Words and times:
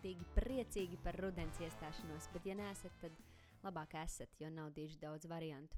ārkārtīgi 0.00 0.24
priecīgi 0.34 0.96
par 1.04 1.14
rudens 1.20 1.58
iestāšanos, 1.60 2.28
bet, 2.32 2.46
ja 2.46 2.54
neesat, 2.56 2.92
tad 3.02 3.12
labāk 3.62 3.94
esat, 4.00 4.28
jo 4.40 4.48
nav 4.48 4.72
diži 4.72 4.96
daudz 4.98 5.26
variantu. 5.28 5.76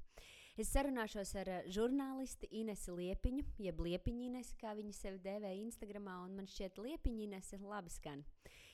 Es 0.55 0.69
sarunāšos 0.71 1.35
ar 1.35 1.49
uh, 1.49 1.65
žurnālisti 1.67 2.47
Inesu 2.51 2.95
Liepiņu, 2.95 3.43
jeb 3.59 3.79
Liepiņu 3.81 4.29
Inesu, 4.29 4.55
kā 4.61 4.73
viņa 4.77 4.93
sevi 4.93 5.19
dēvē 5.19 5.51
Instagram, 5.57 6.07
un 6.23 6.37
man 6.37 6.47
šķiet, 6.47 6.77
Liepiņa 6.77 7.23
Inese 7.25 7.59
labi 7.59 7.89
skan. 7.89 8.23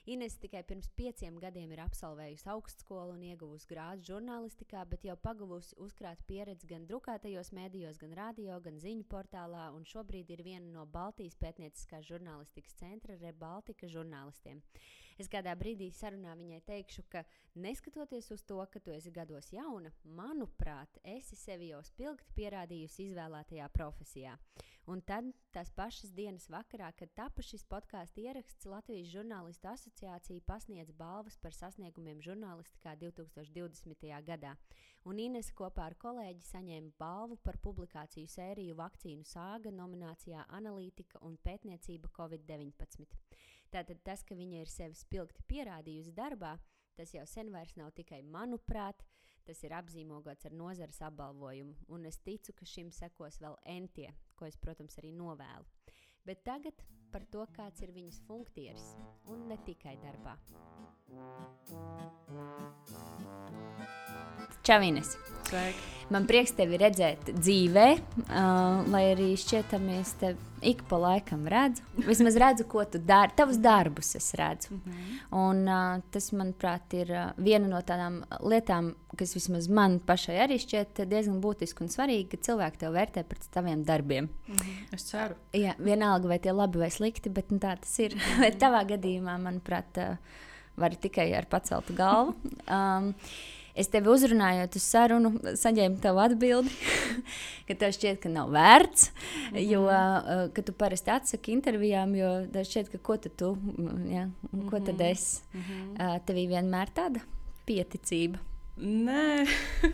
Ines 0.09 0.39
tikai 0.41 0.63
pirms 0.65 0.87
pieciem 0.97 1.35
gadiem 1.37 1.69
ir 1.75 1.83
absolvējusi 1.83 2.47
augstskolu 2.49 3.13
un 3.13 3.25
ieguvusi 3.27 3.67
grādu 3.69 4.07
žurnālistikā, 4.07 4.81
bet 4.89 5.03
jau 5.05 5.13
pagavusi 5.21 5.75
uzkrāt 5.85 6.23
pieredzi 6.25 6.65
gan 6.71 6.87
drukātajos 6.89 7.51
mēdījos, 7.53 7.99
gan 8.01 8.15
radio, 8.17 8.55
gan 8.65 8.79
ziņu 8.81 9.05
portālā, 9.11 9.67
un 9.77 9.85
šobrīd 9.85 10.31
ir 10.33 10.41
viena 10.47 10.65
no 10.71 10.87
Baltijas 10.89 11.37
pētnieciskās 11.37 12.07
žurnālistikas 12.09 12.79
centra 12.79 13.19
Rebaltika 13.21 13.91
žurnālistiem. 13.91 14.63
Es 15.21 15.29
kādā 15.29 15.53
brīdī 15.59 15.91
sarunā 15.93 16.33
viņai 16.39 16.63
teikšu, 16.65 17.03
ka 17.11 17.21
neskatoties 17.59 18.31
uz 18.33 18.41
to, 18.49 18.57
ka 18.71 18.81
tu 18.81 18.95
esi 18.95 19.11
gados 19.13 19.51
jauna, 19.53 19.91
manuprāt, 20.17 20.97
esi 21.03 21.37
sevi 21.37 21.69
jau 21.69 21.83
spilgti 21.85 22.33
pierādījusi 22.39 23.11
izvēlētajā 23.11 23.69
profesijā. 23.77 24.39
Un 24.89 25.03
tad, 25.05 25.27
tās 25.53 25.69
pašas 25.77 26.09
dienas 26.17 26.47
vakarā, 26.49 26.87
kad 26.97 27.11
tapa 27.13 27.43
šis 27.45 27.61
podkāstu 27.69 28.23
ieraksts, 28.23 28.65
Latvijas 28.65 29.11
žurnālistu 29.11 29.69
asociācija 29.69 30.41
pasniedz 30.47 30.89
balvas 30.97 31.35
par 31.43 31.53
sasniegumiem 31.53 32.23
žurnālistikā 32.25 32.95
2020. 33.03 34.07
gadā. 34.25 34.55
Un 35.05 35.21
Ines 35.21 35.51
kopā 35.53 35.85
ar 35.91 35.97
kolēģi 36.01 36.41
saņēma 36.47 36.95
balvu 36.97 37.37
par 37.45 37.59
publikāciju 37.61 38.31
sēriju 38.33 38.79
Vakcīnu 38.81 39.29
sāga 39.29 39.69
nominācijā 39.77 40.47
Analītika 40.57 41.21
un 41.21 41.37
pētniecība 41.45 42.09
Covid-19. 42.17 43.05
Tātad 43.69 44.01
tas, 44.01 44.25
ka 44.25 44.33
viņa 44.33 44.63
ir 44.63 44.73
sevi 44.73 44.97
spilgti 44.97 45.45
pierādījusi 45.53 46.17
darbā, 46.17 46.55
tas 46.97 47.13
jau 47.13 47.29
sen 47.29 47.53
vairs 47.53 47.77
nav 47.77 47.93
tikai 47.93 48.23
manuprāt, 48.25 49.05
tas 49.47 49.63
ir 49.63 49.75
apzīmogots 49.77 50.47
ar 50.49 50.55
nozares 50.55 51.01
apbalvojumu, 51.05 51.75
un 51.95 52.05
es 52.09 52.19
ticu, 52.25 52.53
ka 52.55 52.67
šim 52.67 52.91
sekos 52.95 53.39
vēl 53.41 53.57
entie, 53.77 54.09
ko 54.35 54.47
es, 54.49 54.57
protams, 54.57 54.97
arī 55.01 55.13
novēlu. 55.15 55.67
Bet 56.27 56.43
tagad 56.47 56.83
par 57.13 57.25
to, 57.33 57.45
kāds 57.55 57.81
ir 57.81 57.93
viņas 57.95 58.21
funkcijas, 58.27 58.91
un 59.33 59.47
ne 59.49 59.57
tikai 59.65 59.95
darbā. 60.03 60.35
Čavīnes! 64.63 65.15
Sveiki. 65.49 65.89
Man 66.09 66.25
prieks 66.25 66.55
tevi 66.57 66.77
redzēt 66.81 67.27
dzīvē, 67.37 67.87
uh, 68.23 68.79
lai 68.89 69.01
arī 69.11 69.27
šķietamies 69.37 70.13
te 70.17 70.31
ik 70.65 70.81
pa 70.89 70.97
laikam 70.97 71.43
redzu. 71.49 71.83
Vismaz 72.01 72.37
redzu, 72.41 72.65
ko 72.69 72.81
tu 72.89 72.97
dari. 72.97 73.35
Tavus 73.37 73.59
darbus 73.61 74.15
es 74.17 74.31
redzu. 74.37 74.73
Mm 74.73 74.81
-hmm. 74.85 75.19
Un, 75.41 75.61
uh, 75.67 76.01
tas, 76.11 76.31
manuprāt, 76.31 76.93
ir 76.93 77.11
uh, 77.11 77.31
viena 77.37 77.67
no 77.67 77.81
tādām 77.81 78.23
lietām, 78.39 78.95
kas 79.17 79.35
vismaz 79.35 79.67
man 79.67 79.99
pašai 79.99 80.37
arī 80.47 80.57
šķiet 80.57 81.05
diezgan 81.05 81.41
būtiski 81.41 81.81
un 81.81 81.89
svarīgi, 81.89 82.27
ka 82.27 82.37
cilvēki 82.37 82.77
tev 82.77 82.93
vērtē 82.93 83.23
pēc 83.23 83.47
taviem 83.51 83.83
darbiem. 83.83 84.29
Mm 84.47 84.55
-hmm. 84.55 84.93
Es 84.93 85.03
ceru. 85.03 85.35
Jā, 85.53 85.75
vienalga, 85.77 86.27
vai 86.27 86.39
tie 86.39 86.51
labi 86.51 86.79
vai 86.79 86.89
slikti, 86.89 87.29
bet 87.29 87.51
nu, 87.51 87.57
tā 87.57 87.77
tas 87.79 87.99
ir. 87.99 88.15
bet 88.39 88.59
tavā 88.59 88.83
gadījumā, 88.85 89.37
manuprāt, 89.37 89.97
uh, 89.97 90.17
var 90.75 90.95
tikai 90.95 91.33
ar 91.33 91.45
paceltu 91.45 91.93
galvu. 91.93 92.35
Um, 92.69 93.15
es 93.79 93.89
tevi 93.91 94.11
uzrunājot 94.11 94.75
uz 94.75 94.85
sarunu, 94.85 95.31
saņēmu 95.59 96.01
tavu 96.03 96.21
atbildi, 96.23 96.73
ka 97.67 97.77
tev 97.79 97.93
šķiet, 97.95 98.19
ka 98.23 98.31
nav 98.33 98.51
vērts, 98.53 99.09
mm 99.09 99.55
-hmm. 99.55 99.65
jo 99.71 99.81
uh, 99.87 100.65
tu 100.65 100.73
parasti 100.73 101.11
atsaki 101.11 101.55
intervijām, 101.55 102.15
jo 102.15 102.31
tev 102.53 102.67
šķiet, 102.67 102.91
ka 102.91 102.97
ko 102.97 103.17
tad 103.17 103.35
tu, 103.39 103.55
ja, 104.11 104.29
ko 104.69 104.79
tad 104.79 104.99
Mhm. 104.99 105.11
es, 105.11 105.43
mm 105.53 105.61
-hmm. 105.61 105.91
uh, 105.93 106.19
tevī 106.25 106.47
vienmēr 106.47 106.93
tāda 106.95 107.19
pieticība. 107.65 108.39
Nē, 108.77 109.47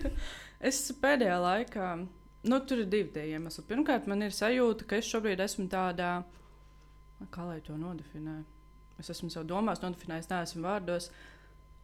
es 0.69 0.91
pēdējā 1.01 1.38
laikā, 1.41 2.07
nu, 2.44 2.59
tur 2.59 2.79
ir 2.79 2.85
divi 2.85 3.09
tie 3.13 3.28
iemesli. 3.29 3.63
Pirmkārt, 3.68 4.07
man 4.07 4.22
ir 4.22 4.31
sajūta, 4.31 4.85
ka 4.85 4.95
es 4.95 5.06
šobrīd 5.06 5.40
esmu 5.40 5.68
tādā, 5.68 6.24
kā 7.31 7.45
lai 7.47 7.62
to 7.62 7.78
nodefinē. 7.78 8.44
Es 9.00 9.09
esmu 9.09 9.29
sev 9.29 9.44
domās, 9.50 9.81
nodefinējis, 9.84 10.29
neesmu 10.29 10.63
vārdos. 10.63 11.09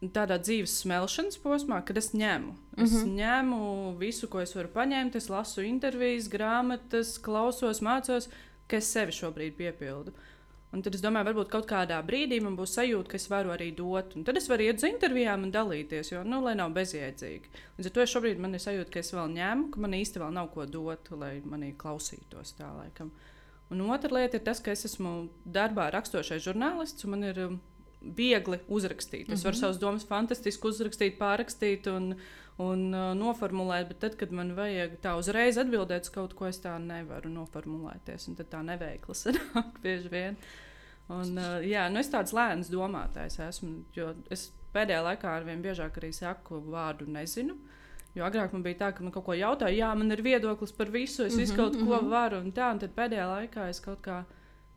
Tādā 0.01 0.39
dzīves 0.41 0.79
smelšanas 0.81 1.37
posmā, 1.43 1.77
kad 1.85 1.99
es 2.01 2.09
ņemu. 2.17 2.55
Es 2.77 2.91
mm. 2.91 2.97
-hmm. 2.97 3.15
ņemu 3.19 3.97
visu, 3.99 4.27
ko 4.27 4.41
es 4.41 4.55
varu 4.55 4.71
paņemt. 4.73 5.15
Es 5.15 5.29
lasu 5.29 5.61
intervijas, 5.61 6.29
grāmatas, 6.29 7.19
klausos, 7.21 7.81
mācos, 7.81 8.29
ka 8.67 8.77
es 8.77 8.89
sevi 8.89 9.11
šobrīd 9.11 9.53
piepildu. 9.55 10.13
Un 10.71 10.81
tad 10.81 10.95
es 10.95 11.01
domāju, 11.03 11.27
varbūt 11.27 11.49
kaut 11.51 11.65
kādā 11.67 11.97
brīdī 12.07 12.37
man 12.43 12.55
būs 12.55 12.77
sajūta, 12.77 13.11
ka 13.11 13.17
es 13.19 13.27
varu 13.29 13.51
arī 13.51 13.73
dot. 13.75 14.15
Un 14.15 14.23
tad 14.23 14.37
es 14.39 14.47
varu 14.47 14.63
iet 14.63 14.79
uz 14.79 14.87
intervijām 14.87 15.43
un 15.43 15.51
dalīties, 15.51 16.13
jo, 16.13 16.23
nu, 16.23 16.39
lai 16.45 16.53
nav 16.55 16.71
bezjēdzīgi. 16.77 17.51
Līdz 17.77 17.89
ar 17.89 17.95
to 17.97 18.05
šobrīd 18.13 18.39
man 18.39 18.55
ir 18.55 18.63
sajūta, 18.63 18.91
ka 18.93 19.03
es 19.03 19.11
vēl 19.11 19.33
ņemu, 19.35 19.67
ka 19.73 19.83
man 19.83 19.97
īsti 19.99 20.23
vēl 20.23 20.31
nav 20.37 20.47
ko 20.53 20.65
dot, 20.65 21.11
lai 21.11 21.33
manī 21.43 21.73
klausītos 21.77 22.55
tā 22.55 22.71
laikam. 22.77 23.11
Un 23.71 23.83
otra 23.91 24.15
lieta 24.15 24.39
ir 24.39 24.45
tas, 24.47 24.63
ka 24.63 24.71
es 24.71 24.85
esmu 24.87 25.27
darbā 25.43 25.89
rakstošais 25.91 26.43
žurnālists, 26.47 27.03
un 27.03 27.13
man 27.17 27.27
ir 27.27 27.43
um, 27.49 27.59
viegli 28.01 28.57
uzrakstīt. 28.67 29.29
Es 29.31 29.43
varu 29.45 29.55
Mhm. 29.55 29.59
savas 29.61 29.79
domas 29.79 30.05
fantastiski 30.05 30.67
uzrakstīt, 30.67 31.17
pārrakstīt 31.19 31.87
un, 31.87 32.15
un 32.59 32.93
uh, 32.93 33.13
noformulēt, 33.17 33.87
bet 33.89 33.99
tad, 33.99 34.15
kad 34.17 34.31
man 34.31 34.55
vajag 34.55 34.99
tā 35.01 35.13
uzreiz 35.17 35.57
atbildēt 35.57 36.01
uz 36.07 36.09
kaut 36.09 36.33
ko, 36.35 36.47
es 36.47 36.59
tā 36.59 36.77
nevaru 36.81 37.29
noformulēties. 37.29 38.27
Un 38.29 38.35
tad 38.35 38.49
tā 38.49 38.63
neveikla 38.65 39.13
sanāk 39.15 39.77
bieži 39.83 40.09
vien. 40.09 40.37
Un, 41.09 41.37
uh, 41.37 41.59
jā, 41.65 41.89
nu 41.91 41.99
es 41.99 42.09
tāds 42.09 42.33
lēns 42.33 42.69
domātājs 42.71 43.39
esmu, 43.47 43.83
jo 43.93 44.13
es 44.31 44.51
pēdējā 44.73 45.01
laikā 45.03 45.27
ar 45.37 45.43
vien 45.43 45.61
biežāk 45.61 45.97
arī 45.99 46.13
saku 46.13 46.61
vārdu 46.71 47.05
nezinu. 47.07 47.57
Jo 48.15 48.25
agrāk 48.27 48.51
man 48.53 48.63
bija 48.63 48.75
tā, 48.75 48.93
ka 48.95 49.03
man 49.03 49.11
kaut 49.15 49.23
ko 49.25 49.33
jautāja, 49.35 49.71
jā, 49.77 49.89
man 49.95 50.11
ir 50.11 50.21
viedoklis 50.23 50.71
par 50.75 50.89
visu, 50.91 51.23
es 51.25 51.35
visu 51.39 51.53
Mhm, 51.53 51.57
kaut 51.61 51.77
ko 51.79 52.01
mhm. 52.01 52.09
varu, 52.11 52.39
un 52.43 52.51
tā, 52.51 52.71
un 52.73 52.79
tad 52.79 52.91
pēdējā 52.95 53.27
laikā 53.29 53.69
es 53.69 53.79
kaut 53.79 54.01
kā 54.03 54.25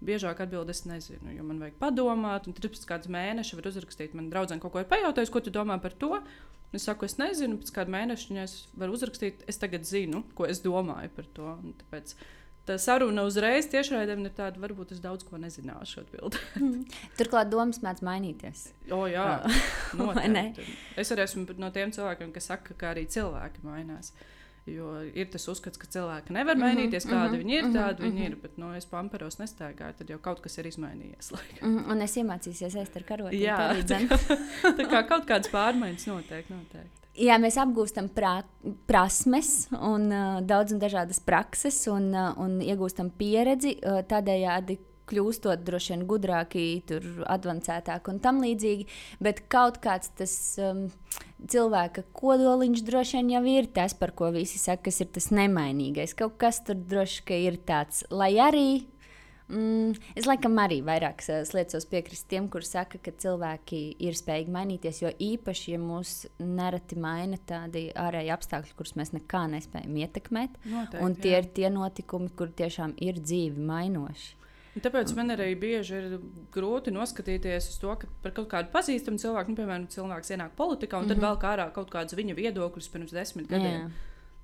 biežāk 0.04 0.42
atbildēju, 0.44 0.74
es 0.74 0.88
nezinu, 0.88 1.36
jo 1.36 1.44
man 1.46 1.60
vajag 1.62 1.78
padomāt, 1.80 2.48
un 2.48 2.56
tad 2.56 2.66
pēc 2.72 2.88
kāda 2.88 3.12
mēneša 3.14 3.60
var 3.60 3.70
uzrakstīt. 3.70 4.16
Man 4.18 4.32
draudzene 4.32 4.62
kaut 4.62 4.74
ko 4.74 4.82
ir 4.82 4.90
pajautājusi, 4.90 5.32
ko 5.32 5.44
tu 5.44 5.54
domā 5.54 5.78
par 5.82 5.94
to. 5.96 6.16
Un 6.18 6.26
Es 6.74 6.88
saku, 6.88 7.06
es 7.06 7.14
nezinu, 7.20 7.60
pēc 7.62 7.70
kāda 7.76 7.92
mēneša 7.94 8.30
viņai 8.30 8.44
es 8.48 8.54
varu 8.74 8.96
uzrakstīt, 8.96 9.44
es 9.50 9.60
tagad 9.62 9.86
zinu, 9.86 10.24
ko 10.34 10.48
es 10.50 10.58
domāju 10.64 11.12
par 11.14 11.28
to. 11.36 11.52
Un 11.62 11.76
tāpēc 11.78 12.16
tā 12.66 12.76
saruna 12.82 13.22
uzreiz 13.28 13.68
tiešraidēm 13.70 14.24
ir 14.26 14.34
tāda, 14.34 14.58
varbūt 14.62 14.96
es 14.96 15.02
daudz 15.04 15.26
ko 15.28 15.38
nezināšu 15.38 16.02
atbildēt. 16.02 16.96
Turklāt 17.20 17.52
domas 17.52 17.78
mēdz 17.84 18.02
mainīties. 18.08 18.64
O, 18.90 19.04
jā, 19.10 19.28
ne? 19.94 20.00
noteikti. 20.02 20.66
Es 20.98 21.14
arī 21.14 21.28
esmu 21.28 21.46
no 21.62 21.70
tiem 21.74 21.94
cilvēkiem, 21.94 22.34
kas 22.34 22.50
saka, 22.50 22.74
ka 22.80 22.90
arī 22.90 23.06
cilvēki 23.12 23.62
mainās. 23.68 24.10
Jo 24.64 24.94
ir 25.12 25.28
tas 25.28 25.44
uzskats, 25.52 25.76
ka 25.76 25.88
cilvēki 25.92 26.32
nevar 26.32 26.56
Mhm, 26.56 26.64
mainīties, 26.64 27.04
kādi 27.04 27.36
mhm, 27.36 27.40
viņi 27.42 27.56
ir, 27.58 27.64
mhm, 27.66 27.74
tādi 27.76 28.06
viņi 28.06 28.16
mhm. 28.16 28.30
ir. 28.30 28.36
Bet, 28.40 28.54
nu, 28.60 28.70
es 28.78 28.86
pamperos 28.88 29.36
nestaigāju, 29.36 29.98
tad 29.98 30.12
jau 30.14 30.18
kaut 30.24 30.40
kas 30.40 30.56
ir 30.56 30.70
izmainījies. 30.70 31.30
laikam. 31.36 31.68
Mm, 31.68 31.90
un 31.92 32.04
es 32.06 32.16
iemācīsies 32.16 32.78
ēst 32.80 32.96
ar 32.96 33.04
karotīti. 33.10 33.42
Jā, 33.44 33.58
arī, 33.68 33.84
dzen. 33.84 34.08
Tā 34.80 34.88
kā 34.88 35.04
kaut 35.10 35.28
kādas 35.28 35.52
pārmaiņas 35.52 36.08
notiek, 36.08 36.48
noteikti. 36.48 37.04
Jā, 37.14 37.36
mēs 37.38 37.60
apgūstam 37.60 38.08
prā, 38.10 38.40
prasmes 38.88 39.68
un 39.76 40.08
uh, 40.08 40.40
daudz 40.42 40.74
un 40.74 40.80
dažādas 40.82 41.20
prakses 41.22 41.76
un, 41.92 42.08
uh, 42.10 42.32
un 42.40 42.56
iegūstam 42.64 43.12
pieredzi. 43.20 43.76
Uh, 43.84 44.00
tādējādi 44.08 44.80
kļūstot 45.10 45.62
droši 45.64 45.94
vien 45.94 46.04
gudrāki, 46.08 46.64
tur 46.88 47.04
advancētāki 47.30 48.12
un 48.12 48.20
tam 48.24 48.40
līdzīgi. 48.44 48.88
Bet 49.22 49.44
kaut 49.52 49.78
kāds 49.84 50.10
tas 50.18 50.34
um, 50.62 50.86
cilvēka 51.50 52.04
kodoliņš 52.16 52.82
droši 52.86 53.18
vien 53.20 53.30
jau 53.34 53.44
ir 53.52 53.66
tas, 53.76 53.94
par 53.94 54.12
ko 54.16 54.30
visi 54.34 54.58
saka, 54.58 54.86
kas 54.88 55.00
ir 55.04 55.10
tas 55.14 55.30
nemainīgais. 55.34 56.16
Kaut 56.18 56.38
kas 56.40 56.62
tur 56.64 56.74
droši 56.76 57.22
vien 57.28 57.38
ir 57.52 57.60
tāds, 57.68 58.04
lai 58.10 58.34
arī. 58.40 58.66
Mm, 59.44 59.92
es 60.16 60.24
laikam 60.24 60.54
arī 60.56 60.78
vairāk 60.80 61.20
s- 61.20 61.50
liecos 61.52 61.84
piekrist 61.84 62.24
tiem, 62.30 62.46
kuriem 62.48 62.64
saka, 62.64 62.96
ka 62.96 63.12
cilvēki 63.12 63.80
ir 64.00 64.16
spējīgi 64.16 64.48
mainīties. 64.54 65.02
Jo 65.02 65.10
īpaši, 65.12 65.74
ja 65.74 65.80
mūs 65.82 66.14
nereti 66.40 66.96
maina 66.96 67.36
tādi 67.36 67.90
ārēji 67.92 68.32
apstākļi, 68.32 68.72
kurus 68.78 68.94
mēs 68.96 69.12
nekā 69.12 69.42
nespējam 69.52 69.98
ietekmēt, 70.00 70.56
noteikti 70.64 71.04
un 71.04 71.14
tie 71.20 71.34
jā. 71.36 71.42
ir 71.42 71.50
tie 71.60 71.68
notikumi, 71.68 72.30
kur 72.32 72.48
tiešām 72.56 72.96
ir 73.04 73.20
dzīvi 73.20 73.60
mainoši. 73.60 74.32
Tāpēc 74.82 75.12
man 75.14 75.30
arī 75.30 75.52
bieži 75.54 75.94
ir 75.94 76.16
grūti 76.54 76.90
noskatīties 76.90 77.68
uz 77.70 77.76
to, 77.78 77.92
ka 78.00 78.08
par 78.22 78.32
kaut 78.32 78.48
kādu 78.50 78.72
pazīstamu 78.72 79.20
cilvēku, 79.22 79.52
nu, 79.52 79.56
piemēram, 79.60 79.86
cilvēks 79.92 80.32
ienāk 80.34 80.56
politikā, 80.58 80.98
un 80.98 81.04
mm 81.04 81.06
-hmm. 81.06 81.08
tad 81.08 81.16
Mhm. 81.16 81.24
vēl 81.26 81.38
kā 81.38 81.52
ārā 81.56 81.72
kaut 81.72 81.90
kāds 81.90 82.14
viņa 82.14 82.34
viedoklis 82.34 82.88
pirms 82.88 83.12
desmit 83.12 83.46
gadiem. 83.48 83.80
Jā. 83.80 83.90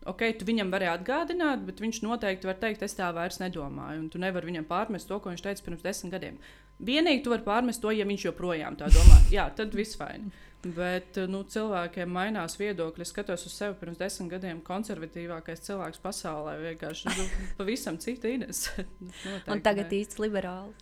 Ok, 0.06 0.22
tu 0.38 0.44
viņam 0.44 0.70
vari 0.70 0.86
atgādināt, 0.86 1.66
bet 1.66 1.80
viņš 1.80 2.02
noteikti 2.02 2.46
var 2.46 2.54
teikt, 2.54 2.82
es 2.82 2.94
tā 2.94 3.12
vairs 3.14 3.38
nedomāju. 3.38 3.98
Un 4.00 4.08
tu 4.08 4.18
nevari 4.18 4.46
viņam 4.46 4.64
pārmest 4.64 5.08
to, 5.08 5.18
ko 5.20 5.30
viņš 5.30 5.42
teica 5.42 5.62
pirms 5.64 5.82
desmit 5.82 6.12
gadiem. 6.12 6.38
Vienīgi 6.80 7.22
tu 7.22 7.30
vari 7.30 7.42
pārmest 7.42 7.80
to, 7.82 7.90
ja 7.90 8.04
viņš 8.04 8.24
joprojām 8.24 8.76
tā 8.76 8.86
domā. 8.88 9.18
Jā, 9.30 9.50
tad 9.54 9.74
viss 9.74 9.96
fajn. 9.96 10.32
Bet 10.60 11.16
nu, 11.30 11.40
cilvēkiem 11.48 12.10
mainās 12.12 12.58
viedokļi. 12.60 13.04
Es 13.06 13.12
skatos 13.14 13.46
uz 13.48 13.54
sevi 13.56 13.78
pirms 13.80 13.96
desmit 14.00 14.28
gadiem. 14.34 14.58
Konservatīvākais 14.64 15.62
cilvēks 15.64 16.02
pasaulē 16.04 16.58
vienkārši 16.60 17.14
nu, 17.16 17.24
pavisam 17.56 17.96
cita 18.02 18.28
ines. 18.28 18.66
Un 19.52 19.62
tagad 19.64 19.88
ne. 19.88 20.02
īsti 20.02 20.20
liberāli. 20.20 20.74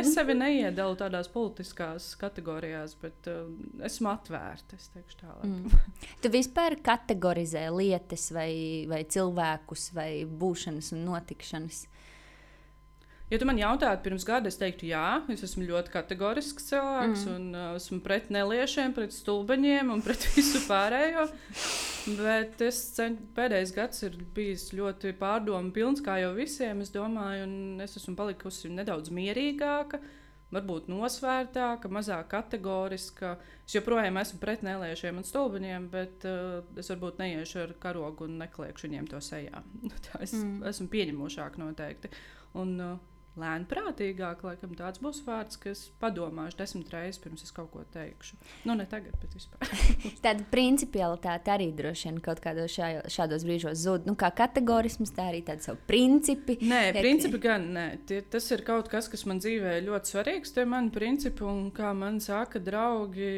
Es 0.00 0.14
sevi 0.14 0.38
neiedalu 0.40 0.96
tādās 1.02 1.28
politiskās 1.32 2.14
kategorijās, 2.20 2.96
bet 3.02 3.28
uh, 3.28 3.44
esmu 3.84 4.08
atvērta. 4.14 4.80
Es 4.80 4.88
teikšu 4.94 5.20
tā, 5.20 5.36
mm. 5.44 5.84
Tu 6.24 6.32
vispār 6.32 6.78
kategorizē 6.80 7.66
lietas 7.76 8.30
vai, 8.32 8.50
vai 8.88 9.02
cilvēkus 9.04 9.90
vai 9.96 10.10
būšanas 10.24 10.94
un 10.96 11.04
notikšanas. 11.10 11.84
Ja 13.30 13.38
tu 13.38 13.46
man 13.46 13.60
jautātu 13.60 14.02
pirms 14.08 14.24
gada, 14.26 14.50
es 14.50 14.58
teiktu, 14.58 14.88
jā, 14.90 15.20
es 15.30 15.44
esmu 15.46 15.62
ļoti 15.68 15.92
kategorisks 15.94 16.64
cilvēks 16.66 17.26
mm. 17.28 17.34
un 17.36 17.54
uh, 17.54 17.66
esmu 17.78 18.00
pret 18.02 18.26
neliešiem, 18.34 18.90
pret 18.96 19.14
stulbeņiem 19.14 19.92
un 19.94 20.00
pret 20.02 20.24
visu 20.34 20.58
pārējo. 20.64 21.28
Bet 22.18 22.64
es 22.66 22.80
cen, 22.96 23.20
pēdējais 23.36 23.72
gads 23.76 24.02
ir 24.08 24.16
bijis 24.34 24.72
ļoti 24.74 25.12
pārdomu 25.20 25.70
pilns, 25.76 26.02
kā 26.02 26.16
jau 26.18 26.32
visiem, 26.34 26.82
es 26.82 26.90
domāju, 26.90 27.44
un 27.46 27.84
es 27.84 27.94
esmu 28.00 28.16
palikusi 28.18 28.72
nedaudz 28.74 29.12
mierīgāka. 29.14 30.02
Varbūt 30.50 30.88
nosvērtāka, 30.90 31.86
mazāk 31.94 32.32
kategoriska. 32.32 33.36
Es 33.62 33.76
joprojām 33.76 34.18
esmu 34.18 34.40
pret 34.42 34.64
neliešiem 34.66 35.20
un 35.20 35.28
stulbeņiem, 35.28 35.86
bet 35.92 36.26
uh, 36.26 36.64
es 36.82 36.90
varbūt 36.90 37.22
neiešu 37.22 37.62
ar 37.62 37.76
karogu 37.78 38.26
un 38.26 38.40
nekliekšu 38.42 38.88
viņiem 38.88 39.06
to 39.12 39.22
sejā. 39.22 39.62
Tā 40.08 40.24
es 40.26 40.34
mm. 40.34 40.64
esmu 40.72 40.88
pieņemošāk 40.90 41.60
noteikti. 41.62 42.10
Un, 42.58 42.74
uh, 42.82 42.98
lēnprātīgāk, 43.38 44.42
laikam 44.44 44.72
tāds 44.78 45.00
būs 45.02 45.20
vārds, 45.26 45.58
kas 45.60 45.84
padomāšu 46.02 46.58
desmit 46.58 46.90
reizes 46.92 47.20
pirms 47.22 47.44
es 47.46 47.52
kaut 47.54 47.70
ko 47.72 47.84
teikšu. 47.94 48.38
Nu, 48.66 48.74
ne 48.78 48.86
tagad, 48.90 49.14
bet 49.22 49.36
vispār. 49.36 49.70
Tāda 50.24 50.46
principialitāte 50.50 51.52
arī 51.54 51.70
droši 51.76 52.08
vien 52.08 52.18
kaut 52.24 52.42
kādos 52.42 52.74
šā, 52.74 52.90
šādos 53.10 53.46
brīžos 53.46 53.84
zūd. 53.84 54.08
Nu, 54.10 54.16
kā 54.18 54.32
kategorisms, 54.34 55.12
tā 55.16 55.28
arī 55.30 55.42
tāda 55.46 55.68
savu 55.68 55.78
principi. 55.88 56.58
Nē, 56.60 56.82
Tiek... 56.90 57.00
principi 57.04 57.40
gan 57.42 57.68
nē. 57.76 57.86
Tie, 58.10 58.20
tas 58.34 58.50
ir 58.50 58.64
kaut 58.66 58.90
kas, 58.92 59.08
kas 59.12 59.24
man 59.30 59.42
dzīvē 59.42 59.76
ļoti 59.86 60.14
svarīgs. 60.14 60.54
Tie 60.56 60.66
mani 60.68 60.92
principi, 60.94 61.46
un 61.46 61.70
kā 61.74 61.92
man 61.96 62.18
saka, 62.24 62.62
draugi, 62.62 63.30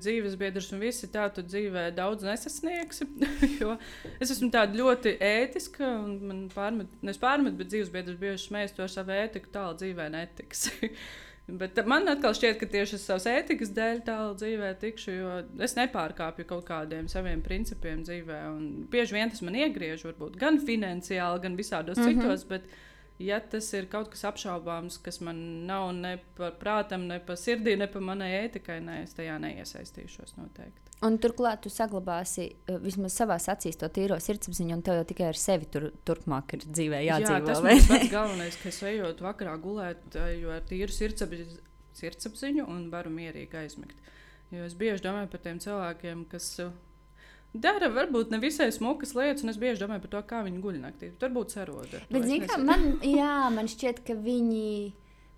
dzīves 0.00 0.36
biedrs 0.40 0.70
un 0.74 0.84
visi 0.84 1.08
tā, 1.12 1.30
tu 1.34 1.44
dzīvē 1.46 1.88
daudz 1.96 2.28
nesasniegsi. 2.28 3.08
jo 3.62 3.76
es 4.20 4.30
esmu 4.30 4.50
tāda 4.52 4.76
ļoti 4.76 5.16
ētiska, 5.16 5.94
un 6.04 6.16
man 6.28 6.44
pārmet, 6.52 6.92
ne 7.06 7.16
pārmet, 7.20 7.56
bet 7.58 7.72
dzīves 7.72 7.92
biedrs 7.94 8.20
bieži 8.20 8.46
smējas 8.46 8.76
to 8.76 8.84
ar 8.84 8.92
savu 8.92 9.16
ētiku 9.30 9.46
tik 9.46 9.52
tālu 9.54 9.76
dzīvē 9.78 10.10
netiks. 10.12 10.68
Bet 11.60 11.78
man 11.88 12.06
atkal 12.06 12.34
šķiet, 12.36 12.58
ka 12.60 12.66
tieši 12.70 12.98
savas 13.00 13.26
ētikas 13.26 13.72
dēļ 13.74 14.02
tālu 14.06 14.36
dzīvē 14.38 14.68
tikšu, 14.78 15.14
jo 15.16 15.30
es 15.64 15.74
nepārkāpju 15.78 16.46
kaut 16.46 16.66
kādiem 16.68 17.08
saviem 17.10 17.42
principiem 17.42 18.04
dzīvē. 18.06 18.38
Bieži 18.92 19.16
vien 19.16 19.32
tas 19.32 19.42
man 19.42 19.58
iegriež, 19.58 20.04
varbūt 20.06 20.38
gan 20.38 20.60
finansiāli, 20.62 21.42
gan 21.42 21.58
visādos 21.58 21.98
mm 21.98 22.06
-hmm. 22.06 22.22
citos. 22.22 22.44
Bet, 22.46 22.68
ja 23.20 23.38
tas 23.40 23.68
ir 23.76 23.86
kaut 23.92 24.10
kas 24.12 24.24
apšaubāms, 24.30 24.98
kas 25.04 25.20
man 25.24 25.40
nav 25.68 25.90
ne 25.96 26.14
par 26.38 26.54
prātam, 26.60 27.06
ne 27.10 27.20
par 27.24 27.38
sirdī, 27.40 27.76
ne 27.78 27.88
par 27.90 28.04
manai 28.04 28.30
ētikai, 28.42 28.80
ne, 28.84 29.02
es 29.04 29.16
tajā 29.16 29.36
neiesaistīšos 29.42 30.36
noteikti. 30.38 30.90
Un 31.06 31.16
turklāt 31.20 31.62
tu 31.64 31.72
saglabāsi 31.72 32.50
uh, 32.50 32.76
vismaz 32.82 33.14
savā 33.16 33.38
acīs 33.40 33.78
to 33.80 33.88
tīro 33.92 34.18
sirdsapziņu, 34.20 34.76
un 34.76 34.84
tev 34.84 34.98
jau 35.00 35.06
tikai 35.08 35.30
ar 35.30 35.40
sevi 35.40 35.68
tur, 35.72 35.88
turpmāk 36.04 36.58
ir 36.58 36.66
dzīvē 36.66 37.00
jādzīvo. 37.06 37.38
Jā, 37.38 37.46
tas 37.48 37.64
ir 37.64 37.88
pats 37.88 38.12
galvenais, 38.12 38.60
ka 38.60 38.68
es 38.72 38.82
ejot 38.90 39.24
vakarā 39.24 39.56
gulēt, 39.62 40.20
jo 40.36 40.52
ar 40.52 40.66
tīru 40.68 40.92
sirdsapziņu, 40.92 41.62
sirdsapziņu 42.00 42.68
un 42.68 42.86
varu 42.92 43.12
mierīgi 43.14 43.62
aizmigt. 43.62 44.12
Jo 44.52 44.66
es 44.66 44.76
bieži 44.76 45.04
domāju 45.04 45.30
par 45.32 45.44
tiem 45.44 45.60
cilvēkiem, 45.62 46.26
kas 46.28 46.52
dara 47.52 47.90
varbūt 47.92 48.32
ne 48.34 48.40
visai 48.42 48.70
smukas 48.74 49.14
lietas, 49.18 49.44
un 49.44 49.52
es 49.52 49.58
bieži 49.60 49.82
domāju 49.82 50.06
par 50.06 50.14
to, 50.14 50.22
kā 50.30 50.44
viņi 50.46 50.62
guļ 50.64 50.80
naktī. 50.84 51.12
Varbūt 51.20 51.56
saroda. 51.56 52.02
Bet, 52.10 52.26
zin, 52.28 52.46
kā, 52.46 52.58
man, 52.62 52.96
jā, 53.06 53.34
man 53.54 53.70
šķiet, 53.70 54.02
ka 54.06 54.16
viņi, 54.18 54.70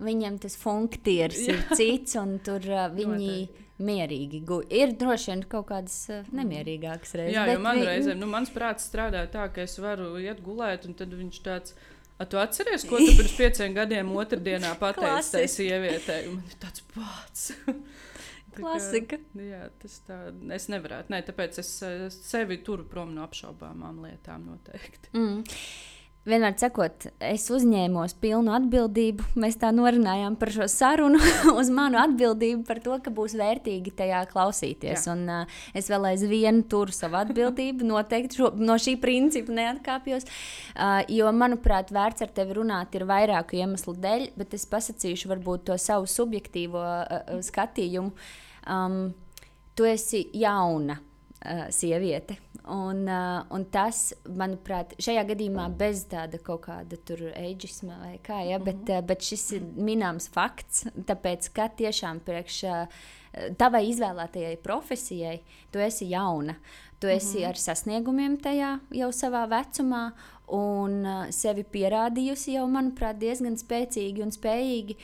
viņiem 0.03 0.39
tas 0.43 0.59
funkcijas 0.61 1.43
ir 1.47 1.67
cits, 1.73 2.17
un 2.21 2.39
tur 2.45 2.65
uh, 2.71 2.89
viņi. 2.99 3.35
Noteikti 3.35 3.63
mierīgi 3.83 4.43
guļ. 4.47 4.67
Ir 4.75 4.95
droši 4.99 5.33
vien 5.33 5.43
kaut 5.51 5.69
kādas 5.71 5.97
uh, 6.13 6.29
nemierīgākas 6.37 7.17
reizes. 7.19 7.37
Jā, 7.37 7.47
jo 7.51 7.63
man 7.65 7.81
vi... 7.81 7.89
reizēm, 7.89 8.21
nu, 8.21 8.29
mans 8.31 8.53
prāts 8.55 8.87
strādā 8.91 9.25
tā, 9.33 9.49
ka 9.55 9.65
es 9.65 9.79
varu 9.83 10.15
iet 10.23 10.43
gulēt, 10.45 10.87
un 10.89 10.97
tad 10.99 11.15
viņš 11.17 11.43
tāds. 11.47 11.77
A, 12.21 12.27
tu 12.29 12.39
atceries, 12.39 12.85
ko 12.87 13.01
tu 13.01 13.15
pirms 13.19 13.35
pieciem 13.39 13.75
gadiem 13.77 14.13
otrdienā 14.15 14.77
pateici 14.81 15.35
tai 15.35 15.47
sievietei? 15.51 16.27
Man 16.31 16.45
ir 16.47 16.59
tāds 16.63 16.85
pats. 16.93 17.53
Klasika. 18.57 19.19
Kā, 19.21 19.47
jā, 19.47 19.63
tas 19.83 19.97
tā, 20.07 20.19
es 20.57 20.69
nevarētu. 20.73 21.15
Nē, 21.15 21.23
tāpēc 21.29 21.61
es 21.63 21.73
sevi 22.19 22.61
turu 22.67 22.85
prom 22.89 23.15
no 23.17 23.25
apšaubāmām 23.27 24.03
lietām 24.05 24.47
noteikti. 24.51 25.13
Mm. 25.17 25.43
Vienmēr 26.23 26.53
sakot, 26.55 27.09
es 27.27 27.49
uzņēmos 27.51 28.13
pilnu 28.23 28.53
atbildību. 28.55 29.25
Mēs 29.43 29.57
tā 29.59 29.73
norunājām 29.75 30.37
par 30.39 30.53
šo 30.55 30.69
sarunu, 30.71 31.19
uz 31.61 31.71
manu 31.75 31.99
atbildību 31.99 32.63
par 32.69 32.79
to, 32.85 32.95
ka 33.03 33.11
būs 33.11 33.35
vērtīgi 33.41 33.91
tajā 33.99 34.21
klausīties. 34.31 35.09
Jā. 35.09 35.17
Un, 35.17 35.25
uh, 35.27 35.59
es 35.75 35.91
vēl 35.91 36.07
aizvien 36.13 36.63
turu 36.71 36.95
savu 36.95 37.19
atbildību. 37.25 37.91
Noteikti 37.91 38.39
šo, 38.39 38.53
no 38.55 38.79
šī 38.79 38.95
principa 39.03 39.59
neatkāpjos. 39.59 40.31
Uh, 40.77 41.03
jo, 41.11 41.27
manuprāt, 41.35 41.91
vērts 41.91 42.23
ar 42.23 42.31
tevi 42.39 42.61
runāt 42.61 42.95
ir 42.95 43.09
vairāku 43.11 43.59
iemeslu 43.59 43.99
dēļ, 44.07 44.29
bet 44.39 44.55
es 44.55 44.71
pasakīšu 44.71 45.35
varbūt 45.35 45.73
to 45.73 45.81
savu 45.83 46.07
subjektīvo 46.07 46.87
uh, 46.87 47.39
skatījumu. 47.43 48.15
Um, 48.71 49.09
tu 49.75 49.91
esi 49.91 50.29
jauna 50.39 51.03
sieviete 51.71 52.37
Un, 52.65 53.09
uh, 53.09 53.43
un 53.51 53.65
tas, 53.75 54.13
manuprāt, 54.39 54.93
šajā 55.03 55.25
gadījumā 55.33 55.65
bez 55.75 56.05
tāda 56.07 56.39
kaut 56.39 56.63
kāda 56.69 56.95
eģisma 57.35 57.97
vai 57.99 58.19
kā, 58.23 58.39
ja, 58.47 58.59
mm 58.59 58.65
-hmm. 58.65 58.85
bet, 58.87 59.07
bet 59.07 59.23
šis 59.23 59.53
ir 59.53 59.63
minams 59.77 60.29
fakts, 60.29 60.87
tāpēc, 60.95 61.51
ka 61.53 61.69
tiešām 61.69 62.21
priekš 62.21 62.65
tavai 63.59 63.89
izvēlētajai 63.91 64.57
profesijai 64.63 65.41
tu 65.73 65.79
esi 65.79 66.11
jauna. 66.11 66.55
Tu 67.01 67.07
esi 67.07 67.39
mm 67.39 67.43
-hmm. 67.43 67.49
ar 67.49 67.57
sasniegumiem 67.57 68.39
tajā 68.39 68.81
jau 68.91 69.11
savā 69.11 69.49
vecumā, 69.49 70.13
un 70.47 71.07
uh, 71.07 71.31
sevi 71.31 71.65
pierādījusi 71.65 72.53
jau, 72.53 72.67
manuprāt, 72.69 73.19
diezgan 73.19 73.57
spēcīgi 73.57 74.23
un 74.23 74.31
spējīgi. 74.31 74.97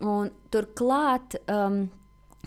Un 0.00 0.30
turklāt 0.50 1.34
um, 1.48 1.90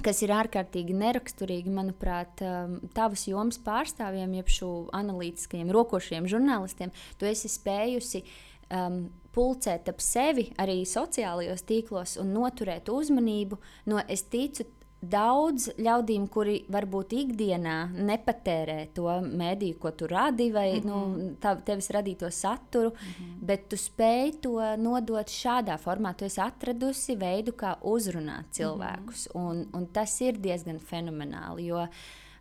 kas 0.04 0.22
ir 0.26 0.34
ārkārtīgi 0.34 0.96
neraksturīgi, 0.98 1.72
manuprāt, 1.74 2.42
um, 2.46 2.80
tavas 2.96 3.28
jomas 3.30 3.60
pārstāvjiem, 3.64 4.38
jeb 4.40 4.52
šo 4.52 4.72
analītiskajiem, 4.96 5.72
rokošiem 5.74 6.30
žurnālistiem, 6.32 6.94
tu 7.20 7.30
esi 7.30 7.52
spējusi 7.52 8.24
um, 8.24 9.04
pulcēt 9.34 9.90
ap 9.90 10.02
sevi 10.04 10.50
arī 10.62 10.82
sociālajos 10.88 11.66
tīklos 11.70 12.18
un 12.22 12.34
noturēt 12.36 12.90
uzmanību. 12.94 13.60
No, 13.90 14.02
es 14.08 14.26
ticu, 14.30 14.66
daudz 15.04 15.70
ļaudīm, 15.78 16.28
kuri 16.32 16.56
varbūt 16.72 17.14
ikdienā 17.18 17.78
nepatērē 17.94 18.78
to 18.96 19.10
mēdīju, 19.24 19.78
ko 19.82 19.92
tu 19.92 20.08
radi, 20.08 20.50
vai 20.52 20.80
mm 20.80 20.80
-hmm. 20.80 21.18
nu, 21.18 21.36
tā, 21.42 21.56
tevis 21.66 21.90
radīto 21.90 22.32
saturu, 22.32 22.90
mm 22.90 22.96
-hmm. 22.96 23.46
bet 23.46 23.70
tu 23.70 23.76
spēj 23.76 24.40
to 24.42 24.78
nodot 24.78 25.28
šādā 25.28 25.78
formā. 25.78 26.16
Tu 26.16 26.26
esi 26.26 26.42
atradusi 26.42 27.16
veidu, 27.16 27.52
kā 27.52 27.76
uzrunāt 27.82 28.46
cilvēkus, 28.52 29.28
mm 29.34 29.42
-hmm. 29.42 29.50
un, 29.50 29.68
un 29.74 29.88
tas 29.88 30.22
ir 30.22 30.38
diezgan 30.38 30.80
fenomenāli. 30.80 31.66
Jo, 31.66 31.78
uh, 31.78 31.90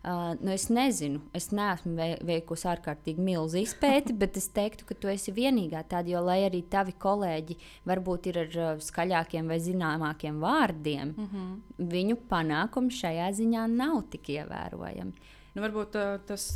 Uh, 0.03 0.33
nu 0.43 0.51
es 0.51 0.65
nezinu, 0.67 1.21
es 1.31 1.45
neesmu 1.55 1.93
veikusi 2.27 2.65
ārkārtīgi 2.67 3.23
milzu 3.23 3.61
izpēti, 3.61 4.11
bet 4.21 4.35
es 4.35 4.49
teiktu, 4.51 4.83
ka 4.89 4.97
tu 4.99 5.07
esi 5.07 5.31
vienīgā 5.31 5.79
tāda, 5.87 6.11
jo 6.11 6.23
lai 6.27 6.41
arī 6.43 6.59
tavi 6.67 6.91
kolēģi 6.99 7.55
varbūt 7.87 8.27
ir 8.27 8.41
ar 8.41 8.57
uh, 8.59 8.73
skaļākiem 8.83 9.47
vai 9.47 9.61
zināmākiem 9.63 10.41
vārdiem, 10.43 11.13
mm 11.13 11.29
-hmm. 11.29 11.87
viņu 11.93 12.19
panākumi 12.27 12.91
šajā 12.91 13.29
ziņā 13.39 13.63
nav 13.77 14.01
tik 14.11 14.33
ievērojami. 14.35 15.31
Nu, 15.53 15.61
varbūt 15.61 15.95
uh, 16.01 16.15
tas 16.25 16.47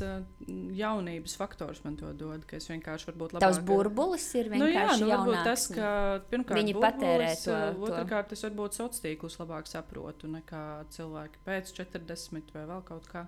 jaunības 0.74 1.36
faktors 1.38 1.84
man 1.84 2.00
to 2.00 2.10
dod, 2.18 2.46
ka 2.50 2.58
es 2.58 2.66
vienkārši 2.72 3.12
varu 3.12 3.20
būt 3.22 3.36
labāk. 3.36 3.44
Tavs 3.46 3.60
burbulis 3.66 4.26
ir 4.40 4.50
vienkārši 4.50 5.04
nu, 5.04 5.10
jā, 5.12 5.20
nu, 5.28 5.36
tas, 5.46 5.68
ka 5.70 5.90
pirmkārt 6.32 6.58
viņi 6.58 6.74
burbulis, 6.74 6.96
patērē 6.98 7.28
to. 7.44 7.58
Otrakārt, 7.86 8.34
es 8.34 8.42
varbūt 8.48 8.80
sociālos 8.80 9.04
tīklus 9.04 9.38
labāk 9.38 9.70
saprotu 9.70 10.32
nekā 10.34 10.64
cilvēki 10.96 11.44
pēc 11.46 11.76
40 11.78 12.58
vai 12.58 12.66
vēl 12.72 12.82
kaut 12.90 13.12
kā. 13.12 13.28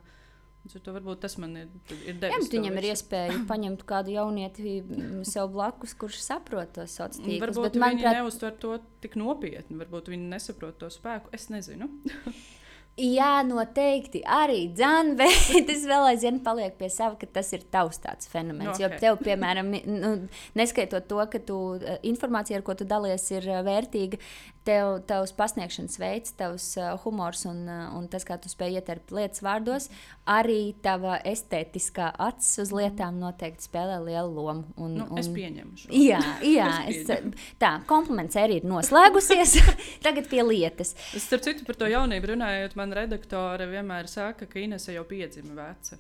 Varbūt 0.70 1.22
tas 1.24 1.38
man 1.40 1.56
ir, 1.56 1.70
ir 2.04 2.18
devis. 2.20 2.50
Jā, 2.50 2.60
viņam 2.60 2.78
ir 2.82 2.88
iespēja 2.92 3.38
paņemt 3.52 3.86
kādu 3.88 4.14
jaunieti 4.14 4.80
sev 5.28 5.54
blakus, 5.54 5.96
kurš 5.98 6.20
saprot 6.26 6.74
to 6.76 6.86
sociālo 6.90 7.30
tīklu. 7.30 7.42
Varbūt 7.46 7.78
viņi 7.78 7.86
manuprāt... 7.86 8.20
neuztver 8.20 8.58
to 8.62 8.78
tik 9.06 9.16
nopietni, 9.22 9.80
varbūt 9.80 10.12
viņi 10.14 10.32
nesaprot 10.34 10.78
to 10.82 10.92
spēku. 10.94 11.32
Es 11.36 11.48
nezinu. 11.54 11.90
Jā, 13.00 13.40
noteikti 13.48 14.20
arī 14.28 14.66
dzēn, 14.76 15.14
bet 15.20 15.72
es 15.72 15.86
vēl 15.88 16.10
aizvien 16.10 16.42
palieku 16.44 16.82
pie 16.82 16.90
sava, 16.92 17.16
ka 17.20 17.30
tas 17.40 17.52
ir 17.56 17.64
tavs 17.72 18.02
tāds 18.04 18.28
fenomens. 18.32 18.76
Okay. 18.76 18.84
Jo 18.84 19.00
tev, 19.00 19.20
piemēram, 19.24 19.72
nu, 19.88 20.12
neskaitot 20.60 21.08
to, 21.08 21.22
ka 21.32 21.40
tu, 21.48 21.60
eh, 21.80 22.02
informācija, 22.10 22.60
ar 22.60 22.66
ko 22.68 22.76
tu 22.76 22.88
dalies, 22.90 23.24
ir 23.32 23.48
eh, 23.48 23.62
vērtīga, 23.66 24.20
tev, 24.70 25.00
tavs 25.10 25.34
pasniegšanas 25.38 25.98
veids, 26.02 26.34
tavs 26.38 26.70
uh, 26.78 26.94
humors 27.04 27.44
un, 27.50 27.64
uh, 27.66 27.90
un 27.98 28.08
tas, 28.12 28.26
kā 28.28 28.38
tu 28.42 28.52
spēj 28.52 28.78
ieterpt 28.80 29.14
lietas 29.16 29.42
vārdos, 29.46 29.90
arī 30.30 30.76
tava 30.86 31.18
estētiskā 31.28 32.12
acis 32.30 32.62
uz 32.66 32.74
lietām 32.76 33.18
noteikti 33.22 33.66
spēlē 33.66 34.00
lielu 34.06 34.30
lomu. 34.36 34.68
Un, 34.78 34.98
Nu, 35.00 35.06
un... 35.14 35.20
es 35.22 35.30
pieņemu 35.32 35.78
šo. 35.80 35.90
Jā, 35.96 36.20
jā 36.44 36.68
Es 36.90 37.08
es, 37.08 37.46
tā 37.62 37.72
kompliments 37.88 38.36
arī 38.40 38.60
ir 38.60 38.68
noslēgusies. 38.68 39.56
Tagad 40.06 40.28
pie 40.32 40.44
lietas. 40.44 40.96
Es 41.16 41.30
starp 41.30 41.46
citu 41.46 41.68
par 41.68 41.80
to 41.80 41.88
jaunību 41.90 42.34
runājot, 42.34 42.76
man 42.80 42.96
redaktore 42.98 43.70
vienmēr 43.70 44.10
saka, 44.12 44.50
ka 44.50 44.62
Inese 44.62 44.98
jau 44.98 45.06
piedzima 45.08 45.56
veca. 45.56 46.00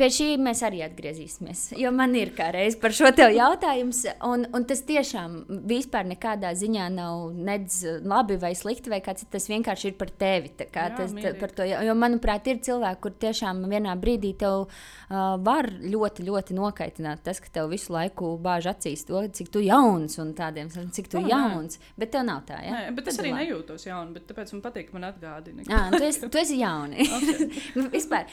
Pie 0.00 0.06
šī 0.10 0.24
mēs 0.42 0.64
arī 0.66 0.80
atgriezīsimies. 0.82 1.60
Jo 1.78 1.92
man 1.94 2.10
ir 2.18 2.32
kā 2.34 2.48
reiz 2.50 2.74
par 2.80 2.90
šo 2.96 3.12
te 3.14 3.28
jautājumu, 3.36 3.92
un, 4.26 4.42
un 4.56 4.64
tas 4.66 4.80
tiešām 4.88 5.36
vispār 5.70 6.08
nekādā 6.10 6.50
ziņā 6.58 6.88
nav 6.90 7.28
nedz 7.36 7.76
labi 8.02 8.34
vai 8.42 8.50
slikti, 8.58 8.90
vai 8.90 8.98
kāds 9.04 9.28
tas 9.30 9.46
vienkārši 9.46 9.92
ir 9.92 9.94
par 10.00 10.10
tevi. 10.10 10.50
kā 10.58 10.88
Jā, 10.88 10.96
Tas, 10.96 11.12
mierīgi. 11.14 11.38
par 11.38 11.52
to, 11.54 11.66
jo, 11.68 11.94
manuprāt, 11.94 12.48
ir 12.50 12.58
cilvēki, 12.66 13.00
kur 13.04 13.14
tiešām 13.22 13.60
vienā 13.70 13.94
brīdī 14.00 14.32
tev 14.40 14.64
uh, 14.64 15.36
var 15.38 15.68
ļoti, 15.70 16.26
ļoti 16.26 16.56
nokaitināt 16.58 17.22
tas, 17.28 17.38
ka 17.44 17.52
tev 17.60 17.70
visu 17.70 17.94
laiku 17.94 18.32
bāž 18.42 18.66
acīs 18.72 19.06
to, 19.06 19.22
cik 19.38 19.52
tu 19.54 19.62
jauns 19.62 20.18
un 20.18 20.34
tādiem, 20.34 20.72
cik 20.72 21.12
tu 21.12 21.20
O, 21.20 21.22
nē. 21.22 21.30
jauns. 21.30 21.78
Bet 22.00 22.10
tev 22.16 22.26
nav 22.26 22.42
tā, 22.48 22.58
ja? 22.66 22.74
Nē, 22.74 22.96
bet 22.98 23.12
es 23.12 23.20
arī 23.22 23.30
labi. 23.36 23.46
nejūtos 23.46 23.86
jaunu, 23.86 24.16
bet 24.18 24.26
tāpēc 24.32 24.50
man 24.56 24.64
patīk, 24.66 24.90
man 24.96 25.06
atgādina. 25.12 25.68
Jā, 25.70 25.84
tu 25.94 26.02
esi, 26.10 26.26
tu 26.26 26.42
esi 26.42 26.58
jauni. 26.64 27.06
Okay. 27.20 27.50
vispār, 27.94 28.26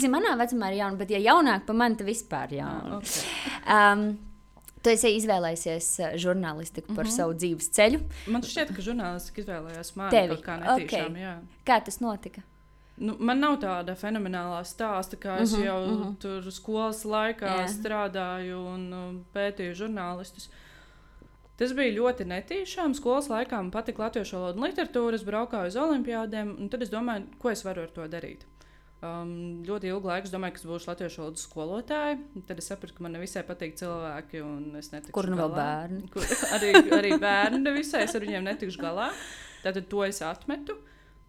visi 0.00 0.10
manā 0.12 0.34
vecumā 0.40 0.72
ir 0.72 0.80
jauni, 0.80 1.00
bet, 1.00 1.14
ja 1.14 1.20
jaunāk 1.20 1.66
par 1.68 1.78
mani, 1.78 2.00
tad 2.00 2.08
vispār. 2.08 2.56
Ah, 2.64 2.98
okay. 2.98 3.24
Um, 3.76 4.06
tu 4.80 4.92
esi 4.92 5.12
izvēlējies 5.18 5.90
uh, 6.00 6.14
žurnālistiku 6.20 6.94
par 6.94 7.04
mm 7.04 7.10
-hmm. 7.10 7.16
savu 7.16 7.34
dzīves 7.34 7.72
ceļu. 7.76 8.00
Man 8.32 8.42
šķiet, 8.42 8.72
ka 8.76 8.82
žurnālisti 8.82 9.44
izvēlējās 9.44 9.96
mani 9.96 10.16
Tevi, 10.16 10.36
kaut 10.36 10.46
kā 10.46 10.56
netīšām. 10.62 11.12
ok. 11.12 11.20
jā. 11.26 11.34
Kā 11.66 11.84
tas 11.84 12.00
notika? 12.00 12.42
Nu, 13.00 13.14
man 13.18 13.40
nav 13.40 13.54
tāda 13.60 13.94
fenomenālā 13.96 14.60
stāsta, 14.64 15.16
kā 15.16 15.38
es 15.40 15.52
Mhm, 15.52 15.62
jau 15.64 15.84
uh 15.84 15.90
mhm. 15.90 16.02
-huh. 16.02 16.16
tur 16.20 16.52
skolas 16.52 17.04
laikā 17.04 17.46
yeah. 17.46 17.70
strādāju 17.70 18.58
un 18.74 18.92
uh, 18.92 19.14
pētīju 19.34 19.74
žurnālistus. 19.74 20.50
Tas 21.56 21.72
bija 21.72 21.92
ļoti 21.92 22.24
netīšām. 22.24 22.94
Skolas 22.94 23.28
laikā 23.28 23.56
man 23.56 23.70
patika 23.70 24.02
latviešu 24.02 24.36
valoda 24.36 24.58
un 24.58 24.64
literatūra. 24.64 25.14
Es 25.14 25.24
braukāju 25.24 25.66
uz 25.66 25.76
olimpiādēm, 25.76 26.56
un 26.58 26.68
tad 26.68 26.82
es 26.82 26.90
domāju, 26.90 27.26
ko 27.38 27.50
es 27.50 27.64
varu 27.64 27.82
ar 27.82 27.88
to 27.88 28.08
darīt. 28.08 28.46
Um, 29.00 29.62
ļoti 29.64 29.88
ilgu 29.88 30.10
laiku 30.10 30.28
es 30.28 30.32
domāju, 30.34 30.52
ka 30.52 30.60
es 30.60 30.66
būšu 30.68 30.90
latviešu 30.90 31.22
valodas 31.22 31.44
skolotāja. 31.46 32.18
Tad 32.48 32.58
es 32.60 32.66
sapratu, 32.68 32.98
ka 32.98 33.04
man 33.06 33.14
nevisai 33.16 33.42
patīk 33.48 33.78
cilvēki, 33.80 34.42
Kur 35.16 35.28
nu 35.32 35.38
vēl 35.38 35.54
bērni? 35.56 36.02
Kur, 36.12 36.26
arī, 36.52 36.74
arī 36.98 37.14
bērni 37.22 37.62
nevisai, 37.64 38.04
es 38.04 38.16
ar 38.18 38.26
viņiem 38.26 38.44
netikšu 38.50 38.82
galā. 38.82 39.08
Tātad 39.64 39.88
to 39.88 40.04
es 40.04 40.20
atmetu. 40.24 40.76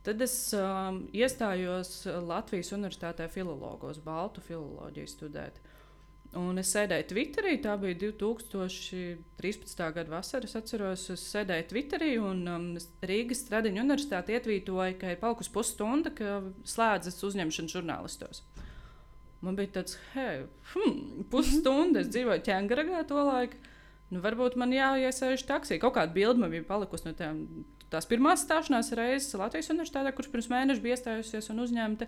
Tad 0.04 0.20
es 0.26 0.36
um, 0.58 1.06
iestājos 1.16 1.94
Latvijas 2.28 2.74
Universitātē 2.76 3.30
filologos, 3.32 4.02
baltu 4.04 4.44
filoloģiju 4.44 5.08
studēt. 5.08 5.62
Un 6.40 6.62
es 6.62 6.70
sēdēju 6.72 7.10
Twitterī, 7.10 7.58
tā 7.60 7.74
bija 7.80 7.98
2013. 8.06 9.82
gada 9.98 10.14
vasara. 10.14 10.48
Es 10.48 10.56
atceros, 10.56 11.10
es 11.12 11.26
sēdēju 11.34 11.66
Twitterī 11.68 12.14
un 12.24 12.46
um, 12.48 12.68
Rīgas 13.04 13.42
Stradiņu 13.44 13.84
universitāte 13.84 14.38
ietvītoja, 14.38 14.94
ka 15.02 15.12
ir 15.12 15.20
palikusi 15.20 15.52
pusstunda, 15.52 16.14
ka 16.16 16.40
slēdzas 16.64 17.20
uzņemšana 17.28 17.74
žurnālistos. 17.76 18.46
Man 19.44 19.58
bija 19.60 19.74
tāds, 19.82 19.98
hei, 20.14 20.46
hmm, 20.72 21.28
pusstunda, 21.34 22.06
es 22.06 22.14
dzīvoju 22.14 22.46
ķēngaragā 22.48 23.04
to 23.10 23.28
laiku. 23.28 23.60
Nu, 24.12 24.24
varbūt 24.24 24.56
man 24.60 24.72
jāiesēž 24.76 25.44
taksī. 25.50 25.82
Kaut 25.84 25.98
kāda 25.98 26.16
bilde 26.16 26.40
man 26.40 26.52
bija 26.54 26.64
palikusi 26.68 27.10
no 27.10 27.16
tām, 27.18 27.44
tās 27.92 28.08
pirmās 28.08 28.44
stāšanās 28.46 28.92
reizes 28.96 29.36
Latvijas 29.40 29.72
universitātē, 29.74 30.12
kurš 30.16 30.32
pirms 30.32 30.52
mēneša 30.52 30.84
bija 30.84 30.96
iestājusies 30.96 31.52
un 31.52 31.64
uzņemta. 31.64 32.08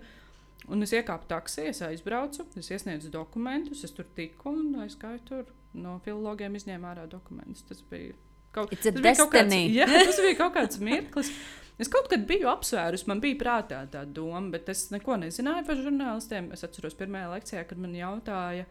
Un 0.71 0.85
es 0.85 0.93
iekāpu 0.95 1.27
taksī, 1.27 1.67
es 1.73 1.81
aizbraucu, 1.83 2.45
es 2.59 2.69
iesniedzu 2.71 3.11
dokumentus, 3.11 3.83
es 3.83 3.91
tur 3.95 4.07
tiku 4.15 4.53
un 4.53 4.77
aizgāju 4.85 5.23
tur. 5.27 5.49
No 5.73 5.97
filologiem 6.05 6.55
izņēmu 6.55 6.87
ārā 6.87 7.03
dokumentus. 7.09 7.65
Tas 7.67 7.81
bija 7.89 8.13
kaut, 8.55 8.71
tas 8.71 8.95
bija 8.95 9.15
kaut 9.17 9.33
kāds, 9.33 9.57
jā, 9.73 9.89
tas 10.07 10.21
bija 10.21 10.37
kaut 10.39 10.55
kāds 10.55 10.79
mirklis. 10.83 11.33
Es 11.81 11.89
kaut 11.89 12.07
kad 12.11 12.23
biju 12.29 12.47
apsvērus, 12.51 13.07
man 13.09 13.19
bija 13.23 13.39
prātā 13.39 13.81
tā 13.91 14.03
doma, 14.05 14.45
bet 14.53 14.69
es 14.69 14.85
neko 14.93 15.17
nezināju 15.23 15.65
par 15.67 15.79
žurnālistiem. 15.81 16.51
Es 16.53 16.63
atceros, 16.65 16.95
pirmajā 16.99 17.31
lekcijā, 17.31 17.63
kad 17.67 17.81
man 17.81 17.95
jautāja, 17.97 18.67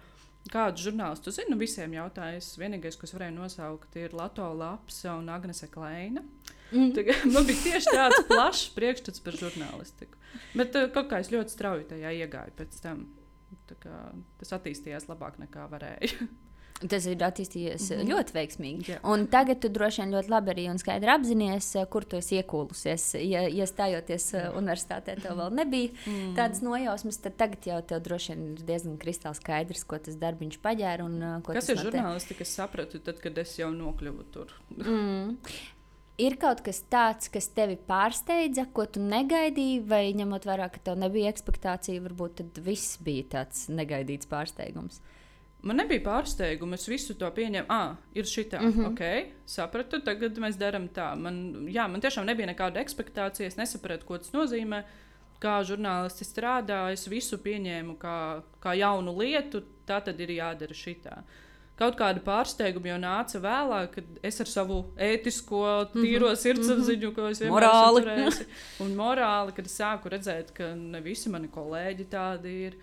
kādu 0.53 0.87
žurnālistu 0.87 1.29
tu 1.29 1.35
zini, 1.35 1.51
nu 1.53 1.59
visiem 1.61 1.99
jautāja. 1.99 2.39
Es 2.39 2.55
vienīgais, 2.63 2.97
ko 2.99 3.09
es 3.09 3.15
varēju 3.17 3.37
nosaukt, 3.37 3.99
ir 3.99 4.15
Lato 4.17 4.47
Lapsa 4.55 5.17
un 5.19 5.29
Agnese 5.35 5.69
Kleina. 5.71 6.23
Mm. 6.71 6.95
Tagad 6.97 7.27
Man 7.35 7.45
bija 7.51 7.67
tieši 7.67 7.93
tāds 7.93 8.23
plašs 8.31 8.71
priekšstats 8.79 9.27
par 9.27 9.37
žurnālistiku. 9.37 10.22
Bet 10.55 10.77
uh, 10.79 10.89
kaut 10.95 11.11
kā 11.13 11.21
es 11.25 11.33
ļoti 11.33 11.55
strauji 11.57 11.89
tajā 11.95 12.15
iegāju 12.25 12.57
pēc 12.57 12.79
tam. 12.85 13.07
Kā 13.83 13.99
Tas 14.41 14.51
attīstījās 14.57 15.09
labāk 15.09 15.39
nekā 15.41 15.67
varēja. 15.73 16.27
Tas 16.91 17.05
ir 17.07 17.21
attīstījies 17.23 17.85
mm. 17.93 17.99
-hmm. 17.99 18.09
ļoti 18.11 18.35
veiksmīgi. 18.35 18.87
Jā. 18.91 18.97
Un 19.07 19.27
tagad 19.31 19.61
tu 19.63 19.69
droši 19.71 20.01
vien 20.03 20.15
ļoti 20.17 20.31
labi 20.33 20.51
arī 20.51 20.65
un 20.71 20.81
skaidri 20.83 21.13
apzinājies, 21.13 21.69
eh, 21.79 21.85
kur 21.87 22.03
tu 22.05 22.17
esi 22.19 22.41
iekūlusies. 22.41 23.05
Ja, 23.23 23.45
ja 23.47 23.67
stājoties 23.71 24.25
eh, 24.35 24.49
universitātē, 24.59 25.15
tev 25.23 25.37
vēl 25.39 25.53
nebija 25.61 25.93
Mm. 26.07 26.33
tādas 26.35 26.63
nojausmas, 26.65 27.21
tad 27.23 27.37
tagad 27.39 27.67
jau 27.67 27.79
tev 27.87 28.01
droši 28.03 28.33
vien 28.35 28.43
ir 28.57 28.65
diezgan 28.67 28.97
kristāli 28.99 29.39
skaidrs, 29.39 29.85
ko 29.85 29.99
tas 29.99 30.17
darbiņš 30.17 30.59
paģēra 30.65 31.05
un 31.07 31.23
eh, 31.23 31.37
Kas 31.53 31.69
ir 31.69 31.77
no 31.77 31.83
te- 31.91 31.99
žurnālistika? 31.99 32.41
Es 32.43 32.55
sapratu, 32.57 32.99
tad, 32.99 33.21
kad 33.21 33.39
es 33.39 33.55
jau 33.59 33.71
nokļuvu 33.71 34.25
tur. 34.33 34.51
Mm. 34.77 35.39
Ir 36.21 36.37
kaut 36.37 36.61
kas 36.61 36.83
tāds, 36.93 37.31
kas 37.33 37.49
tevi 37.57 37.79
pārsteidza, 37.89 38.67
ko 38.77 38.85
tu 38.85 39.01
negaidīji, 39.01 39.81
vai 39.89 40.11
ņemot 40.17 40.45
vērā, 40.45 40.69
ka 40.73 40.83
tev 40.85 40.99
nebija 41.01 41.31
expectācija, 41.33 42.03
varbūt 42.05 42.37
tad 42.43 42.61
viss 42.67 42.99
bija 43.01 43.25
tāds 43.39 43.65
negaidīts 43.73 44.29
pārsteigums. 44.29 45.01
Man 45.63 45.79
nebija 45.79 46.03
pārsteiguma, 46.05 46.77
es 46.77 46.85
visu 46.91 47.15
to 47.17 47.29
pieņēmu. 47.33 47.69
Ah, 47.71 47.95
ir 48.19 48.27
šī 48.29 48.45
tā, 48.51 48.61
mm. 48.61 48.73
-hmm. 48.73 48.91
ok, 48.91 49.37
sapratu, 49.47 50.03
tagad 50.05 50.37
mēs 50.43 50.59
darām 50.59 50.89
tā. 50.93 51.15
Man, 51.17 51.69
jā, 51.71 51.87
man 51.89 52.03
tiešām 52.03 52.27
nebija 52.27 52.51
nekāda 52.51 52.83
expectācija, 52.83 53.47
es 53.47 53.57
nesapratu, 53.57 54.07
ko 54.07 54.19
tas 54.19 54.35
nozīmē. 54.35 54.83
Kā 55.43 55.63
žurnālisti 55.67 56.23
strādā, 56.23 56.93
es 56.93 57.09
visu 57.09 57.39
pieņēmu 57.39 57.97
kā, 57.99 58.43
kā 58.63 58.75
jaunu 58.79 59.17
lietu, 59.19 59.63
tā 59.87 59.99
tad 60.05 60.21
ir 60.21 60.31
jādara 60.31 60.75
šitā. 60.75 61.23
Kaut 61.81 61.97
kāda 61.99 62.21
pārsteiguma 62.23 62.93
jau 62.93 62.99
nāca 63.01 63.41
vēlāk, 63.43 63.95
kad 63.97 64.19
es 64.29 64.41
ar 64.45 64.51
savu 64.51 64.79
ētisko, 65.01 65.63
tīro 65.95 66.35
sirdsapziņu, 66.37 67.13
ko 67.17 67.31
es 67.33 67.41
vienmēr 67.41 67.67
Mhm. 68.13 68.29
Esmu 68.29 68.87
un 68.87 68.97
morāli, 68.99 69.55
kad 69.57 69.67
es 69.71 69.79
sāku 69.81 70.13
redzēt, 70.13 70.53
ka 70.55 70.75
ne 70.79 71.01
visi 71.01 71.33
mani 71.33 71.49
kolēģi 71.49 72.09
tādi 72.13 72.57
ir 72.69 72.77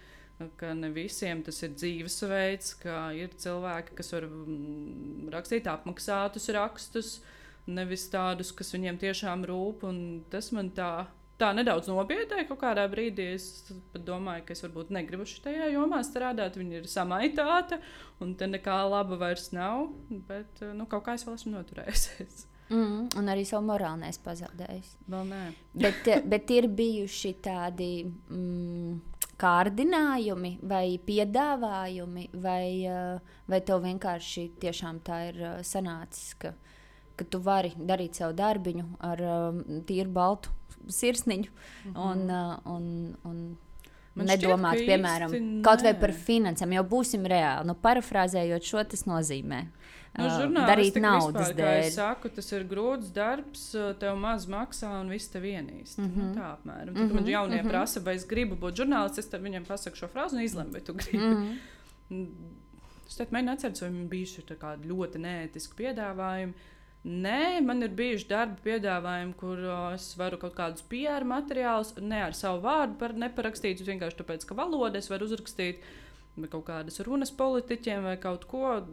ka 0.59 0.73
ne 0.73 0.89
visiem 0.95 1.41
tas 1.43 1.57
ir 1.65 1.73
dzīvesveids, 1.75 2.75
ka 2.83 3.09
ir 3.17 3.33
cilvēki, 3.43 3.95
kas 3.97 4.13
var 4.15 4.27
mm, 4.29 5.27
rakstīt 5.33 5.67
apmaksātus 5.67 6.47
rakstus, 6.55 7.09
nevis 7.67 8.07
tādus, 8.11 8.53
kas 8.55 8.71
viņiem 8.75 8.99
tiešām 9.01 9.43
rūp. 9.49 9.83
un 9.89 10.23
Tas 10.31 10.51
man 10.55 10.71
tā, 10.75 11.07
tā 11.39 11.49
nedaudz 11.55 11.89
nobiedēja 11.89 12.47
kaut 12.49 12.61
kādā 12.63 12.85
brīdī. 12.91 13.31
Es 13.37 13.71
domāju, 13.95 14.45
ka 14.47 14.55
es 14.55 14.63
varbūt 14.65 14.93
negribu 14.95 15.27
šajā 15.29 15.71
jomā 15.73 16.03
strādāt. 16.05 16.59
Viņa 16.59 16.81
ir 16.81 16.91
samaitāta, 16.91 17.79
un 18.23 18.35
te 18.39 18.49
nekā 18.49 18.77
laba 18.91 19.19
vairs 19.19 19.49
nav. 19.55 19.89
Bet 20.29 20.63
nu, 20.75 20.87
kaut 20.91 21.07
kā 21.07 21.17
es 21.17 21.27
vēl 21.27 21.39
esmu 21.39 21.57
noturējusies. 21.57 22.45
Mm. 22.69 23.07
Un 23.17 23.29
arī 23.33 23.47
savu 23.49 23.65
morāli 23.65 24.03
neesi 24.03 24.19
pazaudējis. 24.21 24.91
Vēl 25.09 25.23
nē. 25.25 25.37
Bet, 25.73 26.03
eh, 26.05 26.19
bet 26.21 26.51
ir 26.53 26.67
bijuši 26.69 27.31
tādi 27.41 27.87
mm, 28.05 28.99
kārdinājumi 29.41 30.51
vai 30.69 30.99
piedāvājumi, 31.01 32.27
vai, 32.43 32.67
eh, 32.85 33.33
vai 33.49 33.61
tev 33.65 33.81
vienkārši 33.87 34.45
tiešām 34.61 35.01
tā 35.01 35.17
ir 35.31 35.41
eh, 35.41 35.57
sanācis, 35.65 36.35
ka, 36.37 36.53
ka 37.17 37.25
tu 37.25 37.41
vari 37.41 37.73
darīt 37.73 38.21
savu 38.21 38.37
darbiņu 38.37 38.85
ar 39.09 39.25
tīru 39.89 40.13
baltu 40.13 40.53
sirsniņu 40.87 41.49
un, 41.95 42.29
eh, 42.29 42.55
un, 42.65 43.15
un 43.23 43.57
Man 44.19 44.27
šķiet, 44.27 44.41
nedomāt, 44.41 44.79
ka 44.79 44.87
piemēram, 44.89 45.33
īsti 45.35 45.63
kaut 45.63 45.83
vai 45.85 45.93
par 45.99 46.11
finansēm. 46.11 46.73
Jau 46.75 46.85
būsim 46.91 47.27
reāli. 47.29 47.67
Nu, 47.69 47.75
parafrāzējot 47.79 48.65
šo, 48.71 48.83
tas 48.83 49.05
nozīmē. 49.07 49.67
Nu, 50.17 50.25
uh, 50.25 50.55
darīt 50.65 50.97
naudas 50.97 51.51
vispār, 51.51 51.59
kā 51.61 51.73
Es 51.77 51.91
dēļ. 51.93 51.95
saku, 51.95 52.31
tas 52.33 52.47
ir 52.51 52.65
grūts 52.67 53.11
darbs, 53.13 53.65
tev 54.01 54.17
maz 54.19 54.47
maksā 54.49 54.89
un 54.99 55.11
viss 55.13 55.29
tev 55.31 55.45
ienīst. 55.45 55.99
Mm 55.99 56.05
Mhm. 56.05 56.19
-hmm. 56.19 56.25
nu, 56.25 56.33
tā 56.35 56.47
apmēram. 56.55 56.93
Tad, 56.93 57.03
mm 57.03 57.09
-hmm. 57.09 57.13
man 57.13 57.23
Mhm, 57.23 57.29
jaunie 57.29 57.55
mm 57.55 57.59
mhm. 57.59 57.67
-hmm. 57.67 57.71
prasa, 57.71 57.99
vai 57.99 58.15
es 58.15 58.25
gribu 58.25 58.55
būt 58.55 58.75
žurnālists, 58.81 59.19
es 59.19 59.29
tad 59.29 59.41
viņam 59.41 59.65
pasaku 59.65 59.95
šo 59.95 60.07
frāzi 60.07 60.33
un 60.33 60.41
izlemu, 60.41 60.71
vai 60.71 60.81
tu 60.81 60.93
gribi. 60.93 61.35
Mm. 62.09 62.27
Es 63.07 63.15
tad 63.15 63.31
mēģinu 63.31 63.51
atcerēties, 63.53 63.81
vai 63.81 63.89
man 63.89 64.09
bijuši 64.09 64.41
tādi 64.41 64.87
ļoti 64.87 65.17
neētiski 65.17 65.75
piedāvājumi. 65.77 66.53
Nē, 67.07 67.61
man 67.63 67.79
ir 67.85 67.93
bijuši 67.95 68.27
darba 68.27 68.59
piedāvājumi, 68.65 69.31
kur 69.39 69.61
o, 69.71 69.77
es 69.95 70.09
varu 70.19 70.35
kaut 70.41 70.51
kādus 70.57 70.83
PR 70.91 71.23
materiālus, 71.23 71.93
ne 72.03 72.25
ar 72.25 72.35
savu 72.35 72.59
vārdu 72.65 72.97
par, 72.99 73.13
neparakstīt, 73.15 73.85
vienkārši 73.87 74.19
tāpēc, 74.19 74.43
ka 74.49 74.57
valodu 74.57 74.99
es 74.99 75.07
varu 75.07 75.29
uzrakstīt, 75.29 75.79
kaut 76.51 76.65
kādas 76.67 76.99
runas 77.07 77.31
politiķiem 77.35 78.03
vai 78.03 78.17
kaut 78.19 78.43
ko. 78.51 78.83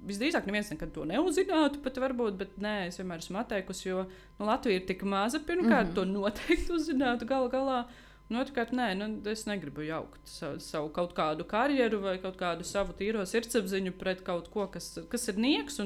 visdrīzāk 0.00 0.46
neviens 0.48 0.70
nekad 0.72 0.94
to 0.94 1.04
neuzzinātu, 1.04 1.82
pat 1.84 1.98
varbūt, 2.00 2.38
bet 2.40 2.56
nē, 2.56 2.86
es 2.88 2.96
vienmēr 2.96 3.20
esmu 3.20 3.42
atteikusi, 3.42 3.88
jo 3.90 4.06
nu, 4.38 4.46
Latvija 4.48 4.80
ir 4.80 4.86
tik 4.88 5.02
maza, 5.04 5.38
pirmkārt, 5.38 5.90
mm 5.90 5.90
-hmm. 5.90 5.94
to 5.94 6.04
noteikti 6.04 6.72
uzzinātu 6.72 7.28
galu 7.28 7.50
galā. 7.52 7.84
Un 8.30 8.38
otrkārt, 8.38 8.70
nē, 8.70 8.92
nu, 8.94 9.06
es 9.26 9.40
negribu 9.48 9.82
jaukt 9.82 10.28
savu, 10.30 10.60
savu 10.62 10.90
kaut 10.94 11.16
kādu 11.16 11.42
karjeru 11.50 11.98
vai 12.04 12.12
kaut 12.22 12.36
kādu 12.38 12.62
savu 12.66 12.94
tīro 12.94 13.24
sirdsapziņu 13.26 13.90
pret 13.98 14.22
kaut 14.26 14.46
ko, 14.54 14.68
kas, 14.70 14.92
kas 15.10 15.26
ir 15.32 15.40
nieks. 15.42 15.80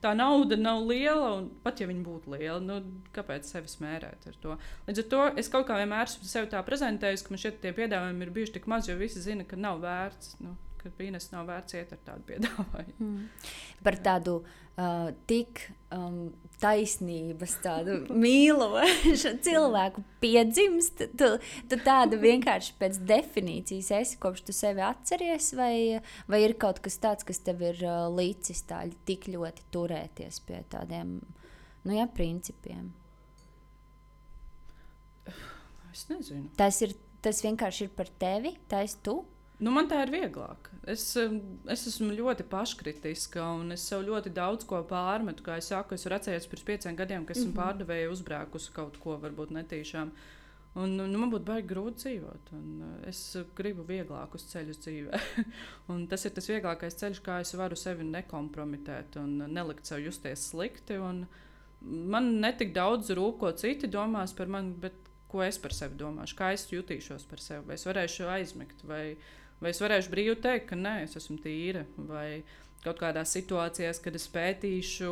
Tā 0.00 0.14
nauda 0.16 0.56
nav 0.56 0.80
liela, 0.88 1.34
un 1.36 1.50
pat 1.60 1.82
ja 1.82 1.90
viņa 1.90 2.06
būtu 2.06 2.32
liela, 2.32 2.56
nu, 2.64 2.80
kāpēc 3.12 3.52
sevi 3.52 3.68
smērēt 3.68 4.30
ar 4.32 4.40
to? 4.40 4.56
Līdz 4.88 5.04
ar 5.04 5.10
to 5.12 5.22
es 5.44 5.52
kaut 5.52 5.68
kā 5.68 5.76
vienmēr 5.82 6.08
esmu 6.08 6.30
sev 6.30 6.48
tā 6.48 6.64
prezentējis, 6.64 7.26
ka 7.26 7.34
man 7.34 7.44
šie 7.44 7.52
piedāvājumi 7.68 8.24
ir 8.24 8.34
bijuši 8.38 8.56
tik 8.56 8.72
mazi, 8.72 8.94
jo 8.94 8.96
visi 9.00 9.20
zina, 9.20 9.44
ka 9.44 9.60
nav 9.60 9.84
vērts. 9.84 10.38
Nu, 10.40 10.56
ka 10.80 10.90
pīnes 10.96 11.28
nav 11.32 11.48
vērts 11.50 11.76
iet 11.76 11.92
ar 11.94 12.00
tādu 12.06 12.26
piedāvājumu. 12.30 12.96
Mm. 13.04 13.48
Par 13.84 13.96
tādu 14.04 14.36
uh, 14.40 15.10
tik 15.30 15.62
um, 15.94 16.30
taisnības, 16.62 17.56
tādu 17.64 17.96
mīlošu 18.10 19.34
cilvēku 19.46 20.04
piedzimst. 20.22 21.04
Tu, 21.20 21.30
tu 21.70 21.80
tādu 21.84 22.20
vienkārši 22.22 22.76
pēc 22.80 23.00
definīcijas 23.10 23.90
esi, 24.00 24.20
kopš 24.22 24.46
tu 24.48 24.56
sevi 24.56 24.84
atceries, 24.84 25.52
vai, 25.58 25.74
vai 26.30 26.44
ir 26.46 26.56
kaut 26.60 26.82
kas 26.84 27.00
tāds, 27.02 27.26
kas 27.28 27.42
tev 27.44 27.64
ir 27.66 27.82
uh, 27.84 28.06
līdzis 28.12 28.64
tā 28.70 28.84
tik 29.08 29.28
ļoti 29.32 29.68
turēties 29.74 30.42
pie 30.48 30.64
tādiem 30.72 31.18
nu, 31.84 31.94
jā, 31.96 32.06
principiem? 32.14 32.90
Es 35.90 36.06
nezinu. 36.10 36.48
Tas, 36.58 36.78
ir, 36.84 36.94
tas 37.24 37.42
vienkārši 37.44 37.86
ir 37.86 37.92
par 37.96 38.10
tevi, 38.20 38.54
tas 38.70 38.96
tu. 39.04 39.20
Nu, 39.60 39.72
man 39.76 39.88
tā 39.90 40.00
ir 40.06 40.12
vieglāk. 40.14 40.70
Es, 40.88 41.04
es 41.16 41.86
esmu 41.90 42.14
ļoti 42.16 42.46
paškritiska 42.48 43.44
un 43.58 43.74
es 43.74 43.84
sev 43.90 44.06
ļoti 44.06 44.32
daudz 44.32 44.64
ko 44.68 44.80
pārmetu. 44.88 45.44
Kā 45.44 45.58
jau 45.60 45.82
teicu, 45.84 45.98
es 45.98 46.06
atceros 46.16 46.48
pirms 46.48 46.66
pieciem 46.70 46.96
gadiem, 46.96 47.26
kad 47.28 47.36
esmu 47.36 47.50
mm 47.50 47.56
-hmm. 47.56 47.60
pārdevēja 47.60 48.12
uzbrēkusi 48.14 48.72
kaut 48.72 48.96
ko, 49.02 49.18
varbūt 49.20 49.52
netīšām. 49.56 50.12
Un, 50.80 50.94
nu, 50.96 51.18
man 51.18 51.32
būtu 51.32 51.44
baigi 51.44 51.68
grūti 51.68 52.04
dzīvot. 52.04 52.52
Un, 52.56 52.66
uh, 52.86 53.08
es 53.10 53.36
gribu 53.58 53.82
vieglākus 53.82 54.46
ceļus 54.52 54.80
dzīvē. 54.84 55.20
tas 56.10 56.24
ir 56.24 56.30
tas 56.30 56.48
vieglākais 56.48 56.96
ceļš, 57.02 57.20
kā 57.20 57.40
es 57.40 57.54
varu 57.54 57.76
sevi 57.76 58.04
nekompromitēt 58.04 59.16
un 59.16 59.36
nelikt 59.50 59.86
sev 59.86 59.98
justies 59.98 60.48
slikti. 60.50 60.96
Un 60.96 61.26
man 61.82 62.40
netik 62.40 62.72
daudz 62.72 63.10
rūp, 63.10 63.38
ko 63.38 63.52
citi 63.52 63.90
domās 63.90 64.32
par 64.32 64.46
mani, 64.46 64.72
bet 64.72 64.94
ko 65.30 65.42
es 65.42 65.58
par 65.62 65.74
sevi 65.74 65.98
domāšu, 65.98 66.36
kā 66.38 66.52
es 66.54 66.66
jutīšos 66.70 67.26
par 67.30 67.42
sevi. 67.42 67.66
Vai 67.66 67.74
es 67.74 67.86
varēšu 67.86 68.30
aizmigt, 68.30 68.84
vai, 68.86 69.16
Vai 69.60 69.74
es 69.74 69.80
varēšu 69.82 70.12
brīvi 70.12 70.38
teikt, 70.40 70.70
ka 70.70 70.76
nē, 70.78 71.02
es 71.04 71.16
esmu 71.20 71.36
tīra, 71.44 71.84
vai 72.08 72.42
kaut 72.84 73.00
kādās 73.00 73.34
situācijās, 73.36 74.00
kad 74.00 74.16
es 74.16 74.24
pētīšu 74.32 75.10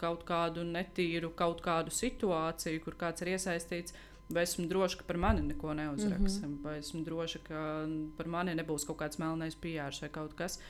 kaut 0.00 0.26
kādu 0.28 0.64
netīru, 0.68 1.32
kaut 1.36 1.62
kādu 1.64 1.92
situāciju, 1.94 2.82
kur 2.84 2.98
kāds 3.00 3.24
ir 3.24 3.34
iesaistīts. 3.36 3.96
Vai 4.30 4.44
esmu 4.46 4.68
droši, 4.70 5.00
ka 5.00 5.06
par 5.08 5.16
mani 5.18 5.42
neko 5.42 5.72
neuzraks, 5.74 6.36
mm 6.38 6.44
-hmm. 6.44 6.58
vai 6.62 6.76
esmu 6.78 7.00
droši, 7.04 7.38
ka 7.48 7.62
par 8.16 8.28
mani 8.28 8.54
nebūs 8.54 8.86
kaut 8.86 8.98
kāds 9.00 9.18
melnais 9.18 9.56
pijārs 9.56 10.00
vai 10.00 10.08
kaut 10.08 10.34
kas. 10.34 10.60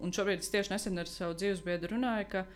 Un 0.00 0.10
šobrīd 0.10 0.42
es 0.42 0.50
tieši 0.50 0.72
nesen 0.72 0.98
ar 0.98 1.06
savu 1.06 1.34
dzīves 1.34 1.62
biedru 1.64 1.94
runāju, 1.94 2.28
ka, 2.28 2.46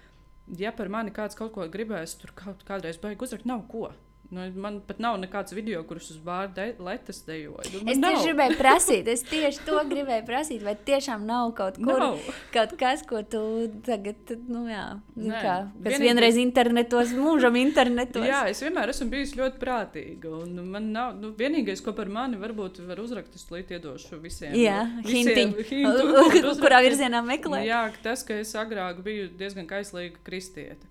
ja 0.59 0.73
par 0.73 0.89
mani 0.89 1.11
kāds 1.11 1.37
kaut 1.37 1.53
ko 1.53 1.69
gribēs, 1.69 2.17
tur 2.19 2.33
kaut 2.35 2.65
kādreiz 2.65 2.99
beigas 2.99 3.29
uzrakt, 3.29 3.45
nav 3.45 3.69
ko. 3.69 3.93
Nu, 4.33 4.47
man 4.57 4.79
pat 4.81 4.97
nav 5.03 5.19
nekāds 5.21 5.53
video, 5.53 5.83
kurus 5.85 6.07
uz 6.15 6.21
bārda 6.25 6.71
letes 6.81 7.19
dejoju. 7.27 7.69
Nu, 7.75 7.81
es 7.93 7.99
nav. 8.01 8.15
tieši 8.15 8.31
gribēju 8.31 8.55
prasīt, 8.57 9.11
es 9.13 9.25
tieši 9.33 9.61
to 9.67 9.83
gribēju 9.91 10.25
prasīt, 10.25 10.63
vai 10.65 10.73
tiešām 10.89 11.27
nav 11.29 11.51
kaut 11.59 11.77
kur 11.77 12.01
nav. 12.01 12.31
kaut 12.55 12.73
kas, 12.81 13.03
ko 13.09 13.21
tu 13.29 13.43
tagad, 13.85 14.33
nu 14.49 14.63
jā, 14.71 14.87
kā, 15.19 15.59
kas 15.69 15.77
vienīgais... 15.85 16.05
vienreiz 16.07 16.41
internetos, 16.41 17.13
mūžam 17.13 17.59
internetos. 17.61 18.25
jā, 18.25 18.41
es 18.49 18.65
vienmēr 18.65 18.95
esmu 18.95 19.11
bijis 19.13 19.37
ļoti 19.37 19.61
prātīga, 19.61 20.33
un 20.47 20.57
man 20.65 20.89
nav, 20.97 21.13
nu, 21.21 21.35
vienīgais, 21.37 21.85
ko 21.85 21.93
par 22.01 22.09
mani 22.09 22.41
varbūt 22.41 22.81
var 22.89 23.05
uzrakt, 23.05 23.37
es 23.37 23.45
līdz 23.53 23.77
iedošu 23.77 24.23
visiem. 24.25 24.57
Jā, 24.57 24.81
visiem, 25.05 25.29
hintiņu, 25.29 25.67
hintu, 25.75 26.57
kurā 26.65 26.81
virzienā 26.89 27.21
meklēt. 27.29 27.69
Jā, 27.69 27.85
tas, 28.01 28.25
ka 28.25 28.41
es 28.41 28.57
agrāk 28.57 29.05
biju 29.05 29.29
diezgan 29.37 29.69
kaislīga 29.69 30.25
kristieta. 30.25 30.89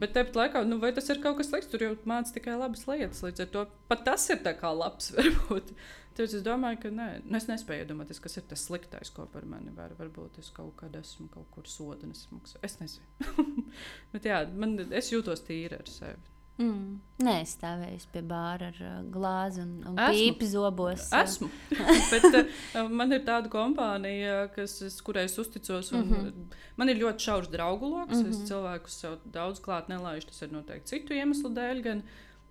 Bet 0.00 0.14
tāpat 0.16 0.38
laikā, 0.38 0.62
nu, 0.68 0.78
vai 0.82 0.92
tas 0.96 1.08
ir 1.12 1.20
kaut 1.22 1.38
kas 1.38 1.50
slikts? 1.50 1.70
Tur 1.72 1.84
jau 1.84 1.92
mācās 2.08 2.32
tikai 2.34 2.56
labas 2.58 2.86
lietas. 2.88 3.22
Līdz 3.24 3.44
ar 3.44 3.52
to 3.52 3.66
pat 3.90 4.04
tas 4.06 4.26
ir 4.32 4.40
labs. 4.80 5.10
Varbūt. 5.16 5.74
Tāpēc 6.14 6.36
es 6.38 6.44
domāju, 6.46 6.78
ka 6.84 6.90
nē, 6.94 7.08
nu, 7.24 7.34
es 7.38 7.48
nespēju 7.50 7.84
iedomāties, 7.84 8.20
kas 8.22 8.38
ir 8.38 8.44
tas 8.50 8.62
sliktais, 8.68 9.10
ko 9.10 9.26
par 9.32 9.46
mani 9.50 9.72
var. 9.74 9.96
Varbūt 9.98 10.38
es 10.42 10.52
kaut 10.54 10.76
kādā 10.78 11.02
esmu 11.02 11.26
kaut 11.32 11.48
kur 11.54 11.66
sodu 11.66 12.06
nesmaksājis. 12.06 12.62
Es 12.62 12.78
nezinu. 12.78 13.64
Bet 14.14 14.28
jā, 14.30 14.44
man, 14.54 14.78
es 14.94 15.10
jūtos 15.10 15.42
tīri 15.48 15.80
ar 15.80 15.90
sevi. 15.90 16.33
Mm. 16.54 17.00
Nē, 17.24 17.32
es 17.42 17.56
stāvēju 17.56 18.10
pie 18.12 18.20
bāra 18.30 18.68
ar 18.70 18.76
uh, 18.78 18.98
glāzi 19.10 19.58
un, 19.64 19.72
un 19.90 19.96
pīpi 19.98 20.46
zobos. 20.46 21.08
Esmu. 21.18 21.48
Bet 22.12 22.26
uh, 22.30 22.90
man 22.90 23.10
ir 23.14 23.24
tāda 23.26 23.50
kompānija, 23.50 24.44
kas, 24.54 24.76
es, 24.86 25.00
kurai 25.02 25.24
es 25.26 25.34
uzticos. 25.40 25.90
Un, 25.92 26.04
mm 26.04 26.12
-hmm. 26.12 26.60
Man 26.78 26.92
ir 26.92 27.00
ļoti 27.02 27.26
šaurs 27.26 27.50
draugu 27.50 27.90
lokus. 27.90 28.18
Mm 28.18 28.24
-hmm. 28.24 28.30
Es 28.30 28.38
mhm. 28.38 28.46
cilvēkus 28.50 29.00
sev 29.00 29.18
daudz 29.24 29.60
klāt 29.60 29.88
nelaižu. 29.88 30.26
Tas 30.26 30.42
ir 30.42 30.52
noteikti 30.52 30.88
citu 30.88 31.14
iemeslu 31.14 31.50
dēļ. 31.50 31.82
Gan, 31.82 32.02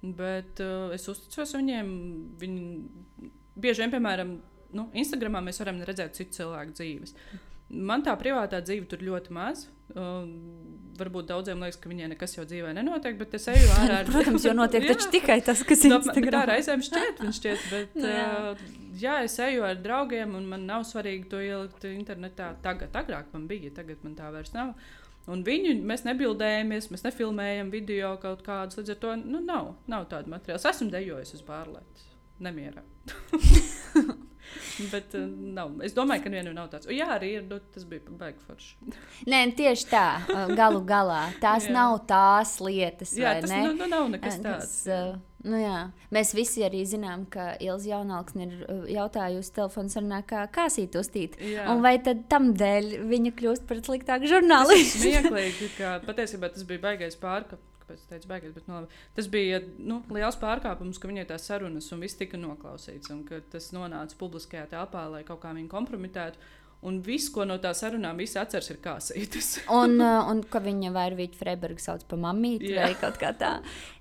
bet 0.02 0.60
uh, 0.60 0.94
es 0.94 1.08
uzticos 1.08 1.56
viņiem. 1.56 1.88
Viņi 2.40 2.90
bieži 3.56 3.82
vien, 3.82 3.92
piemēram, 3.92 4.42
nu, 4.74 4.90
Instagramā 4.94 5.42
mēs 5.42 5.60
varam 5.60 5.82
redzēt 5.82 6.14
citu 6.14 6.32
cilvēku 6.32 6.72
dzīves. 6.72 7.16
Man 7.70 8.04
tā 8.04 8.18
privātā 8.20 8.62
dzīve 8.62 8.86
tur 8.86 9.00
ļoti 9.00 9.32
maz. 9.32 9.68
Uh, 9.94 10.24
varbūt 10.98 11.28
daudziem 11.30 11.62
liekas, 11.62 11.78
ka 11.82 11.90
viņai 11.90 12.08
nekas 12.14 12.36
jau 12.38 12.46
dzīvē 12.48 12.72
nenotiek, 12.78 13.18
bet 13.20 13.36
es 13.38 13.46
eju 13.52 13.70
ārā 13.76 14.00
ar 14.02 14.10
Protams, 14.12 14.46
jo 14.46 14.54
notiek 14.62 14.88
tikai 15.14 15.40
tas, 15.46 15.62
kas 15.68 15.86
ir 15.86 15.96
Instagram. 15.98 16.34
Tā 16.36 16.44
reizēm 16.50 16.84
šķiet, 16.86 17.22
man 17.22 17.38
šķiet, 17.38 17.68
bet 17.70 18.00
nu, 18.00 18.10
jā. 18.10 18.26
Uh, 18.54 18.74
jā, 19.04 19.20
es 19.28 19.38
eju 19.42 19.66
ar 19.68 19.78
draugiem 19.82 20.34
un 20.40 20.50
man 20.50 20.66
nav 20.70 20.88
svarīgi 20.90 21.30
to 21.30 21.42
ielikt 21.44 21.86
internetā. 21.90 22.54
Tagad, 22.66 22.94
agrāk 23.04 23.32
man 23.36 23.48
bija, 23.50 23.74
tagad 23.76 24.02
man 24.06 24.18
tā 24.18 24.30
vairs 24.34 24.54
nav. 24.56 24.74
Un 25.32 25.46
viņu 25.48 25.78
mēs 25.88 26.04
nebildējamies, 26.04 26.90
mēs 26.92 27.06
nefilmējam 27.06 27.70
video 27.72 28.16
kaut 28.22 28.44
kādus. 28.44 28.82
Līdz 28.82 28.96
ar 28.96 29.00
to 29.06 29.16
nu, 29.22 29.40
nav, 29.46 29.76
nav 29.88 30.10
tāda 30.12 30.34
materiāla. 30.34 30.60
Es 30.60 30.68
esmu 30.74 30.90
dejojis 30.92 31.38
uz 31.38 31.46
pārlietu, 31.48 32.12
nemierā. 32.44 32.84
Bet 34.94 35.18
uh, 35.18 35.26
nav. 35.58 35.76
es 35.86 35.96
domāju, 35.98 36.26
ka 36.26 36.34
nevienam 36.34 36.58
nav 36.58 36.72
tāds. 36.74 36.90
Jā, 36.94 37.10
arī 37.18 37.34
ir. 37.40 37.44
Nu, 37.50 37.60
tas 37.74 37.86
bija 37.90 38.16
baigi 38.20 38.42
forši. 38.48 38.96
Nē, 39.30 39.44
tieši 39.58 39.90
tā. 39.92 40.08
Galu 40.58 40.84
galā. 40.88 41.26
Tās 41.44 41.70
nav 41.78 42.00
tās 42.10 42.58
lietas. 42.64 43.16
Jā, 43.18 43.38
tas 43.44 43.54
nu, 43.54 43.76
nu, 43.78 43.92
nav 43.92 44.10
nekas 44.14 44.42
tāds. 44.44 44.82
Tas, 44.86 44.90
uh, 44.90 45.22
Nu 45.44 45.60
jā. 45.60 45.80
Mēs 46.16 46.32
visi 46.36 46.64
arī 46.64 46.86
zinām, 46.88 47.26
ka 47.32 47.54
Ilza 47.64 47.90
Jaunalksne 47.90 48.46
ir 48.46 48.62
jautājusi 48.94 49.52
telefonu 49.58 49.92
sarunā, 49.92 50.22
kā 50.28 50.46
kāsīt 50.56 50.96
uztīt. 50.96 51.36
Jā. 51.44 51.66
Un 51.74 51.84
vai 51.84 51.98
tad 52.04 52.24
tam 52.32 52.54
dēļ 52.56 52.94
viņa 53.10 53.34
kļūst 53.42 53.68
par 53.68 53.82
sliktāku 53.84 54.32
žurnālistu? 54.32 55.02
Smieklīgi, 55.04 55.74
ka 55.76 55.98
patiesībā 56.08 56.54
tas 56.56 56.64
bija 56.70 56.86
baigais 56.88 57.20
pārkāpums 57.20 57.73
kāpēc 57.94 58.10
teicu, 58.10 58.32
beigas. 58.32 58.56
Bet, 58.56 58.68
nu, 58.68 58.82
tas 59.16 59.30
bija 59.32 59.62
nu, 59.78 60.02
liels 60.14 60.40
pārkāpums, 60.42 61.00
ka 61.00 61.12
viņai 61.12 61.30
tās 61.30 61.48
sarunas 61.50 61.92
un 61.94 62.04
viss 62.04 62.20
tika 62.20 62.40
noklausīts. 62.40 63.14
Un 63.14 63.24
ka 63.28 63.44
tas 63.54 63.72
nonāca 63.76 64.20
publiskajā 64.20 64.68
telpā, 64.74 65.08
lai 65.12 65.24
kaut 65.28 65.44
kā 65.44 65.54
viņu 65.54 65.72
kompromitētu. 65.72 66.52
Un 66.84 66.98
viss, 67.00 67.30
ko 67.32 67.46
no 67.48 67.56
tā 67.64 67.70
sarunām 67.72 68.18
visi 68.20 68.36
atceras, 68.36 68.66
ir 68.74 68.82
kāsītas. 68.84 69.54
un, 69.72 69.94
uh, 70.04 70.26
un 70.28 70.42
ka 70.44 70.60
viņa 70.60 70.90
Vairvīķa 70.92 71.38
Freiberga 71.40 71.80
sauc 71.80 72.02
par 72.10 72.20
mamīti 72.20 72.74
vai 72.76 72.90
kaut 73.00 73.16
kā 73.22 73.30
tā. 73.40 73.54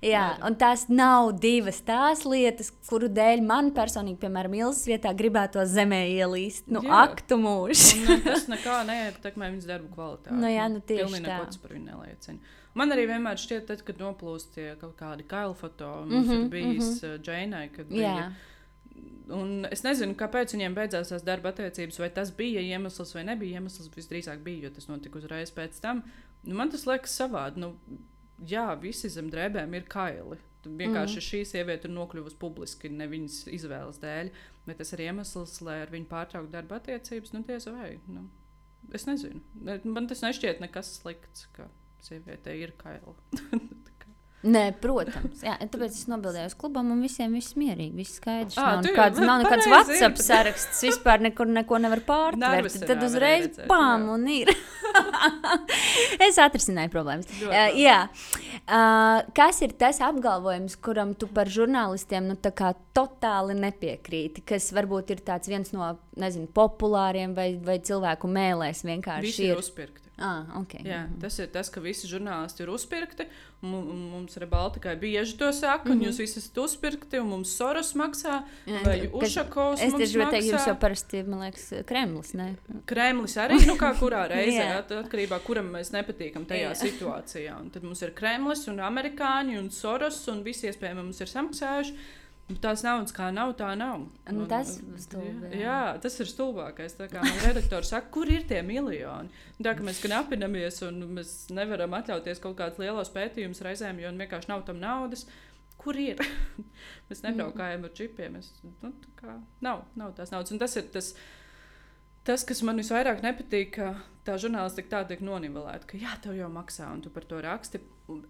Jā, 0.03 0.25
un 0.43 0.57
tās 0.59 0.89
nav 0.91 1.29
divas 1.39 1.79
tās 1.87 2.25
lietas, 2.27 2.73
kuru 2.89 3.07
dēļ 3.07 3.45
man 3.47 3.71
personīgi, 3.77 4.19
piemēram, 4.25 4.57
Ilzas 4.65 4.83
vietā 4.91 5.13
gribētu 5.15 5.63
zemē 5.63 6.01
ielīst. 6.17 6.67
Nu, 6.75 6.83
jā. 6.83 7.05
aktu 7.05 7.39
mūžs. 7.39 7.85
un, 8.01 8.17
uh, 8.17 8.27
tas 8.27 8.49
nekā 8.57 8.81
neietekmē 8.91 9.53
viņas 9.53 9.69
darbu 9.71 9.93
kvalitāti. 9.95 10.35
Nu, 10.43 10.51
jā, 10.51 10.67
nu 10.67 10.83
tieši 10.83 11.05
Pilnīgi 11.05 11.23
tā. 11.23 11.23
Pilnīgi 11.23 11.39
nekots 11.39 11.63
par 11.63 11.77
viņu 11.77 11.87
neliecina. 11.87 12.59
Man 12.73 12.93
arī 12.93 13.05
vienmēr 13.09 13.37
šķiet, 13.37 13.67
tad, 13.69 13.83
kad 13.85 13.99
noplūst 14.01 14.57
kaut 14.81 14.95
kādi 14.97 15.25
kailu 15.29 15.53
foto, 15.57 15.91
mums 16.07 16.25
mm 16.25 16.31
-hmm, 16.31 16.45
ir 16.45 16.49
bijis 16.49 16.87
mm 16.89 17.09
-hmm. 17.09 17.21
Džeinai, 17.25 17.69
kad 17.75 17.87
bija. 17.87 18.15
Jā. 18.17 18.31
Un 19.33 19.65
es 19.71 19.83
nezinu, 19.83 20.15
kāpēc 20.19 20.53
viņiem 20.53 20.73
beidzās 20.75 21.09
tās 21.09 21.23
darba 21.23 21.49
attiecības, 21.49 21.99
vai 21.99 22.09
tas 22.09 22.31
bija 22.35 22.61
iemesls 22.61 23.13
vai 23.15 23.23
nebija 23.23 23.59
iemesls. 23.59 23.89
Visdrīzāk 23.95 24.43
bija, 24.43 24.63
jo 24.63 24.69
tas 24.69 24.87
notika 24.87 25.17
uzreiz 25.17 25.51
pēc 25.51 25.79
tam. 25.81 26.03
Nu, 26.43 26.55
man 26.55 26.69
tas 26.69 26.85
liekas 26.85 27.15
savādi. 27.21 27.59
Nu, 27.63 27.77
jā, 28.37 28.67
visi 28.81 29.09
zem 29.09 29.29
drēbēm 29.31 29.73
ir 29.73 29.83
kaili. 29.83 30.37
Vienkārši 30.63 31.17
mm. 31.17 31.25
šī 31.27 31.45
sieviete 31.45 31.87
ir 31.87 31.93
nokļuvusi 31.93 32.39
publiski 32.39 32.89
ne 32.89 33.07
viņas 33.07 33.47
izvēles 33.47 33.99
dēļ, 33.99 34.29
bet 34.65 34.77
tas 34.77 34.93
ir 34.93 34.99
iemesls, 34.99 35.61
lai 35.61 35.81
ar 35.81 35.91
viņu 35.91 36.07
pārtrauktu 36.11 36.51
darba 36.51 36.75
attiecības. 36.75 37.33
Nu, 37.33 37.43
tiesa 37.43 37.71
vai? 37.71 37.99
Nu, 38.07 38.29
es 38.93 39.07
nezinu. 39.07 39.41
Man 39.83 40.07
tas 40.07 40.23
nešķiet 40.23 40.63
nekas 40.63 40.99
slikts. 41.01 41.47
Ka 41.55 41.67
sievietei 42.03 42.59
ir 42.65 42.75
kaila. 42.79 43.15
Nē, 44.43 44.63
protams. 44.83 45.39
Jā, 45.45 45.53
tāpēc 45.71 45.93
es 45.95 46.07
nobildēju 46.11 46.49
uz 46.49 46.55
klubam, 46.59 46.89
un 46.91 46.99
visiem 47.05 47.31
viss 47.37 47.55
mierīgi. 47.55 47.93
Viss 47.95 48.17
skaidrs. 48.19 48.57
À, 48.59 48.73
nav, 48.75 48.81
nekāds, 48.83 49.21
nav 49.23 49.39
nekāds 49.39 49.69
WhatsApp 49.71 50.19
saraksts. 50.19 50.81
Vispār 50.83 51.23
nekur 51.23 51.47
neko 51.47 51.79
nevar 51.79 52.01
pārtvert. 52.03 52.75
Tad 52.83 53.05
uzreiz 53.07 53.61
pām 53.69 54.09
un 54.11 54.27
ir. 54.27 54.51
es 56.27 56.41
atrisināju 56.43 56.91
problēmas. 56.91 57.31
Uh, 57.39 57.55
jā. 57.79 58.01
Uh, 58.67 59.23
kas 59.37 59.63
ir 59.63 59.77
tas 59.79 60.03
apgalvojums, 60.03 60.75
kuram 60.83 61.15
tu 61.15 61.31
par 61.31 61.47
žurnālistiem 61.47 62.27
nu, 62.33 62.35
totāli 62.35 63.55
nepiekrīti? 63.63 64.43
Kas 64.51 64.73
varbūt 64.75 65.15
ir 65.15 65.23
viens 65.47 65.71
no 65.71 65.93
nezinu, 66.19 66.51
populāriem 66.51 67.31
vai, 67.37 67.53
vai 67.63 67.79
cilvēku 67.79 68.27
mēlēs 68.27 68.83
vienkārši 68.91 69.31
Visi 69.31 69.51
ir. 69.53 69.63
uzpirkti. 69.63 70.03
Ah, 70.23 70.45
okay. 70.61 70.79
Jā, 70.87 71.01
tas 71.19 71.35
ir 71.43 71.49
tas, 71.51 71.67
ka 71.69 71.81
visi 71.83 72.07
žurnālisti 72.07 72.63
ir 72.63 72.69
uzpirkti. 72.71 73.25
mu- 73.63 73.81
Mums 74.13 74.37
arī 74.37 74.47
Baltikai 74.49 74.93
bieži 74.99 75.37
to 75.37 75.49
saka, 75.53 75.89
un 75.89 75.97
mm 75.97 76.01
-hmm. 76.01 76.07
jūs 76.07 76.17
visi 76.19 76.39
esat 76.39 76.57
uzpirkti, 76.57 77.19
un 77.19 77.27
mums 77.27 77.49
Soros 77.57 77.93
maksā, 77.95 78.43
Jā, 78.67 78.83
vai 78.85 79.09
Ušakovs. 79.13 79.81
Es 79.81 79.93
tieši 79.93 80.13
gribēju 80.17 80.31
teikt, 80.31 80.51
jums 80.51 80.67
jau 80.67 80.75
parasti, 80.79 81.23
man 81.23 81.39
liekas, 81.39 81.73
Kremlis. 81.85 82.33
Ne? 82.33 82.55
Kremlis 82.85 83.35
arī, 83.37 83.59
nu 83.67 83.75
kā 83.75 83.93
kurā 83.99 84.27
reizē, 84.35 84.63
Jā. 84.63 84.77
at- 84.79 84.91
atkarībā 84.91 85.39
kuram 85.43 85.71
mēs 85.71 85.91
nepatīkam 85.91 86.45
tajā 86.45 86.71
Jā. 86.71 86.75
situācijā. 86.75 87.59
Un 87.61 87.69
tad 87.69 87.83
mums 87.83 88.01
ir 88.01 88.11
Kremlis 88.11 88.67
un 88.67 88.77
amerikāņi 88.79 89.57
un 89.59 89.69
Soros 89.71 90.27
un 90.27 90.43
visi 90.43 90.67
iespējami 90.67 91.03
mums 91.03 91.21
ir 91.21 91.27
samaksājuši. 91.27 91.93
Un 92.51 92.57
Tās 92.59 92.81
naudas 92.83 93.13
kā 93.15 93.29
nav, 93.31 93.53
tā 93.55 93.69
nav. 93.79 94.01
Nu, 94.35 94.45
tas 94.51 94.75
stulbi, 94.99 95.47
jā. 95.53 95.61
jā, 95.61 95.77
tas 96.03 96.17
ir 96.19 96.27
stulbākais. 96.27 96.97
Redaktors 97.45 97.93
saka, 97.93 98.09
kur 98.11 98.27
ir 98.29 98.43
tie 98.49 98.59
miljoni? 98.67 99.31
Tā 99.63 99.71
kā 99.77 99.85
mēs 99.85 100.01
knapinamies 100.03 100.81
un 100.89 100.99
mēs 101.15 101.31
nevaram 101.55 101.95
atļauties 101.95 102.43
kaut 102.43 102.57
kādus 102.59 102.83
lielos 102.83 103.13
pētījumus 103.15 103.63
reizēm, 103.63 104.01
jo 104.03 104.11
vienkārši 104.19 104.51
nav 104.51 104.65
tam 104.67 104.81
naudas. 104.83 105.23
Kur 105.79 105.97
ir? 105.99 106.19
mēs 107.09 107.23
nebraukājam 107.23 107.87
ar 107.87 107.95
čipiem. 107.95 108.35
Mēs, 108.35 108.51
nu, 108.83 108.91
tā 108.91 109.15
kā 109.21 109.37
nav, 109.63 109.85
nav 109.99 110.11
tās 110.19 110.35
naudas. 110.35 110.51
Un 110.51 110.59
tas 110.61 110.75
ir 110.79 110.91
tas, 110.91 111.13
tas, 112.27 112.45
kas 112.47 112.61
man 112.65 112.79
visvairāk 112.81 113.23
nepatīk, 113.23 113.73
ka 113.77 113.93
tā 114.27 114.37
žurnālistika 114.39 114.91
tā 114.91 115.01
tiek 115.09 115.23
nonivelēta, 115.25 115.87
ka 115.89 115.99
jā, 115.99 116.13
tev 116.23 116.37
jau 116.37 116.49
maksā, 116.51 116.87
un 116.95 117.03
tu 117.03 117.11
par 117.13 117.27
to 117.27 117.41
raksti. 117.43 117.81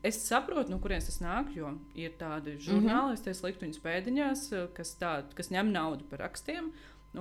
Es 0.06 0.20
saprotu, 0.28 0.70
no 0.70 0.80
kurienes 0.82 1.10
tas 1.10 1.20
nāk, 1.22 1.54
jo 1.58 1.72
ir 1.98 2.14
tādi 2.20 2.56
žurnālisti, 2.62 3.32
es 3.34 3.44
liktu 3.46 3.66
viņus 3.66 3.84
pēdiņās, 3.84 4.48
kas, 4.78 4.96
tā, 5.02 5.14
kas 5.38 5.54
ņem 5.54 5.72
naudu 5.74 6.06
par 6.10 6.26
rakstiem. 6.28 6.72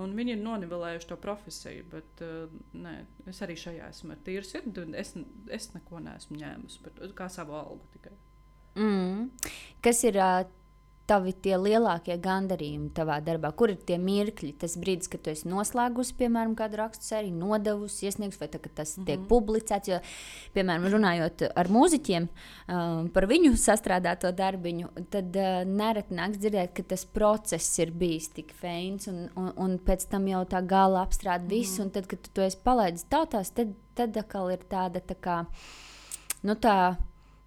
Un 0.00 0.14
viņi 0.16 0.32
ir 0.32 0.40
nonivelējuši 0.40 1.08
to 1.10 1.18
profesiju, 1.20 1.84
bet 1.92 2.20
uh, 2.24 2.52
nē, 2.72 2.94
es 3.28 3.42
arī 3.44 3.58
šajā 3.60 3.90
esmu 3.92 4.14
ar 4.14 4.22
tīru 4.24 4.48
sirdi. 4.48 4.86
Es, 4.96 5.12
es 5.52 5.68
neko 5.74 6.00
neesmu 6.00 6.38
ņēmusi 6.40 6.80
par 6.84 6.94
to, 6.96 7.10
kā 7.16 7.26
savu 7.32 7.58
algu 7.58 7.84
tikai. 7.92 8.14
Mm. 8.80 9.26
Kas 9.84 10.00
ir 10.08 10.16
uh, 10.16 10.46
tavi 11.12 11.34
tie 11.44 11.58
lielākie 11.60 12.16
gandarījumi 12.22 12.90
tavā 12.96 13.18
darbā? 13.24 13.52
Kur 13.56 13.72
ir 13.74 13.80
tie 13.86 13.98
mirkļi, 14.00 14.54
tas 14.62 14.78
brīdis, 14.80 15.10
kad 15.12 15.22
tu 15.24 15.32
esi 15.32 15.48
noslēgusi, 15.50 16.16
piemēram, 16.18 16.54
kādu 16.58 16.80
rakstu 16.80 17.10
sēriju, 17.10 17.36
nodevusi, 17.36 18.06
iesniegusi, 18.08 18.40
vai 18.40 18.48
tā, 18.52 18.60
tas 18.62 18.96
mm 18.96 19.02
-hmm. 19.02 19.06
tiek 19.10 19.26
publicēts? 19.28 19.92
Jo, 19.92 20.00
piemēram, 20.54 20.88
runājot 20.94 21.46
ar 21.54 21.68
mūziķiem 21.68 22.28
um, 22.28 23.10
par 23.12 23.28
viņu 23.28 23.52
sastrādāto 23.60 24.32
darbiņu, 24.32 24.88
tad 25.10 25.36
uh, 25.36 25.62
nereti 25.68 26.14
nāks 26.16 26.40
dzirdēt, 26.40 26.72
ka 26.76 26.82
tas 26.94 27.04
process 27.04 27.78
ir 27.78 27.92
bijis 27.92 28.28
tik 28.28 28.52
feins, 28.52 29.06
un, 29.08 29.28
un, 29.36 29.52
un 29.56 29.78
pēc 29.78 30.08
tam 30.08 30.28
jau 30.28 30.44
tā 30.44 30.64
gala 30.66 31.04
apstrāde 31.06 31.48
visu, 31.48 31.82
un 31.82 31.90
tad, 31.90 32.06
kad 32.06 32.20
tu 32.22 32.30
to 32.32 32.42
esi 32.42 32.58
palaidis 32.64 33.04
tautās, 33.04 33.50
tad, 33.50 33.74
tad 33.94 34.16
atkal 34.16 34.50
ir 34.50 34.64
tāda 34.68 35.00
tā 35.00 35.14
kā, 35.14 35.44
nu 36.42 36.54
tā 36.54 36.96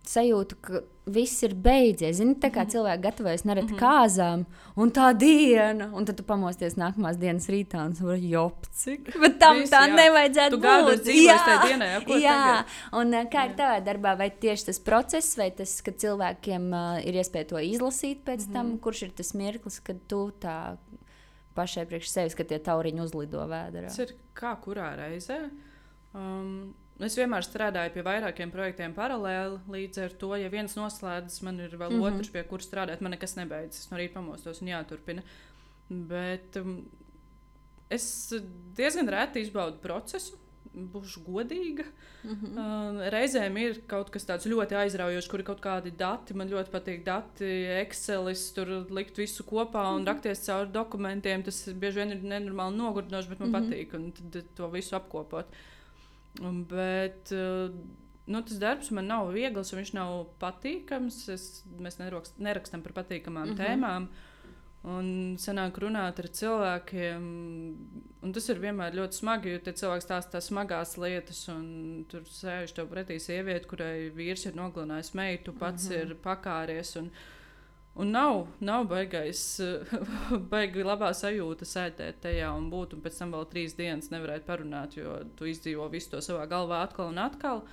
sajūta, 0.06 0.56
ka 0.62 0.82
viss 1.06 1.44
ir 1.44 1.54
beidzies. 1.54 2.16
Zini, 2.18 2.34
tā 2.42 2.50
kā 2.50 2.64
Mhm. 2.64 2.70
cilvēki 2.74 3.02
gatavojas 3.02 3.44
nereti 3.46 3.74
mm 3.74 3.78
-hmm. 3.78 3.84
kāzām, 3.86 4.46
un 4.76 4.92
tā 4.92 5.14
diena, 5.18 5.90
un 5.94 6.06
tad 6.06 6.18
tu 6.18 6.24
pamosties 6.24 6.76
nākamās 6.76 7.18
dienas 7.20 7.48
rītā 7.48 7.86
un 7.86 7.94
saproti, 7.96 8.30
jopcik. 8.30 9.20
Bet 9.22 9.40
tam 9.40 9.58
Viss, 9.60 9.72
tā 9.72 9.88
jā. 9.88 9.96
nevajadzētu 9.96 10.50
Tu 10.50 10.58
būt. 10.58 11.02
dzīvosi 11.04 11.46
tajā 11.46 11.62
dienā, 11.68 11.86
jā, 12.08 12.20
jā. 12.22 12.66
Un 12.94 13.14
uh, 13.14 13.24
kā 13.26 13.46
ir 13.50 13.56
tavā 13.56 13.84
darbā, 13.86 14.18
vai 14.18 14.30
tieši 14.30 14.66
tas 14.66 14.80
process, 14.80 15.38
vai 15.38 15.52
tas, 15.52 15.82
ka 15.82 15.92
cilvēkiem 15.92 16.74
uh, 16.74 17.08
ir 17.08 17.14
iespēja 17.14 17.48
to 17.48 17.56
izlasīt 17.58 18.18
pēc 18.26 18.40
mm 18.40 18.50
-hmm. 18.50 18.54
Tam, 18.54 18.78
kurš 18.80 19.02
ir 19.04 19.12
tas 19.12 19.34
mirklis, 19.34 19.80
kad 19.80 19.98
tu 20.08 20.32
tā 20.42 20.78
pašai 21.56 21.86
priekš 21.86 22.10
sevis, 22.10 22.36
ka 22.36 22.44
tie 22.44 22.60
tauriņi 22.60 23.02
uzlido 23.02 23.46
vēdā? 23.48 23.84
Tas 23.88 24.00
ir 24.00 24.16
kā 24.36 24.56
kurā 24.62 24.96
reizē. 24.98 25.50
Um, 26.14 26.74
es 27.04 27.18
vienmēr 27.20 27.44
strādāju 27.44 27.92
pie 27.92 28.04
vairākiem 28.08 28.52
projektiem 28.54 28.94
paralēli. 28.96 29.60
Līdz 29.72 30.04
ar 30.06 30.14
to, 30.22 30.32
ja 30.40 30.52
viens 30.52 30.78
noslēdzas, 30.80 31.42
man 31.44 31.60
ir 31.60 31.76
vēl 31.76 31.92
mm. 31.92 32.00
-hmm. 32.00 32.16
otrs, 32.16 32.32
pie 32.32 32.44
kura 32.48 32.64
strādāt. 32.64 33.04
Man 33.04 33.12
nekas 33.12 33.36
nebeidzas. 33.36 33.82
Es 33.84 33.92
no 33.92 34.00
rīta 34.00 34.16
pamostos 34.16 34.62
un 34.64 34.72
jāturpina. 34.72 35.26
Bet 35.90 36.56
um, 36.62 36.86
es 37.90 38.34
diezgan 38.80 39.12
reti 39.12 39.44
izbaudu 39.44 39.84
procesu. 39.84 40.40
Būšu 40.76 41.22
godīga. 41.28 41.84
Mm. 42.24 42.32
-hmm. 42.32 42.56
uh, 42.64 43.10
reizēm 43.12 43.58
ir 43.58 43.82
kaut 43.88 44.10
kas 44.10 44.26
tāds 44.26 44.48
ļoti 44.48 44.76
aizraujošs, 44.76 45.28
kur 45.28 45.40
ir 45.40 45.46
kaut 45.52 45.62
kādi 45.62 45.92
dati. 45.92 46.34
Man 46.34 46.50
ļoti 46.50 46.72
patīk 46.72 47.04
dati, 47.04 47.46
Excelis, 47.84 48.52
tur 48.56 48.88
likt 48.90 49.18
visu 49.18 49.44
kopā 49.44 49.84
un 49.84 50.02
mm 50.02 50.04
-hmm. 50.04 50.08
rakties 50.08 50.46
cauri 50.46 50.72
dokumentiem. 50.72 51.44
Tas 51.44 51.70
bieži 51.70 51.96
vien 51.96 52.12
ir 52.12 52.24
nenormāli 52.24 52.76
nogurdinoši, 52.76 53.30
bet 53.30 53.40
man 53.40 53.50
mm 53.50 53.56
-hmm. 53.56 53.70
patīk 53.70 53.96
un 53.96 54.12
tad 54.12 54.44
to 54.56 54.70
visu 54.70 54.96
apkopot. 54.96 55.46
Un, 55.46 55.75
bet 56.70 57.32
uh, 57.36 57.74
nu, 58.26 58.42
tas 58.42 58.60
darbs 58.62 58.92
man 58.92 59.10
nav 59.10 59.32
viegls, 59.36 59.72
un 59.74 59.82
viņš 59.82 59.92
nav 59.98 60.14
patīkams. 60.42 61.20
Es, 61.34 61.50
mēs 61.82 62.00
neroks, 62.02 62.36
nerakstam 62.42 62.86
par 62.86 62.96
patīkamām 63.02 63.52
mm. 63.52 63.54
-hmm. 63.54 63.62
tēmām. 63.66 64.08
Un 64.86 65.08
sanāk 65.42 65.80
runāt 65.82 66.20
ar 66.22 66.28
cilvēkiem, 66.30 67.24
un 68.22 68.34
tas 68.34 68.50
ir 68.54 68.60
vienmēr 68.62 68.94
ļoti 68.94 69.18
smagi, 69.18 69.56
jo 69.56 69.62
tie 69.66 69.72
cilvēki 69.80 70.06
stāsta 70.06 70.36
tās 70.36 70.50
smagās 70.52 70.92
lietas, 71.02 71.40
un 71.50 72.06
tur 72.10 72.22
sēž 72.30 72.76
tev 72.78 72.92
pretī 72.92 73.18
sieviete, 73.20 73.66
kurai 73.66 74.12
vīrs 74.14 74.46
ir 74.46 74.54
nogalinājis 74.60 75.16
meitu, 75.18 75.54
pats 75.58 75.90
mm 75.90 75.96
-hmm. 75.96 76.02
ir 76.02 76.20
pakāries. 76.22 76.96
Un, 77.02 77.10
Un 77.96 78.10
nav, 78.12 78.42
nav 78.60 78.90
baigais, 78.92 79.42
baigi 80.52 80.84
labā 80.84 81.14
sajūta 81.16 81.68
sēdēt 81.68 82.20
tajā 82.26 82.50
un 82.52 82.68
būt, 82.72 82.98
un 82.98 83.04
pēc 83.06 83.22
tam 83.22 83.32
vēl 83.32 83.46
trīs 83.54 83.78
dienas 83.78 84.12
nevarēt 84.12 84.44
parunāt, 84.48 84.98
jo 85.00 85.22
tu 85.40 85.48
izdzīvo 85.48 85.88
visu 85.94 86.12
to 86.12 86.20
savā 86.26 86.44
galvā 86.52 86.82
atkal 86.84 87.14
un 87.14 87.22
atkal. 87.24 87.64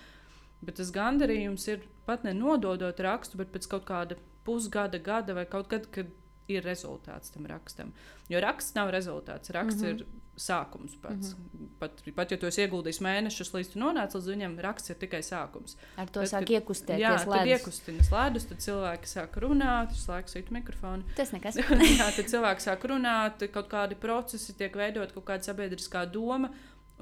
Bet 0.63 0.79
tas 0.79 0.93
gandarījums 0.95 1.67
ir 1.73 1.83
pat 2.07 2.23
ne 2.23 2.37
nododot 2.39 3.03
rakstu, 3.03 3.41
bet 3.41 3.51
pēc 3.51 3.67
kaut 3.73 3.89
kāda 3.89 4.19
pusgada, 4.47 5.03
gada 5.03 5.35
vai 5.35 5.47
kaut 5.51 5.67
kad, 5.73 5.91
kad 5.91 6.15
ir 6.49 6.65
rezultāts 6.67 7.33
tam 7.35 7.47
rakstam. 7.47 7.93
Jo 8.31 8.41
raksts 8.43 8.75
nav 8.75 8.91
rezultāts, 8.95 9.53
raksts 9.55 9.83
mm 9.83 9.89
-hmm. 9.89 10.01
ir 10.01 10.23
sākums 10.37 10.97
pats. 11.03 11.35
Mm 11.35 11.45
-hmm. 11.45 11.69
pat, 11.79 12.03
pat 12.15 12.31
ja 12.31 12.37
tu 12.39 12.47
esi 12.47 12.63
ieguldījis 12.63 13.01
mēnešus, 13.05 13.53
līdz 13.55 13.73
tu 13.73 13.79
nonāc 13.79 14.15
līdz 14.15 14.29
viņam, 14.33 14.59
raksts 14.61 14.91
ir 14.91 14.97
tikai 14.97 15.21
sākums. 15.23 15.77
Ar 15.97 16.09
to 16.09 16.21
Tad, 16.21 16.29
sāk 16.29 16.51
iekustēties. 16.51 17.01
Jā, 17.01 17.19
tad 17.19 17.29
ledus. 17.29 17.61
iekustinas 17.61 18.11
ledus, 18.13 18.45
tad 18.45 18.59
cilvēki 18.59 19.07
sāk 19.07 19.37
runāt, 19.37 19.93
citu 20.27 20.55
mikrofonu. 20.55 21.03
Tas 21.17 21.33
nekas. 21.33 21.57
Jā, 22.01 22.09
tad 22.17 22.27
cilvēki 22.33 22.61
sāk 22.61 22.85
runāt, 22.85 23.53
kaut 23.53 23.69
kādi 23.69 23.95
procesi 23.95 24.53
tiek 24.53 24.75
veidot, 24.77 25.13
kaut 25.13 25.25
kāda 25.25 25.43
sabiedriskā 25.43 26.07
doma. 26.13 26.51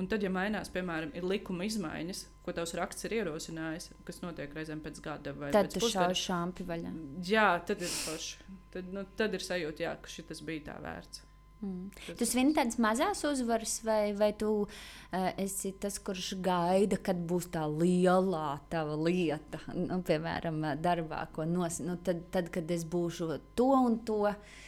Un 0.01 0.07
tad, 0.09 0.23
ja 0.25 0.31
mainās, 0.33 0.71
piemēram, 0.73 1.11
ir 1.19 1.27
likuma 1.29 1.67
izmaiņas, 1.69 2.23
ko 2.47 2.55
tavs 2.57 2.73
raksts 2.79 3.05
ir 3.09 3.19
ierosinājis, 3.21 3.91
kas 4.09 4.23
notiek 4.25 4.55
reizēm 4.57 4.81
pēc 4.85 5.01
gada 5.05 5.35
vai 5.37 5.51
Tad 5.53 5.69
pēc 5.69 5.77
pusgada, 5.83 6.15
šauji 6.15 6.23
šāpi 6.25 6.67
vaļā. 6.71 6.93
Jā, 7.29 7.49
tad 7.69 7.83
ir 7.85 7.91
forši. 7.93 8.47
Tad, 8.73 8.89
nu, 8.95 9.03
tad 9.21 9.37
ir 9.37 9.45
sajūta, 9.45 9.85
jā, 9.85 9.97
ka 10.01 10.13
šis 10.15 10.41
bija 10.47 10.71
tā 10.71 10.79
vērts. 10.85 11.27
Mm. 11.61 11.91
Tas- 11.93 12.17
Tu 12.17 12.25
svini 12.31 12.55
tādas 12.57 12.79
mazas 12.81 13.21
uzvaras, 13.29 13.75
vai, 13.85 14.15
vai 14.17 14.31
tu 14.33 14.49
uh, 14.65 15.27
esi 15.37 15.75
tas, 15.77 15.99
kurš 16.01 16.31
gaida, 16.41 16.97
kad 16.97 17.21
būs 17.29 17.51
tā 17.53 17.67
lielā 17.69 18.47
tava 18.73 18.97
lieta, 18.97 19.61
nu, 19.77 20.01
piemēram, 20.01 20.63
darbā, 20.81 21.27
ko 21.37 21.45
nos, 21.45 21.83
nu, 21.85 21.99
tad, 22.01 22.25
tad, 22.33 22.49
kad 22.55 22.71
es 22.73 22.89
būšu 22.89 23.29
to 23.61 23.69
un 23.77 24.01
to. 24.09 24.23
uh, 24.33 24.59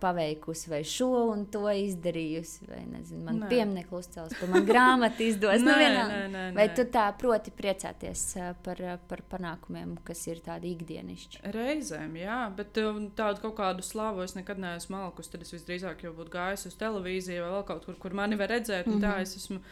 Paveikusi 0.00 0.70
vai 0.70 0.82
šo 0.84 1.08
un 1.32 1.46
to 1.50 1.64
izdarījusi, 1.64 2.66
vai 2.68 2.82
nezinu, 2.86 3.22
man 3.24 3.38
pieminiektu 3.48 3.96
uzcels, 3.96 4.34
vai 4.40 4.48
man 4.52 4.66
grāmatu 4.68 5.24
izdos. 5.24 5.62
nu, 5.62 5.70
Nē, 5.72 5.76
vienalga. 5.80 6.18
nē, 6.18 6.26
nē, 6.34 6.42
vai 6.58 6.66
tu 6.76 6.84
tā 6.92 7.06
proti 7.18 7.54
priecāties 7.56 8.24
uh, 8.36 8.50
par, 8.64 8.82
uh, 8.84 8.98
par 9.08 9.24
panākumiem, 9.32 9.94
kas 10.04 10.26
ir 10.28 10.42
tādi 10.44 10.74
ikdienišķi? 10.76 11.40
Reizēm, 11.56 12.18
jā, 12.20 12.40
bet 12.56 12.76
tādu 12.76 13.46
kaut 13.46 13.56
kādu 13.62 13.86
slavu 13.86 14.26
es 14.26 14.36
nekad 14.36 14.60
neesmu 14.60 14.98
malkus. 14.98 15.32
Tad 15.32 15.46
es 15.46 15.54
visdrīzāk 15.54 16.04
jau 16.04 16.12
būtu 16.16 16.36
gājis 16.36 16.68
uz 16.68 16.76
televīziju 16.80 17.46
vai 17.46 17.54
vēl 17.56 17.64
kaut 17.72 17.88
kur, 17.88 17.96
kur 18.04 18.16
mani 18.16 18.36
var 18.36 18.52
redzēt. 18.52 18.86
Mm 18.86 18.98
-hmm. 18.98 19.02
Tā 19.06 19.22
es 19.24 19.36
esmu 19.40 19.62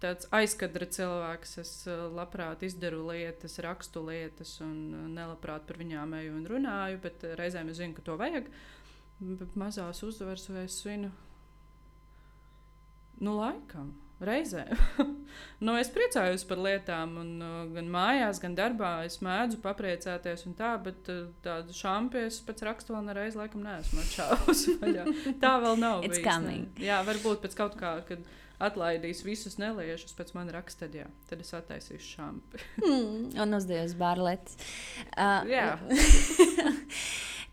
tāds 0.00 0.28
aizkadra 0.30 0.86
cilvēks. 0.86 1.58
Es 1.60 1.86
uh, 1.86 2.08
labprāt 2.16 2.62
izdaru 2.62 3.06
lietas, 3.10 3.58
rakstu 3.58 4.06
lietas 4.06 4.60
un 4.60 4.76
uh, 4.94 5.08
nelabprāt 5.08 5.66
par 5.66 5.76
viņām 5.76 6.14
eju 6.22 6.36
un 6.36 6.46
runāju, 6.46 7.00
bet 7.02 7.24
uh, 7.24 7.36
reizēm 7.36 7.68
es 7.68 7.76
zinu, 7.76 7.94
ka 7.94 8.02
to 8.02 8.16
vajag. 8.16 8.44
Bet 8.44 8.52
mazās 9.58 10.02
uzvaras 10.06 10.48
vai 10.48 10.64
es 10.66 10.78
svinu. 10.80 11.10
Nu, 13.20 13.36
laikam. 13.36 13.92
reizēm. 14.20 14.76
nu, 15.64 15.74
es 15.80 15.88
priecājos 15.92 16.42
par 16.48 16.60
lietām, 16.60 17.14
un 17.22 17.30
uh, 17.40 17.60
gan 17.72 17.86
mājās, 17.92 18.40
gan 18.42 18.56
darbā. 18.56 18.90
Es 19.08 19.20
mēdzu 19.24 19.60
papriecāties, 19.64 20.44
un 20.48 20.56
tā, 20.58 20.74
bet 20.84 21.08
uh, 21.12 21.30
tādu 21.44 21.76
šāpes 21.76 22.42
pēc 22.44 22.64
rakstu 22.68 22.96
vēl 22.96 23.06
nereiz 23.08 23.38
laikam 23.38 23.64
neesmu 23.64 24.02
atšāvusi. 24.04 24.76
tā 25.44 25.54
vēl 25.64 25.80
nav. 25.80 26.04
It's 26.04 26.18
bijis, 26.20 26.26
coming. 26.26 26.68
Ne? 26.76 26.86
Jā, 26.90 27.00
varbūt 27.08 27.40
pēc 27.46 27.56
kaut 27.60 27.80
kā. 27.80 27.96
Kad, 28.08 28.28
Atlaidīs 28.60 29.22
visus 29.24 29.54
neliešus 29.56 30.12
pēc 30.18 30.34
manas 30.36 30.52
raksta, 30.52 30.84
tad, 30.84 30.96
jā, 30.98 31.06
tad 31.30 31.40
es 31.40 31.54
attaisīšu 31.56 32.10
šāpi. 32.10 32.60
mm, 32.84 33.30
un 33.40 33.56
uzdevos 33.56 33.94
bārletes. 33.96 34.58
Uh, 35.14 35.48
jā. 35.48 35.64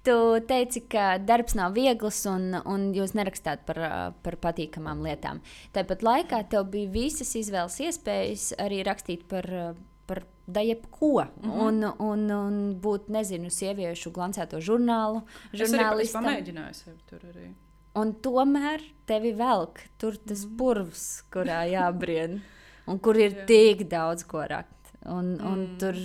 Tu 0.08 0.15
teici, 0.48 0.86
ka 0.88 1.17
darbs 1.20 1.58
nav 1.60 1.74
viegls 1.76 2.22
un, 2.32 2.54
un 2.63 2.88
jūs 2.96 3.12
nerakstāt 3.17 3.65
par, 3.67 3.80
par 4.24 4.38
patīkamām 4.39 5.02
lietām. 5.04 5.41
Tāpat 5.76 6.06
laikā 6.06 6.39
tev 6.54 6.70
bija 6.72 6.93
visas 6.93 7.34
izvēles 7.36 7.76
iespējas 7.89 8.46
arī 8.63 8.80
rakstīt 8.88 9.26
par, 9.28 9.50
par 10.08 10.24
da 10.48 10.63
jebko. 10.63 11.26
Mm 11.26 11.52
-hmm. 11.52 11.60
un, 11.65 11.84
un, 12.00 12.32
un 12.32 12.80
būt, 12.82 13.10
nezinu, 13.12 13.52
sieviešu 13.52 14.12
glancēto 14.15 14.62
žurnālu. 14.63 15.26
Es 15.52 15.74
arī 15.74 16.02
es 16.02 16.15
pamēģināju 16.15 16.74
sevi 16.74 16.98
tur 17.10 17.20
arī. 17.34 17.52
Un 17.96 18.13
tomēr 18.13 18.82
tevi 19.06 19.34
velk 19.34 19.80
tur 19.98 20.17
tas 20.17 20.46
-hmm. 20.46 20.58
purvs, 20.58 21.24
kurā 21.32 21.65
jābrien. 21.67 22.41
Un 22.88 23.00
kur 23.00 23.17
ir 23.17 23.32
yeah. 23.32 23.46
tik 23.46 23.89
daudz 23.89 24.24
ko 24.24 24.46
rakt. 24.48 24.77
Un, 25.08 25.39
un 25.39 25.60
mm. 25.60 25.78
tur, 25.80 25.96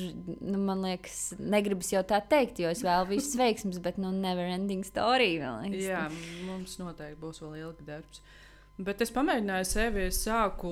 nu, 0.41 0.59
man 0.63 0.85
liekas, 0.85 1.33
negribas 1.39 1.89
jau 1.91 2.05
tā 2.07 2.21
teikt, 2.23 2.61
jo 2.63 2.71
es 2.71 2.85
vēlu 2.87 3.09
visus 3.17 3.35
veiksmus, 3.41 3.81
bet, 3.83 3.99
nu, 3.99 4.13
never 4.15 4.47
ending 4.47 4.87
story. 4.87 5.35
Jā, 5.75 6.05
mums 6.47 6.79
noteikti 6.79 7.19
būs 7.19 7.43
vēl 7.43 7.59
ilgs 7.65 7.89
darbs. 7.89 8.23
Bet 8.83 9.03
es 9.05 9.11
pamēģināju 9.15 9.67
sevi, 9.69 10.07
es 10.09 10.23
sāku 10.25 10.71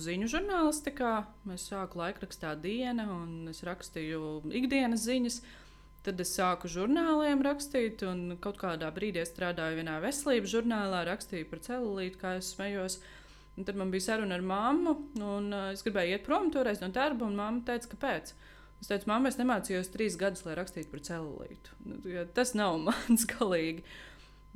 ziņu 0.00 0.28
žurnālistikā, 0.30 1.14
es 1.56 1.64
sāku 1.72 1.98
laikrakstā 2.02 2.52
diena, 2.60 3.08
un 3.16 3.48
es 3.50 3.64
rakstīju 3.66 4.52
ikdienas 4.60 5.06
ziņas. 5.08 5.40
Tad 6.04 6.20
es 6.22 6.30
sāku 6.36 6.68
žurnāliem 6.72 7.42
rakstīt, 7.44 8.04
un 8.08 8.36
kaut 8.40 8.60
kādā 8.60 8.88
brīdī 8.94 9.24
strādāju 9.28 9.80
vienā 9.80 9.98
veselības 10.04 10.52
žurnālā, 10.52 11.02
rakstīju 11.08 11.48
par 11.50 11.64
celulītu, 11.64 12.20
kā 12.22 12.36
es 12.38 12.52
smējos. 12.54 13.00
Uh, 13.00 13.19
Un 13.60 13.66
tad 13.68 13.76
man 13.76 13.90
bija 13.92 14.06
saruna 14.06 14.38
ar 14.38 14.44
mammu, 14.46 14.92
un 15.20 15.50
uh, 15.52 15.66
es 15.74 15.82
gribēju 15.84 16.14
iet 16.14 16.22
prom 16.24 16.46
toreiz 16.48 16.78
no 16.80 16.88
darba, 16.96 17.26
un 17.26 17.34
mamma 17.36 17.60
teica, 17.66 17.90
kāpēc. 17.92 18.30
Es 18.80 18.88
teicu, 18.88 19.10
mamma, 19.10 19.28
es 19.28 19.36
nemācījos 19.36 19.92
trīs 19.92 20.16
gadus, 20.16 20.46
lai 20.46 20.54
rakstītu 20.56 20.88
par 20.88 21.02
celulītu. 21.04 21.74
Nu, 21.84 21.98
tas 22.32 22.54
nav 22.56 22.78
mans 22.86 23.26
galīgi. 23.28 23.84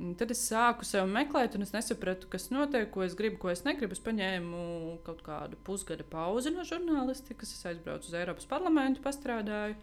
Un 0.01 0.15
tad 0.17 0.33
es 0.33 0.41
sāku 0.49 0.87
sev 0.89 1.05
meklēt, 1.05 1.53
un 1.55 1.67
es 1.67 1.75
nesapratu, 1.75 2.25
kas 2.33 2.49
notiek, 2.49 2.89
ko 2.91 3.05
es 3.05 3.13
gribu, 3.15 3.37
ko 3.43 3.53
es 3.53 3.61
negribu. 3.67 3.93
Es 3.93 4.01
paņēmu 4.03 4.63
kaut 5.05 5.21
kādu 5.27 5.61
pusgada 5.69 6.03
pauzi 6.09 6.55
no 6.55 6.65
žurnālistikas, 6.67 7.53
es 7.53 7.69
aizbraucu 7.69 8.09
uz 8.09 8.17
Eiropas 8.17 8.49
parlamentu, 8.49 9.05
pastrādāju. 9.05 9.77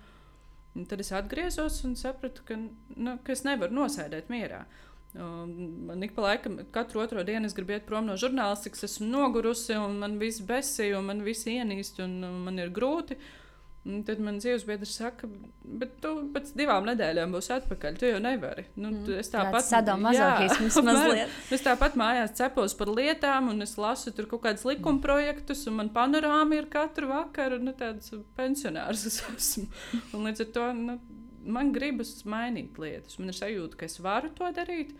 Un 0.74 0.90
tad 0.90 1.04
es 1.04 1.14
atgriezos 1.14 1.78
un 1.86 1.94
sapratu, 2.00 2.42
ka, 2.48 2.58
nu, 2.58 3.14
ka 3.22 3.36
es 3.36 3.46
nevaru 3.46 3.78
nosēdēt 3.78 4.34
mierā. 4.34 4.64
Man 5.12 6.02
ik 6.02 6.14
pa 6.16 6.22
laikam, 6.24 6.56
katru 6.72 7.02
otro 7.02 7.20
dienu 7.28 7.44
es 7.44 7.52
gribu 7.56 7.74
iet 7.74 7.84
prom 7.84 8.06
no 8.08 8.16
žurnālistikas, 8.16 8.86
esmu 8.88 9.10
nogurusi, 9.10 9.76
un 9.76 9.98
man 10.00 10.16
viss 10.20 10.40
besī, 10.48 10.92
un 10.96 11.10
man 11.10 11.20
viss 11.26 11.48
ienīst, 11.50 12.00
un 12.04 12.44
man 12.46 12.60
ir 12.62 12.72
grūti. 12.72 13.18
Un 13.82 14.04
tad 14.06 14.20
man 14.22 14.36
dzīves 14.38 14.62
biedrs 14.62 14.92
saka, 14.94 15.26
bet 15.66 15.96
tu 16.04 16.12
pēc 16.30 16.52
divām 16.54 16.84
nedēļām 16.86 17.32
būsi 17.34 17.50
atpakaļ. 17.56 17.96
Tu 17.98 18.12
jau 18.12 18.20
nevari. 18.22 18.62
Nu, 18.76 18.92
mm, 18.92 19.16
es 19.18 19.32
tāpat 19.32 19.66
sadomazohisms 19.66 20.76
mazliet. 20.86 21.32
Es 21.50 21.64
tāpat 21.66 21.96
mājās 21.98 22.36
cepos 22.38 22.76
par 22.78 22.92
lietām, 22.94 23.50
un 23.50 23.66
es 23.66 23.74
lasu 23.82 24.14
tur 24.14 24.28
kaut 24.30 24.44
kādus 24.46 24.62
likuma 24.70 25.02
projektus, 25.02 25.64
un 25.66 25.80
man 25.80 25.90
panorāma 25.90 26.60
ir 26.60 26.70
katru 26.70 27.10
vakaru, 27.10 27.58
nu, 27.58 27.74
tāds 27.74 28.14
pensionārs 28.38 29.02
es 29.10 29.18
esmu. 29.34 29.66
Un 30.14 30.30
līdz 30.30 30.46
ar 30.46 30.54
to, 30.54 30.68
nu, 30.78 30.96
man 31.44 31.72
gribas 31.74 32.20
mainīt 32.28 32.78
lietas. 32.80 33.18
Man 33.20 33.32
ir 33.32 33.38
sajūta, 33.38 33.80
ka 33.80 33.88
es 33.88 33.98
varu 34.02 34.32
to 34.36 34.48
darīt. 34.56 34.94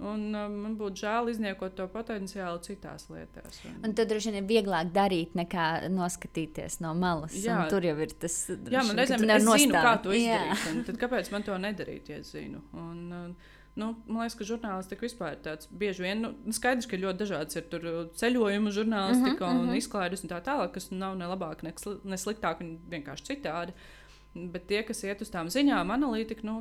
Un 0.00 0.30
uh, 0.32 0.46
man 0.48 0.78
būtu 0.80 1.02
žēl 1.02 1.28
izniekot 1.28 1.74
to 1.76 1.84
potenciālu 1.92 2.62
citās 2.64 3.04
lietās. 3.12 3.58
Un, 3.68 3.74
un 3.84 3.94
tad 3.96 4.08
droši 4.08 4.30
vien 4.30 4.38
ir 4.40 4.46
vieglāk 4.48 4.94
darīt, 4.94 5.34
nekā 5.36 5.66
noskatīties 5.92 6.78
no 6.80 6.94
malas. 6.96 7.36
Jā, 7.36 7.58
tur 7.68 7.84
jau 7.84 7.92
ir 8.00 8.14
tas 8.16 8.38
droši, 8.48 8.76
jā, 8.78 8.84
man 8.88 9.02
reizēm 9.02 9.26
ir 9.26 9.44
zinu, 9.44 9.76
kā 9.76 9.94
to 10.00 10.16
izdarīt. 10.16 10.84
Tad 10.88 11.00
kāpēc 11.04 11.28
man 11.34 11.44
to 11.44 11.58
nedarīt, 11.60 12.08
ja 12.14 12.20
es 12.24 12.34
zinu? 12.36 12.64
Un, 12.72 13.08
uh, 13.12 13.56
Nu, 13.78 13.92
man 14.10 14.24
liekas, 14.24 14.34
ka 14.34 14.44
žurnālistika 14.44 15.04
vispār 15.06 15.36
ir 15.36 15.42
tāds 15.44 15.68
bieži 15.70 16.02
vien, 16.02 16.24
nu, 16.24 16.52
skaidrs, 16.52 16.88
ka 16.90 16.98
ļoti 16.98 17.20
dažāds 17.20 17.56
ir 17.56 17.68
tur 17.70 17.84
ceļojumu 18.18 18.72
žurnālistika 18.74 19.30
uh 19.30 19.46
-huh, 19.46 19.60
uh 19.60 19.60
-huh. 19.62 19.70
un 19.70 19.78
izklaides 19.78 20.24
un 20.24 20.32
tā 20.32 20.40
tālāk, 20.42 20.72
kas 20.74 20.90
nav 20.90 21.14
ne 21.16 21.28
labāk, 21.30 21.62
ne, 21.62 21.72
sli 21.78 21.94
ne 22.04 22.18
sliktāk, 22.18 22.58
vienkārši 22.90 23.28
citādi. 23.30 23.70
Uh, 23.70 23.99
Bet 24.34 24.68
tie, 24.70 24.82
kas 24.86 25.02
iet 25.02 25.22
uz 25.24 25.30
tām 25.32 25.48
ziņām, 25.50 25.90
analītika, 25.90 26.44
nu, 26.46 26.60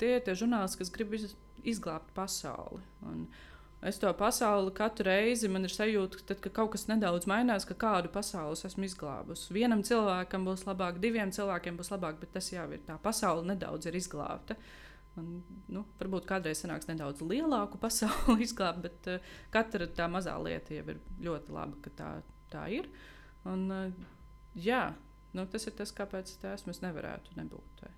tie 0.00 0.16
ir 0.16 0.22
tie 0.24 0.36
žurnālisti, 0.38 0.80
kas 0.80 0.92
grib 0.94 1.12
izglābt 1.64 2.14
pasauli. 2.16 2.80
Un 3.04 3.26
es 3.84 3.98
to 4.00 4.08
pasauli 4.16 4.72
katru 4.76 5.10
reizi 5.10 5.50
man 5.52 5.68
ir 5.68 5.74
sajūta, 5.74 6.22
tad, 6.30 6.40
ka 6.44 6.52
kaut 6.60 6.72
kas 6.72 6.86
nedaudz 6.88 7.28
mainās, 7.28 7.66
ka 7.68 7.76
kādu 7.76 8.08
pasauli 8.12 8.56
esmu 8.56 8.88
izglābusi. 8.88 9.52
Vienam 9.52 9.84
cilvēkam 9.84 10.48
būs 10.48 10.64
labāk, 10.68 11.02
diviem 11.02 11.32
cilvēkiem 11.34 11.76
būs 11.80 11.92
labāk, 11.92 12.16
bet 12.22 12.32
tas 12.38 12.48
jau 12.52 12.64
ir 12.72 12.80
tā 12.88 12.96
pasaule 13.04 13.44
nedaudz 13.52 13.90
ir 13.90 14.00
izglābta. 14.00 14.56
Un, 15.20 15.44
nu, 15.70 15.84
varbūt 16.00 16.24
kādreiz 16.26 16.64
sanāks 16.64 16.88
nedaudz 16.88 17.20
lielāku 17.22 17.78
pasauli 17.84 18.48
izglābt, 18.48 18.80
bet 18.88 19.12
uh, 19.12 19.32
katra 19.54 19.86
tā 19.92 20.08
mazā 20.10 20.34
lieta 20.42 20.80
jau 20.80 20.88
ir 20.88 21.04
ļoti 21.28 21.54
laba, 21.54 21.78
ka 21.84 21.92
tā, 22.00 22.10
tā 22.50 22.64
ir. 22.80 22.88
Un, 23.44 23.68
uh, 23.68 24.06
jā, 24.56 24.88
Nu, 25.34 25.46
tas 25.50 25.66
ir 25.66 25.74
tas, 25.78 25.92
kāpēc 25.94 26.30
es 26.30 26.44
esmu. 26.54 26.74
Es 26.74 26.82
nevarētu 26.84 27.34
nebūt. 27.38 27.84
Vai. 27.84 27.92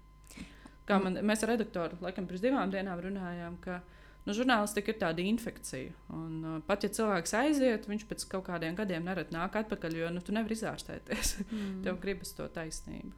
Kā 0.86 0.98
man, 1.02 1.18
mēs 1.26 1.42
ar 1.42 1.54
redaktoru 1.54 1.98
laikam 2.04 2.28
pirms 2.28 2.44
divām 2.44 2.72
dienām 2.72 3.00
runājām, 3.02 3.56
ka 3.62 3.80
nu, 4.26 4.34
žurnālistika 4.36 4.92
ir 4.92 5.00
tāda 5.02 5.24
infekcija. 5.26 5.94
Un, 6.14 6.36
uh, 6.44 6.58
pat 6.66 6.86
ja 6.86 6.92
cilvēks 6.94 7.34
aiziet, 7.40 7.88
viņš 7.90 8.06
pēc 8.10 8.26
kaut 8.30 8.46
kādiem 8.48 8.78
gadiem 8.78 9.06
nerad 9.06 9.34
nāk 9.34 9.58
atpakaļ, 9.62 9.98
jo 10.00 10.12
nu, 10.14 10.22
tu 10.22 10.34
nevari 10.36 10.58
izārstēties. 10.58 11.36
Mm. 11.46 11.82
Tev 11.86 11.98
gribas 12.02 12.32
to 12.38 12.46
taisnību. 12.54 13.12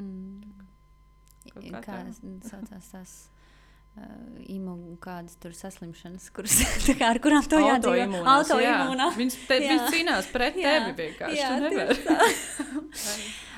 Mm. 0.00 0.64
Kā, 1.52 1.84
kā 1.84 2.00
saucās 2.48 2.90
tas? 2.90 3.14
Uh, 3.94 4.40
Imunā 4.50 4.96
kādas 4.98 5.36
tur 5.38 5.52
saslimšanas, 5.54 6.26
kuras, 6.34 6.56
kā, 6.98 7.12
ar 7.12 7.20
kurām 7.22 7.44
to 7.46 7.60
jādara. 7.62 8.08
Autoimūnā. 8.32 9.06
Viņas, 9.14 9.36
te, 9.46 9.58
viņas 9.62 9.92
cīnās 9.94 10.30
pret 10.34 10.58
jā. 10.58 10.72
tevi 10.74 10.96
vienkārši. 10.98 11.38
Jā, 11.38 11.50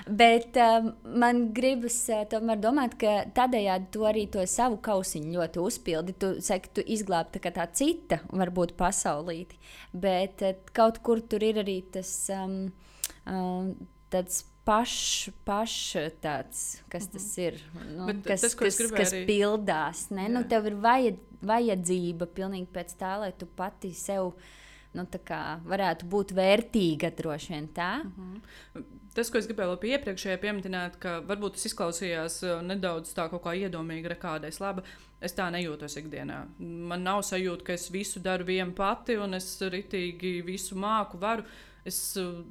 Bet 0.21 0.59
um, 0.61 0.91
man 1.19 1.41
gribas 1.57 1.97
uh, 2.13 2.27
tomēr 2.31 2.61
domāt, 2.63 2.99
ka 3.01 3.15
tādējādi 3.35 3.89
tu 3.97 4.05
arī 4.07 4.27
to 4.31 4.45
savu 4.47 4.77
kausiņu 4.85 5.33
ļoti 5.39 5.63
uzpildi. 5.65 6.15
Tu 6.21 6.31
saki, 6.45 6.71
tu 6.77 6.85
izglābi 6.85 7.41
tā, 7.41 7.51
tā 7.57 7.65
cita, 7.73 8.21
varbūt 8.29 8.77
pasaulīti. 8.77 9.57
Bet 9.97 10.45
uh, 10.45 10.53
kaut 10.77 11.01
kur 11.07 11.25
tur 11.25 11.49
ir 11.49 11.63
arī 11.65 11.81
tas 11.97 12.13
um, 12.37 12.69
um, 13.25 13.73
tāds 14.13 14.45
pašs, 14.67 15.31
paš 15.47 15.77
tāds, 16.23 16.65
kas 16.93 17.09
tas 17.13 17.31
mhm. 17.31 17.47
ir. 17.47 17.61
Nu, 17.95 18.11
Bet 18.11 18.23
kas, 18.27 18.45
tas, 18.49 18.59
kas, 18.59 18.81
kas 18.91 19.15
arī... 19.15 19.25
pildās. 19.29 20.07
Ne? 20.15 20.29
Nu, 20.33 20.43
tev 20.49 20.69
ir 20.71 20.79
vajad, 20.83 21.23
vajadzība 21.47 22.29
pilnīgi 22.37 22.69
pēc 22.75 22.95
tā, 23.01 23.17
lai 23.23 23.33
tu 23.39 23.49
pati 23.59 23.93
sev 23.97 24.35
nu, 24.97 25.05
varētu 25.71 26.09
būt 26.09 26.33
vērtīga 26.37 27.13
droši 27.17 27.53
vien 27.55 27.73
tā. 27.75 27.91
Uh 28.03 28.13
mhm. 28.13 28.39
-huh. 28.75 28.93
Tas, 29.17 29.31
ko 29.33 29.39
es 29.41 29.47
gribēju 29.49 29.79
vēl 29.81 29.93
iepriekšējā 29.97 30.39
pieminēt, 30.43 30.99
ka 31.01 31.21
varbūt 31.25 31.55
tas 31.57 31.65
izklausījās 31.71 32.35
uh, 32.45 32.59
nedaudz 32.61 33.15
tā 33.17 33.25
kā 33.33 33.55
iedomīgi, 33.57 34.13
kādai 34.21 34.51
slaba. 34.53 34.83
Es 35.21 35.33
tā 35.33 35.47
nejūtos 35.49 35.97
ikdienā. 35.97 36.43
Man 36.59 37.03
nav 37.03 37.23
sajūta, 37.25 37.65
ka 37.65 37.73
es 37.73 37.89
visu 37.91 38.21
daru 38.21 38.45
viena 38.45 38.73
pati 38.77 39.17
un 39.17 39.35
es 39.35 39.47
ritīgi 39.63 40.45
visu 40.45 40.77
māku 40.77 41.17
varu. 41.17 41.47
Es 41.87 41.99
uh, 42.21 42.43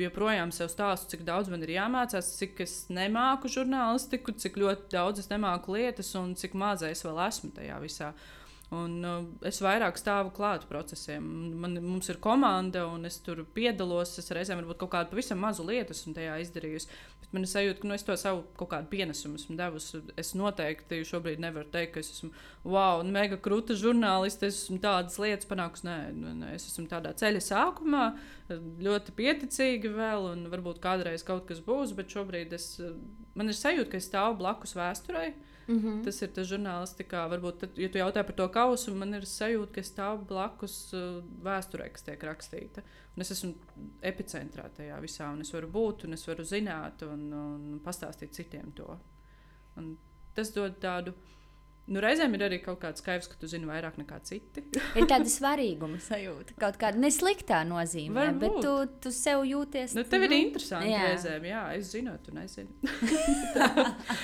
joprojām 0.00 0.52
sev 0.54 0.70
stāstu, 0.72 1.12
cik 1.12 1.26
daudz 1.28 1.50
man 1.52 1.64
ir 1.66 1.74
jāmācās, 1.76 2.34
cik 2.38 2.62
es 2.64 2.76
nemāku 2.92 3.50
žurnālistiku, 3.52 4.32
cik 4.32 4.56
ļoti 4.62 4.94
daudz 4.94 5.24
es 5.24 5.28
nemāku 5.32 5.76
lietas 5.76 6.14
un 6.18 6.32
cik 6.38 6.56
mazais 6.58 7.04
vēl 7.04 7.20
esmu 7.26 7.52
tajā 7.58 7.80
visā. 7.82 8.12
Uh, 8.12 8.41
Un, 8.72 8.92
uh, 9.04 9.24
es 9.44 9.58
vairāk 9.60 9.98
stāvu 10.00 10.30
klāt 10.32 10.62
procesiem. 10.64 11.24
Man, 11.60 11.74
mums 11.84 12.08
ir 12.08 12.16
komanda, 12.24 12.86
un 12.88 13.04
es 13.04 13.18
tur 13.20 13.42
piedalos. 13.52 14.14
Es 14.22 14.32
reizēm 14.32 14.62
varbūt 14.62 14.78
kaut 14.80 14.92
kādu 14.94 15.12
pavisam 15.12 15.42
mazu 15.44 15.66
lietu 15.68 15.92
esmu 15.92 16.14
tajā 16.16 16.38
izdarījusi. 16.40 16.88
Bet 17.20 17.34
man 17.36 17.44
ir 17.44 17.50
sajūta, 17.52 17.82
ka 17.82 17.90
nu, 17.90 17.98
es 17.98 18.06
to 18.08 18.16
savu 18.16 18.46
kaut 18.56 18.70
kādu 18.72 18.88
pienesumu 18.94 19.36
esmu 19.36 19.58
devusi. 19.60 20.00
Es 20.16 20.32
noteikti 20.38 21.02
šobrīd 21.04 21.44
nevaru 21.44 21.68
teikt, 21.74 21.92
ka 21.98 22.00
es 22.00 22.14
esmu 22.14 22.32
wow, 22.64 23.04
mega 23.04 23.36
krūta 23.44 23.76
žurnāliste. 23.76 24.48
Es 24.48 24.64
esmu 24.64 24.80
tādas 24.80 25.20
lietas 25.20 25.52
panākusi. 25.52 25.90
Nē, 25.90 25.98
nē, 26.40 26.56
es 26.56 26.70
esmu 26.70 26.88
tādā 26.88 27.12
ceļa 27.20 27.44
sākumā, 27.44 28.08
ļoti 28.88 29.18
pieticīgi 29.20 29.92
vēl, 29.92 30.32
un 30.32 30.48
varbūt 30.54 30.80
kādreiz 30.80 31.28
kaut 31.28 31.44
kas 31.50 31.60
būs. 31.66 31.92
Bet 31.98 32.16
šobrīd 32.16 32.56
es, 32.56 32.78
man 33.36 33.52
ir 33.52 33.60
sajūta, 33.60 33.90
ka 33.92 34.00
es 34.00 34.08
stāvu 34.08 34.40
blakus 34.40 34.78
vēsturei 34.80 35.34
Mm 35.66 35.78
-hmm. 35.78 36.04
Tas 36.04 36.22
ir 36.22 36.28
tas 36.28 36.48
žurnālistikā. 36.48 37.28
Varbūt, 37.30 37.58
tad, 37.58 37.78
ja 37.78 37.88
tu 37.88 37.98
jautā 37.98 38.24
par 38.26 38.34
to 38.34 38.48
kausu, 38.48 38.94
man 38.94 39.14
ir 39.14 39.22
sajūta, 39.22 39.72
ka 39.72 39.80
stāv 39.80 40.26
blakus 40.26 40.94
uh, 40.94 41.22
vēsturē, 41.44 41.92
kas 41.92 42.02
tiek 42.02 42.22
rakstīta. 42.22 42.82
Un 43.16 43.20
es 43.20 43.30
esmu 43.30 43.54
epicentrā 44.02 44.68
tajā 44.76 45.00
visā, 45.00 45.32
un 45.32 45.40
es 45.40 45.52
varu 45.52 45.68
būt, 45.68 46.04
un 46.04 46.12
es 46.12 46.26
varu 46.28 46.44
zināt, 46.44 47.02
un, 47.02 47.32
un 47.32 47.80
pastāstīt 47.84 48.32
citiem 48.32 48.72
to. 48.72 48.98
Un 49.76 49.98
tas 50.34 50.52
dod 50.52 50.80
tādu 50.80 51.14
Nu, 51.92 52.00
reizēm 52.00 52.32
ir 52.38 52.44
arī 52.46 52.58
kaut 52.62 52.78
kāds 52.80 53.02
skaidrs, 53.02 53.28
ka 53.28 53.36
tu 53.40 53.48
zini 53.50 53.68
vairāk 53.68 53.98
nekā 54.00 54.18
citi. 54.24 54.64
ir 54.98 55.08
tāda 55.10 55.28
svarīguma 55.28 55.98
sajūta, 56.00 56.56
kaut 56.60 56.78
kāda 56.80 57.00
nesliktā 57.02 57.60
nozīmē, 57.68 58.30
Varbūt. 58.30 58.40
bet 58.40 58.56
tu, 58.64 58.72
tu 59.04 59.12
sev 59.12 59.44
jūties. 59.48 59.96
Nu, 59.98 60.06
tev 60.08 60.24
nu, 60.24 60.30
ir 60.30 60.36
interesanti 60.38 60.92
jā. 60.94 61.02
reizēm, 61.10 61.48
jā, 61.50 61.64
es 61.76 61.92
zinu, 61.92 62.14
tu 62.24 62.32
nezini. 62.36 62.94
tā, 63.56 63.68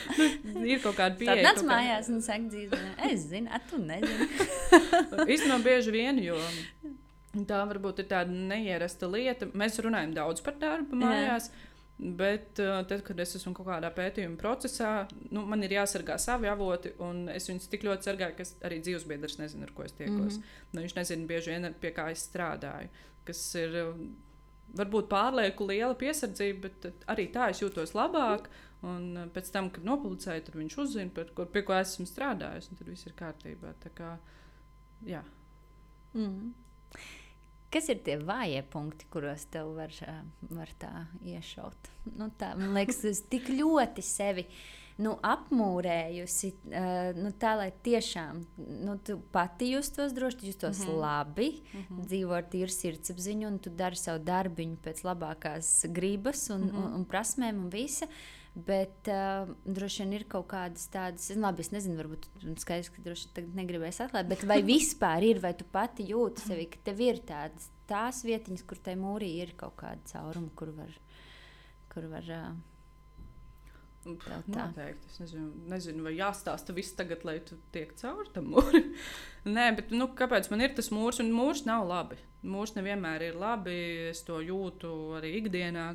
nu, 0.54 0.64
ir 0.64 0.80
kaut 0.84 0.96
kāda 0.96 1.18
pieeja. 1.20 1.36
Tad 1.42 1.60
nāc 1.60 1.66
mājās 1.68 2.08
un 2.14 2.24
saka 2.24 2.48
dzīvē, 2.54 2.80
es 3.10 3.28
zinu, 3.28 3.52
a 3.52 3.60
tu 3.68 3.82
nezini. 3.82 4.30
Īstenībā 5.34 5.60
bieži 5.66 5.94
vien, 5.94 6.22
jo 6.24 6.40
tā 7.48 7.60
varbūt 7.68 8.02
ir 8.02 8.08
tāda 8.10 8.32
neierasta 8.32 9.08
lieta. 9.10 9.50
Mēs 9.58 9.76
runājam 9.84 10.14
daudz 10.16 10.40
par 10.44 10.56
darbu 10.60 11.04
mājās. 11.04 11.52
Jā. 11.52 11.67
Bet 11.98 12.60
uh, 12.62 12.76
tad, 12.86 13.00
kad 13.02 13.18
es 13.18 13.34
esmu 13.34 13.50
kaut 13.56 13.66
kādā 13.66 13.88
pētījuma 13.90 14.38
procesā, 14.38 14.92
nu, 15.34 15.42
man 15.50 15.64
ir 15.66 15.72
jāsargā 15.80 16.14
savi 16.22 16.46
avoti, 16.46 16.92
un 17.02 17.24
es 17.32 17.48
viņus 17.50 17.66
tik 17.72 17.88
ļoti 17.88 18.06
sargāju, 18.06 18.36
ka 18.38 18.46
arī 18.68 18.78
dzīvesbiedrs 18.86 19.40
nezina, 19.40 19.66
ar 19.66 19.72
ko 19.74 19.82
es 19.82 19.96
tiekos. 19.98 20.36
Mm 20.38 20.44
-hmm. 20.44 20.62
nu, 20.72 20.84
viņš 20.84 20.94
nezina 20.94 21.26
bieži 21.26 21.50
vien, 21.50 21.74
pie 21.80 21.90
kā 21.96 22.06
es 22.12 22.22
strādāju. 22.30 22.88
Kas 23.26 23.42
ir 23.58 23.74
uh, 23.82 24.06
varbūt 24.78 25.08
pārlieku 25.10 25.66
liela 25.66 25.94
piesardzība, 25.98 26.68
bet 26.68 27.04
arī 27.06 27.26
tā 27.32 27.50
es 27.50 27.62
jūtos 27.62 27.94
labāk. 27.98 28.48
Un 28.86 29.30
pēc 29.34 29.50
tam, 29.50 29.70
kad 29.74 29.82
nopublicēju, 29.82 30.44
tad 30.46 30.54
viņš 30.54 30.78
uzzina, 30.78 31.26
ko, 31.34 31.48
pie 31.50 31.64
ko 31.66 31.74
esmu 31.74 32.06
strādājis, 32.06 32.70
un 32.70 32.78
tad 32.78 32.88
viss 32.92 33.06
ir 33.06 33.16
kārtībā. 33.18 33.74
Tā 33.82 33.90
kā, 33.90 34.16
jā. 35.02 35.24
Mm 36.14 36.26
-hmm. 36.26 36.52
Kas 37.72 37.90
ir 37.92 38.00
tie 38.00 38.16
vājie 38.16 38.62
punkti, 38.72 39.06
kuros 39.12 39.44
tev 39.52 39.74
var, 39.76 39.92
var 40.48 40.70
tā 40.80 40.92
iešaut? 41.20 41.90
Nu, 42.16 42.30
tā, 42.40 42.54
man 42.56 42.72
liekas, 42.78 43.02
es 43.10 43.20
tik 43.28 43.50
ļoti 43.52 44.04
sevi 44.04 44.46
nu, 45.04 45.12
apmūrējusi, 45.22 46.52
uh, 46.72 47.10
nu, 47.18 47.30
tā 47.38 47.52
lai 47.60 47.68
tiešām 47.84 48.40
nu, 48.86 48.96
tu 49.04 49.18
pati 49.34 49.68
justos 49.74 50.16
droši, 50.16 50.48
justos 50.48 50.80
mm 50.80 50.88
-hmm. 50.88 50.98
labi, 51.04 51.50
mm 51.60 51.84
-hmm. 51.84 52.06
dzīvo 52.06 52.32
ar 52.34 52.48
tīru 52.54 52.72
sirdsapziņu, 52.72 53.46
un 53.46 53.58
tu 53.58 53.70
dari 53.70 53.96
savu 53.96 54.24
darbiņu 54.24 54.76
pēc 54.84 55.04
labākās 55.04 55.92
gribas 55.92 56.50
un, 56.50 56.60
mm 56.60 56.70
-hmm. 56.70 56.84
un, 56.84 56.92
un 56.94 57.04
prasmēm 57.04 57.64
un 57.64 57.70
visa. 57.70 58.06
Uh, 58.06 58.37
Bet 58.66 59.06
uh, 59.12 59.50
droši 59.62 60.02
vien 60.02 60.14
ir 60.16 60.24
kaut 60.30 60.48
kādas 60.50 60.88
tādas, 60.90 61.28
labi, 61.38 61.62
es 61.62 61.70
nezinu, 61.70 61.94
varbūt 62.00 62.24
skaidrs, 62.58 62.88
ka 62.90 63.04
droši 63.04 63.28
vien 63.36 63.52
negribēs 63.60 64.00
atklāt, 64.02 64.26
bet 64.30 64.42
vai 64.48 64.58
vispār 64.66 65.26
ir, 65.28 65.38
vai 65.44 65.52
tu 65.54 65.66
pati 65.68 66.08
jūti 66.08 66.42
sevi, 66.48 66.64
ka 66.72 66.80
tev 66.88 67.04
ir 67.06 67.20
tādas 67.28 67.68
tās 67.88 68.24
vietiņas, 68.26 68.64
kur 68.66 68.80
tai 68.82 68.96
mūrī 68.98 69.30
ir 69.44 69.54
kaut 69.60 69.76
kāda 69.78 70.02
cauruma, 70.10 70.50
kur 70.58 70.72
var. 70.74 70.90
Kur 71.92 72.08
var 72.10 72.26
uh, 72.34 72.50
Noteikti. 74.08 75.10
Es 75.10 75.18
nezinu, 75.20 75.48
nezinu, 75.68 76.04
vai 76.06 76.14
jāstāsta 76.16 76.72
viss 76.76 76.96
tagad, 76.96 77.24
lai 77.28 77.38
tu 77.44 77.58
tiek 77.74 77.90
cauri 77.98 78.30
tam 78.34 78.52
mūrim. 78.54 78.92
Nē, 79.56 79.66
bet 79.76 79.92
nu, 79.92 80.08
kāpēc 80.16 80.48
man 80.52 80.64
ir 80.64 80.74
tas 80.76 80.90
mūrs? 80.94 81.20
Un 81.24 81.32
mūrs 81.34 81.64
nav 81.68 81.86
labi. 81.88 82.18
Mūrs 82.46 82.76
nevienmēr 82.76 83.26
ir 83.28 83.38
labi. 83.38 83.76
Es 84.12 84.22
to 84.26 84.38
jūtu 84.44 84.92
arī 85.18 85.34
ikdienā. 85.42 85.90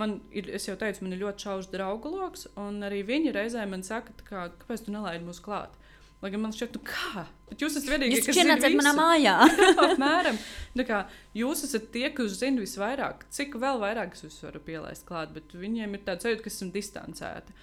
Man 0.00 0.16
ir, 0.32 0.48
es 0.56 0.64
jau 0.64 0.74
teicu, 0.80 1.04
man 1.04 1.12
ir 1.12 1.20
ļoti 1.20 1.44
šausmas 1.44 1.68
draugu 1.72 2.12
lokus, 2.14 2.46
un 2.56 2.80
arī 2.86 3.02
viņi 3.04 3.34
reizē 3.36 3.64
man 3.68 3.82
saka, 3.84 4.14
kā, 4.24 4.46
kāpēc 4.62 4.86
tu 4.86 4.94
nelaidi 4.94 5.26
mūs 5.26 5.42
klāt. 5.44 5.74
Lai 6.22 6.30
gan 6.30 6.40
man 6.44 6.54
šķiet, 6.54 6.76
nu 6.78 6.86
kā? 6.86 7.24
Bet 7.50 7.64
jūs 7.64 7.76
esat 7.76 7.90
vienīgie, 7.90 8.20
kas 8.22 8.36
zina 8.38 8.54
visu. 8.62 8.78
manā 8.78 8.92
mājā. 8.94 9.34
apmēram. 9.88 10.38
Kā, 10.86 11.02
jūs 11.36 11.64
esat 11.66 11.90
tie, 11.92 12.06
kas 12.14 12.38
zina 12.38 12.62
visvairāk. 12.62 13.26
Cik 13.34 13.58
vēl 13.60 13.82
vairāk 13.82 14.14
es 14.14 14.38
varu 14.46 14.62
pielaist 14.64 15.04
klāt, 15.08 15.34
bet 15.34 15.52
viņiem 15.58 15.98
ir 15.98 16.04
tāds 16.06 16.24
sajūta, 16.24 16.44
ka 16.46 16.52
esam 16.54 16.72
distancēti. 16.72 17.58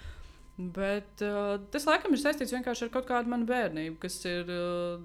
Bet 0.76 1.24
uh, 1.24 1.56
tas 1.72 1.88
laikam 1.88 2.14
ir 2.14 2.20
saistīts 2.20 2.52
vienkārši 2.52 2.86
ar 2.86 2.94
kaut 2.94 3.08
kādu 3.08 3.32
manu 3.32 3.48
bērnību, 3.48 3.96
kas 4.02 4.20
ir 4.28 4.52
uh, 4.52 5.00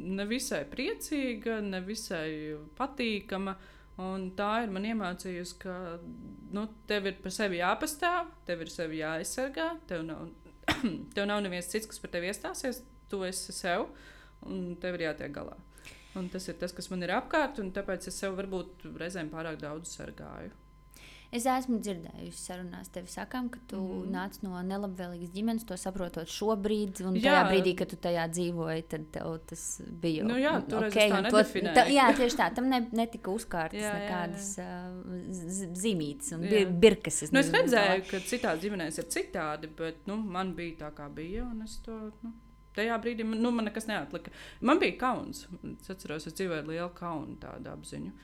nevisai 0.00 0.64
priecīga, 0.72 1.60
nevisai 1.68 2.56
patīkama. 2.80 3.58
Uh, 3.58 3.74
Un 3.98 4.28
tā 4.38 4.50
ir 4.62 4.70
man 4.70 4.84
iemācījusi, 4.86 5.56
ka 5.58 5.74
nu, 6.54 6.68
tev 6.90 7.08
ir 7.10 7.16
par 7.22 7.34
sevi 7.34 7.58
jāpastāv, 7.58 8.28
tev 8.46 8.62
ir 8.62 8.70
sevi 8.70 9.00
jāaizsargā. 9.00 9.72
Tev 9.90 10.04
nav, 10.06 10.28
tev 11.16 11.26
nav 11.26 11.42
neviens 11.42 11.70
cits, 11.72 11.88
kas 11.90 11.98
par 12.02 12.12
tevi 12.14 12.30
iestāsies. 12.30 12.84
Tu 13.10 13.22
esi 13.26 13.54
sev, 13.56 13.88
un 14.46 14.76
tev 14.78 14.98
ir 14.98 15.08
jātiek 15.08 15.34
galā. 15.34 15.56
Un 16.18 16.30
tas 16.30 16.46
ir 16.50 16.56
tas, 16.60 16.72
kas 16.74 16.90
man 16.92 17.02
ir 17.02 17.12
apkārt, 17.16 17.58
un 17.62 17.72
tāpēc 17.74 18.06
es 18.10 18.22
sev 18.22 18.38
varbūt 18.38 18.86
reizēm 19.00 19.32
pārāk 19.32 19.58
daudz 19.62 19.96
sargāju. 19.98 20.54
Es 21.28 21.44
esmu 21.44 21.76
dzirdējusi 21.84 22.38
sarunās, 22.40 22.88
tevi 22.88 23.10
sakām, 23.12 23.50
ka 23.52 23.60
tu 23.68 23.76
mm. 23.76 24.04
nāc 24.14 24.38
no 24.40 24.56
nelabvēlīgas 24.64 25.32
ģimenes, 25.34 25.66
to 25.68 25.76
saprotot 25.76 26.30
šobrīd, 26.32 27.02
un 27.04 27.18
jā. 27.18 27.26
tajā 27.26 27.42
brīdī, 27.50 27.74
kad 27.76 27.90
tu 27.92 27.98
tajā 28.00 28.24
dzīvoji, 28.32 28.84
tad 28.88 29.04
tev 29.12 29.34
tas 29.50 29.64
bija. 30.00 30.24
Nu, 30.24 30.38
jā, 30.40 30.54
okay, 30.64 31.12
tā 31.12 31.74
tā, 31.76 31.84
jā, 31.92 32.06
tieši 32.16 32.38
tā, 32.40 32.48
tam 32.56 32.70
ne, 32.72 32.80
netika 32.96 33.34
uzkārtas 33.34 33.76
jā, 33.76 33.90
jā, 33.92 33.98
nekādas 34.00 34.48
uh, 34.64 35.68
zīmītes 35.82 36.32
un 36.38 36.48
bir, 36.48 36.72
birkas. 36.86 37.20
Es, 37.28 37.34
nu, 37.36 37.44
es 37.44 37.52
redzēju, 37.52 38.08
ka 38.08 38.22
citās 38.30 38.64
ģimenēs 38.64 39.02
ir 39.04 39.10
citādi, 39.12 39.68
bet 39.76 40.08
nu, 40.08 40.16
man 40.16 40.54
bija 40.56 40.86
tā, 40.86 40.92
kā 40.96 41.10
bija, 41.12 41.44
un 41.44 41.60
es 41.68 41.76
to. 41.84 41.98
Nu. 42.24 42.32
Tajā 42.78 42.96
brīdī 43.02 43.28
man, 43.28 43.42
nu, 43.44 43.52
man 43.52 43.68
nekas 43.68 43.88
neatlika. 43.90 44.32
Man 44.64 44.80
bija 44.80 44.96
kauns. 45.00 45.44
Es 45.74 45.92
atceros, 45.92 46.28
es 46.30 46.40
dzīvoju 46.40 46.62
ar 46.62 46.72
lielu 46.72 46.90
kaunu, 46.96 47.36
tādu 47.42 47.72
apziņu. 47.74 48.16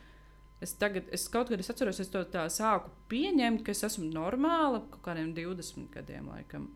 Es 0.63 0.73
tagad, 0.79 1.09
es 1.13 1.27
kaut 1.29 1.51
kad 1.51 1.61
es 1.61 1.69
atceros, 1.71 1.99
es 2.01 2.11
to 2.13 2.23
tā 2.31 2.45
sāku 2.53 2.93
pieņemt, 3.11 3.65
ka 3.67 3.75
es 3.75 3.83
esmu 3.87 4.07
normāla 4.13 4.85
kaut 4.93 5.03
kādiem 5.09 5.35
20 5.37 5.91
gadiem. 5.93 6.31
Laikam. 6.31 6.71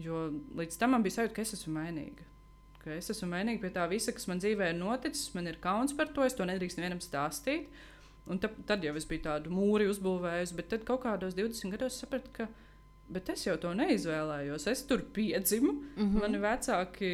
Jo 0.00 0.26
līdz 0.58 0.78
tam 0.80 0.96
man 0.96 1.04
bija 1.04 1.20
sajūta, 1.20 1.36
ka 1.36 1.44
es 1.44 1.54
esmu 1.56 1.76
mainīga. 1.76 2.26
Ka 2.82 2.96
es 2.96 3.12
esmu 3.14 3.30
mainīga 3.30 3.62
pie 3.62 3.70
tā 3.76 3.86
visa, 3.90 4.12
kas 4.16 4.26
man 4.28 4.42
dzīvē 4.42 4.72
ir 4.72 4.78
noticis. 4.80 5.30
Man 5.36 5.48
ir 5.48 5.60
kauns 5.62 5.94
par 5.96 6.10
to, 6.12 6.26
es 6.26 6.36
to 6.36 6.46
nedrīkst 6.48 6.80
nevienam 6.80 7.00
stāstīt. 7.04 7.70
Un 8.30 8.38
tad, 8.42 8.58
tad 8.66 8.84
jau 8.86 8.94
es 8.98 9.06
biju 9.08 9.24
tādu 9.24 9.50
mūri 9.54 9.88
uzbūvējusi, 9.90 10.56
bet 10.58 10.68
tad 10.70 10.84
kaut 10.86 11.02
kādos 11.06 11.34
20 11.38 11.74
gados 11.74 11.98
sapratu, 11.98 12.30
ka 12.36 12.46
Bet 13.12 13.28
es 13.32 13.44
jau 13.46 13.54
to 13.60 13.72
neizvēlējos. 13.76 14.66
Es 14.70 14.84
tur 14.88 15.02
piedzimu. 15.14 15.72
Mm 15.72 16.02
-hmm. 16.02 16.20
Mani 16.20 16.38
vecāki 16.40 17.10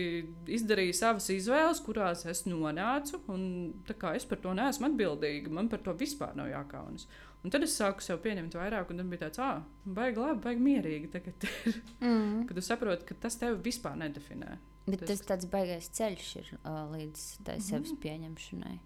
izdarīja 0.47 0.95
savas 0.95 1.29
izvēles, 1.35 1.81
kurās 1.85 2.27
es 2.27 2.45
nonācu. 2.47 3.21
Es 4.15 4.25
par 4.25 4.39
to 4.39 4.55
neesmu 4.55 4.87
atbildīga. 4.87 5.51
Man 5.51 5.69
par 5.69 5.79
to 5.79 5.93
vispār 5.93 6.37
nav 6.37 6.49
jākaunas. 6.49 7.07
Un 7.45 7.51
tad 7.51 7.63
es 7.63 7.81
sāku 7.81 8.03
sev 8.03 8.19
pieņemt 8.19 8.55
vairāk, 8.55 8.91
un 8.91 8.97
tad 8.97 9.07
bija 9.07 9.21
tāds, 9.29 9.39
ah, 9.39 9.63
baigi 9.85 10.19
labi, 10.19 10.41
baigi 10.43 10.61
mierīgi. 10.61 11.11
Tagad 11.13 11.45
ir. 11.45 11.83
Mm. 12.01 12.47
Kad 12.49 12.57
tu 12.57 12.63
saproti, 12.63 13.07
ka 13.07 13.15
tas 13.15 13.37
tevi 13.37 13.61
vispār 13.71 13.97
nedefinē. 13.97 14.59
Bet 14.89 15.01
tas, 15.01 15.21
tas 15.21 15.27
tāds 15.27 15.51
baigais 15.53 15.89
ceļš 15.99 16.37
ir 16.41 16.53
uh, 16.59 16.89
līdz 16.95 17.45
tai 17.45 17.57
mm 17.57 17.61
-hmm. 17.61 17.69
sevis 17.69 17.93
pieņemšanai. 18.03 18.79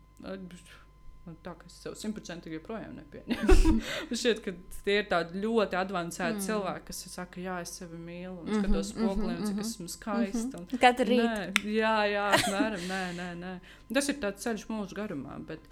Un 1.22 1.36
tā 1.38 1.52
kā 1.54 1.68
es 1.68 1.76
sev 1.78 1.94
simtprocentīgi 1.94 2.56
joprojām 2.56 2.96
nepieņemu. 2.98 3.74
Man 4.08 4.18
šķiet, 4.18 4.40
ka 4.42 4.54
tie 4.82 4.96
ir 4.98 5.04
tādi 5.10 5.42
ļoti 5.44 5.78
avansēti 5.78 6.40
mm. 6.40 6.46
cilvēki, 6.48 6.86
kas 6.88 7.02
saka, 7.12 7.38
jā, 7.44 7.60
es 7.62 7.76
sevi 7.78 8.00
mīlu, 8.02 8.40
un 8.40 8.48
skatos 8.48 8.64
mm 8.64 8.72
-hmm, 8.72 9.12
spogulī, 9.12 9.36
un 9.36 9.46
cik 9.46 9.54
mhm, 9.54 9.66
esmu 9.66 9.86
skaista. 9.92 10.58
Mm 10.58 10.66
-hmm. 10.66 10.80
Katru 10.82 11.06
rītu. 11.12 11.68
Jā, 11.76 11.94
jā, 12.10 12.26
apmēram, 12.38 12.88
nē, 12.90 13.00
nē, 13.20 13.28
nē. 13.44 13.54
Tas 13.94 14.08
ir 14.08 14.18
tāds 14.18 14.42
ceļš 14.42 14.66
mūža 14.72 14.98
garumā, 14.98 15.38
bet 15.46 15.70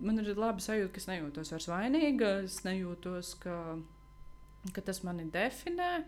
man 0.00 0.18
ir 0.18 0.38
labi 0.38 0.62
sajūta, 0.62 0.92
ka 0.92 0.98
es 1.02 1.08
nejūtos 1.10 1.52
vairs 1.52 1.68
vainīga, 1.68 2.32
es 2.44 2.62
nejūtos, 2.64 3.34
ka, 3.42 3.78
ka 4.72 4.80
tas 4.80 5.02
mani 5.02 5.24
definē. 5.24 6.04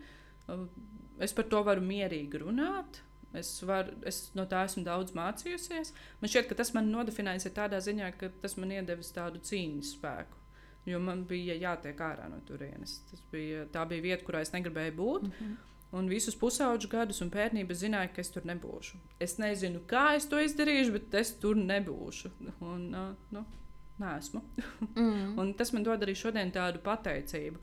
Es 1.18 1.32
par 1.32 1.44
to 1.44 1.62
varu 1.62 1.80
mierīgi 1.80 2.38
runāt 2.46 3.02
Es, 3.36 3.52
var, 3.62 3.92
es 4.06 4.32
no 4.34 4.42
tā 4.50 4.64
esmu 4.66 4.82
daudz 4.86 5.14
mācījusies. 5.14 5.92
Man 6.20 6.32
šķiet, 6.32 6.48
ka 6.50 6.58
tas 6.58 6.72
man 6.74 6.90
nodefinējas 6.90 7.46
tādā 7.54 7.78
ziņā, 7.84 8.10
ka 8.18 8.32
tas 8.42 8.56
man 8.58 8.74
iedevis 8.74 9.12
tādu 9.14 9.42
cīņas 9.46 9.94
spēku. 9.96 10.38
Jo 10.88 10.98
man 11.04 11.26
bija 11.28 11.54
jātiek 11.60 11.98
ārā 12.02 12.26
no 12.32 12.40
turienes. 12.48 12.96
Bija, 13.30 13.66
tā 13.70 13.84
bija 13.86 14.02
vieta, 14.08 14.24
kurā 14.26 14.40
es 14.42 14.50
negribēju 14.54 14.96
būt. 14.96 15.28
Mm 15.28 15.34
-hmm. 15.40 15.58
Un 15.90 16.08
visus 16.08 16.36
pusauģu 16.38 16.88
gadus 16.88 17.20
un 17.20 17.30
pērnības 17.30 17.80
zināju, 17.82 18.12
ka 18.14 18.20
es 18.20 18.30
tur 18.30 18.44
nebūšu. 18.46 18.98
Es 19.18 19.38
nezinu, 19.38 19.80
kā 19.90 20.14
es 20.16 20.28
to 20.30 20.38
izdarīšu, 20.38 20.92
bet 20.92 21.14
es 21.14 21.32
tur 21.42 21.56
nebūšu. 21.56 22.30
Un, 22.60 22.94
uh, 22.94 23.14
nu, 23.34 23.44
nē, 23.98 24.18
esmu. 24.18 24.42
mm. 24.94 25.38
un 25.40 25.54
tas 25.54 25.72
man 25.72 25.82
dod 25.82 26.02
arī 26.02 26.14
šodien 26.14 26.52
tādu 26.54 26.78
pateicību. 26.78 27.58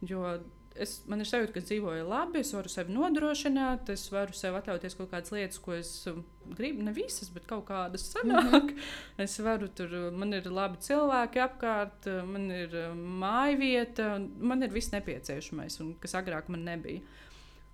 Jo 0.00 0.38
es, 0.80 0.94
man 1.10 1.22
ir 1.22 1.28
sajūta, 1.28 1.52
ka 1.54 1.62
dzīvoju 1.64 2.04
labi, 2.08 2.40
es 2.42 2.52
varu 2.54 2.70
sevi 2.72 2.94
nodrošināt, 2.94 3.90
es 3.94 4.04
varu 4.12 4.34
sev 4.36 4.56
atļauties 4.58 4.96
kaut 4.98 5.10
kādas 5.12 5.32
lietas, 5.34 5.60
ko 5.62 5.74
es 5.76 5.90
um, 6.10 6.22
gribu. 6.56 6.84
Ne 6.86 6.94
visas, 6.96 7.30
bet 7.34 7.46
kaut 7.50 7.64
kādas 7.68 8.06
sanāk. 8.12 8.44
Mm 8.52 8.68
-hmm. 8.68 9.24
Es 9.24 9.38
varu 9.40 9.68
tur, 9.68 10.10
man 10.10 10.32
ir 10.32 10.50
labi 10.50 10.78
cilvēki 10.78 11.42
apkārt, 11.46 12.06
man 12.26 12.50
ir 12.50 12.76
um, 12.90 12.98
māja 13.24 13.58
vieta, 13.58 14.18
man 14.38 14.62
ir 14.62 14.70
viss 14.70 14.92
nepieciešamais, 14.92 15.80
un 15.80 15.94
kas 16.00 16.14
agrāk 16.14 16.48
man 16.48 16.64
nebija. 16.64 17.00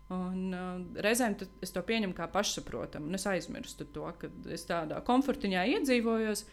Un, 0.09 0.55
uh, 0.55 1.03
reizēm 1.05 1.37
es 1.63 1.71
to 1.71 1.83
pieņemu 1.83 2.15
kā 2.15 2.29
pašsaprotamu, 2.33 3.07
un 3.07 3.15
es 3.15 3.27
aizmirstu 3.27 3.85
to, 3.85 4.13
ka 4.19 4.29
es 4.49 4.65
tādā 4.67 5.05
komfortiņā 5.05 5.67
iedzīvojos. 5.75 6.45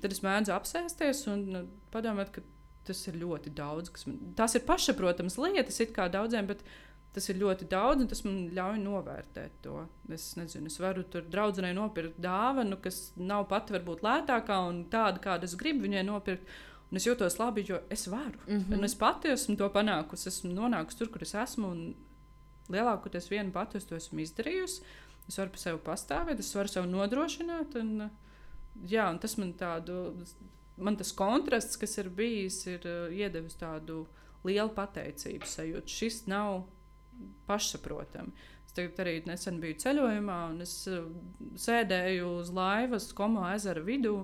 Tad 0.00 0.12
es 0.12 0.22
mēdzu 0.22 0.52
apsēsties 0.54 1.26
un 1.26 1.68
padomāt, 1.90 2.30
ka 2.30 2.40
tas 2.86 3.00
ir 3.08 3.18
ļoti 3.20 3.52
daudz. 3.56 3.92
Man, 4.06 4.20
tās 4.38 4.54
ir 4.56 4.64
pašsaprotamas 4.68 5.38
lietas, 5.40 5.80
it 5.82 5.92
kā 5.96 6.08
daudziem, 6.12 6.48
bet 6.50 6.64
tas 7.14 7.26
ir 7.28 7.40
ļoti 7.40 7.66
daudz, 7.70 8.04
un 8.04 8.10
tas 8.10 8.22
man 8.26 8.40
ļauj 8.54 8.80
novērtēt 8.84 9.60
to. 9.64 9.84
Es 10.14 10.30
nezinu, 10.38 10.70
es 10.70 10.78
varu 10.82 11.04
tur 11.10 11.26
draudzenei 11.26 11.72
nopirkt 11.76 12.20
dāvanu, 12.22 12.78
kas 12.82 13.10
nav 13.18 13.48
pat 13.50 13.72
varbūt 13.74 14.04
lētākā 14.06 14.58
un 14.68 14.84
tāda, 14.92 15.22
kādu 15.22 15.48
es 15.48 15.56
gribu 15.58 15.86
viņai 15.88 16.04
nopirkt. 16.06 16.58
Un 16.90 16.98
es 16.98 17.06
jūtos 17.06 17.36
labi, 17.38 17.62
jo 17.68 17.78
es 17.90 18.08
varu. 18.10 18.38
Mm 18.46 18.56
-hmm. 18.58 18.78
Un 18.78 18.84
es 18.84 18.94
pati 18.94 19.28
esmu 19.28 19.56
to 19.56 19.68
panākusi. 19.68 20.26
Esmu 20.26 20.50
nonākusi 20.54 20.98
tur, 20.98 21.08
kur 21.08 21.22
es 21.22 21.34
esmu. 21.34 21.94
Lielākoties 22.68 23.30
viena 23.30 23.52
pati 23.52 23.76
es 23.78 23.84
to 23.84 23.94
esmu 23.96 24.18
izdarījusi. 24.20 24.82
Es 25.28 25.38
varu 25.38 25.50
par 25.50 25.58
sevi 25.58 25.78
pastāvēt, 25.78 26.38
es 26.38 26.54
varu 26.54 26.68
sev 26.68 26.84
nodrošināt. 26.84 27.76
Un, 27.80 28.10
jā, 28.86 29.10
un 29.10 29.18
tas 29.18 29.36
man 29.38 29.52
tādu, 29.52 30.24
man 30.84 30.98
tas 31.00 31.12
kontrasts, 31.16 31.78
kas 31.80 31.98
ir 32.02 32.10
bijis, 32.14 32.62
ir 32.70 32.86
uh, 32.88 33.12
iedevis 33.12 33.58
tādu 33.60 34.04
lielu 34.46 34.70
pateicības 34.76 35.58
sajūtu. 35.58 35.94
Šis 36.00 36.24
nav 36.30 36.64
pašsaprotami. 37.48 38.32
Es 38.66 38.76
tagad 38.76 39.00
arī 39.02 39.16
nesen 39.26 39.58
biju 39.62 39.80
ceļojumā, 39.82 40.38
un 40.52 40.64
es 40.64 40.74
uh, 40.90 41.08
sēdēju 41.58 42.30
uz 42.38 42.52
laivas 42.54 43.10
Komo 43.16 43.48
ezera 43.50 43.82
vidū. 43.84 44.14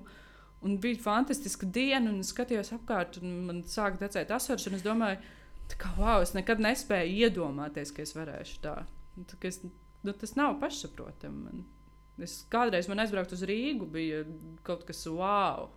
Un 0.67 0.79
bija 0.83 0.99
fantastiska 1.03 1.69
diena, 1.69 2.09
un 2.11 2.23
es 2.23 2.33
skatījos 2.33 2.73
apkārt, 2.75 3.19
un 3.21 3.41
man 3.49 3.65
sāka 3.69 4.07
tecēt 4.07 4.33
asaras. 4.35 4.67
Es 4.73 4.85
domāju, 4.85 5.21
ka 5.75 5.93
wow, 5.99 6.23
es 6.25 6.33
nekad 6.37 6.63
nespēju 6.63 7.27
iedomāties, 7.27 7.93
ka 7.95 8.05
es 8.07 8.15
varēšu 8.17 8.61
tā. 8.65 8.77
tā 9.29 9.41
es, 9.51 9.61
nu, 10.07 10.15
tas 10.15 10.37
nav 10.39 10.57
pašsaprotami. 10.63 11.43
Man. 11.43 11.67
Es 12.23 12.39
kādreiz 12.51 12.89
man 12.89 13.03
aizbraukt 13.03 13.35
uz 13.37 13.43
Rīgu, 13.47 13.89
bija 13.93 14.23
kaut 14.67 14.87
kas 14.89 15.05
wow. 15.11 15.69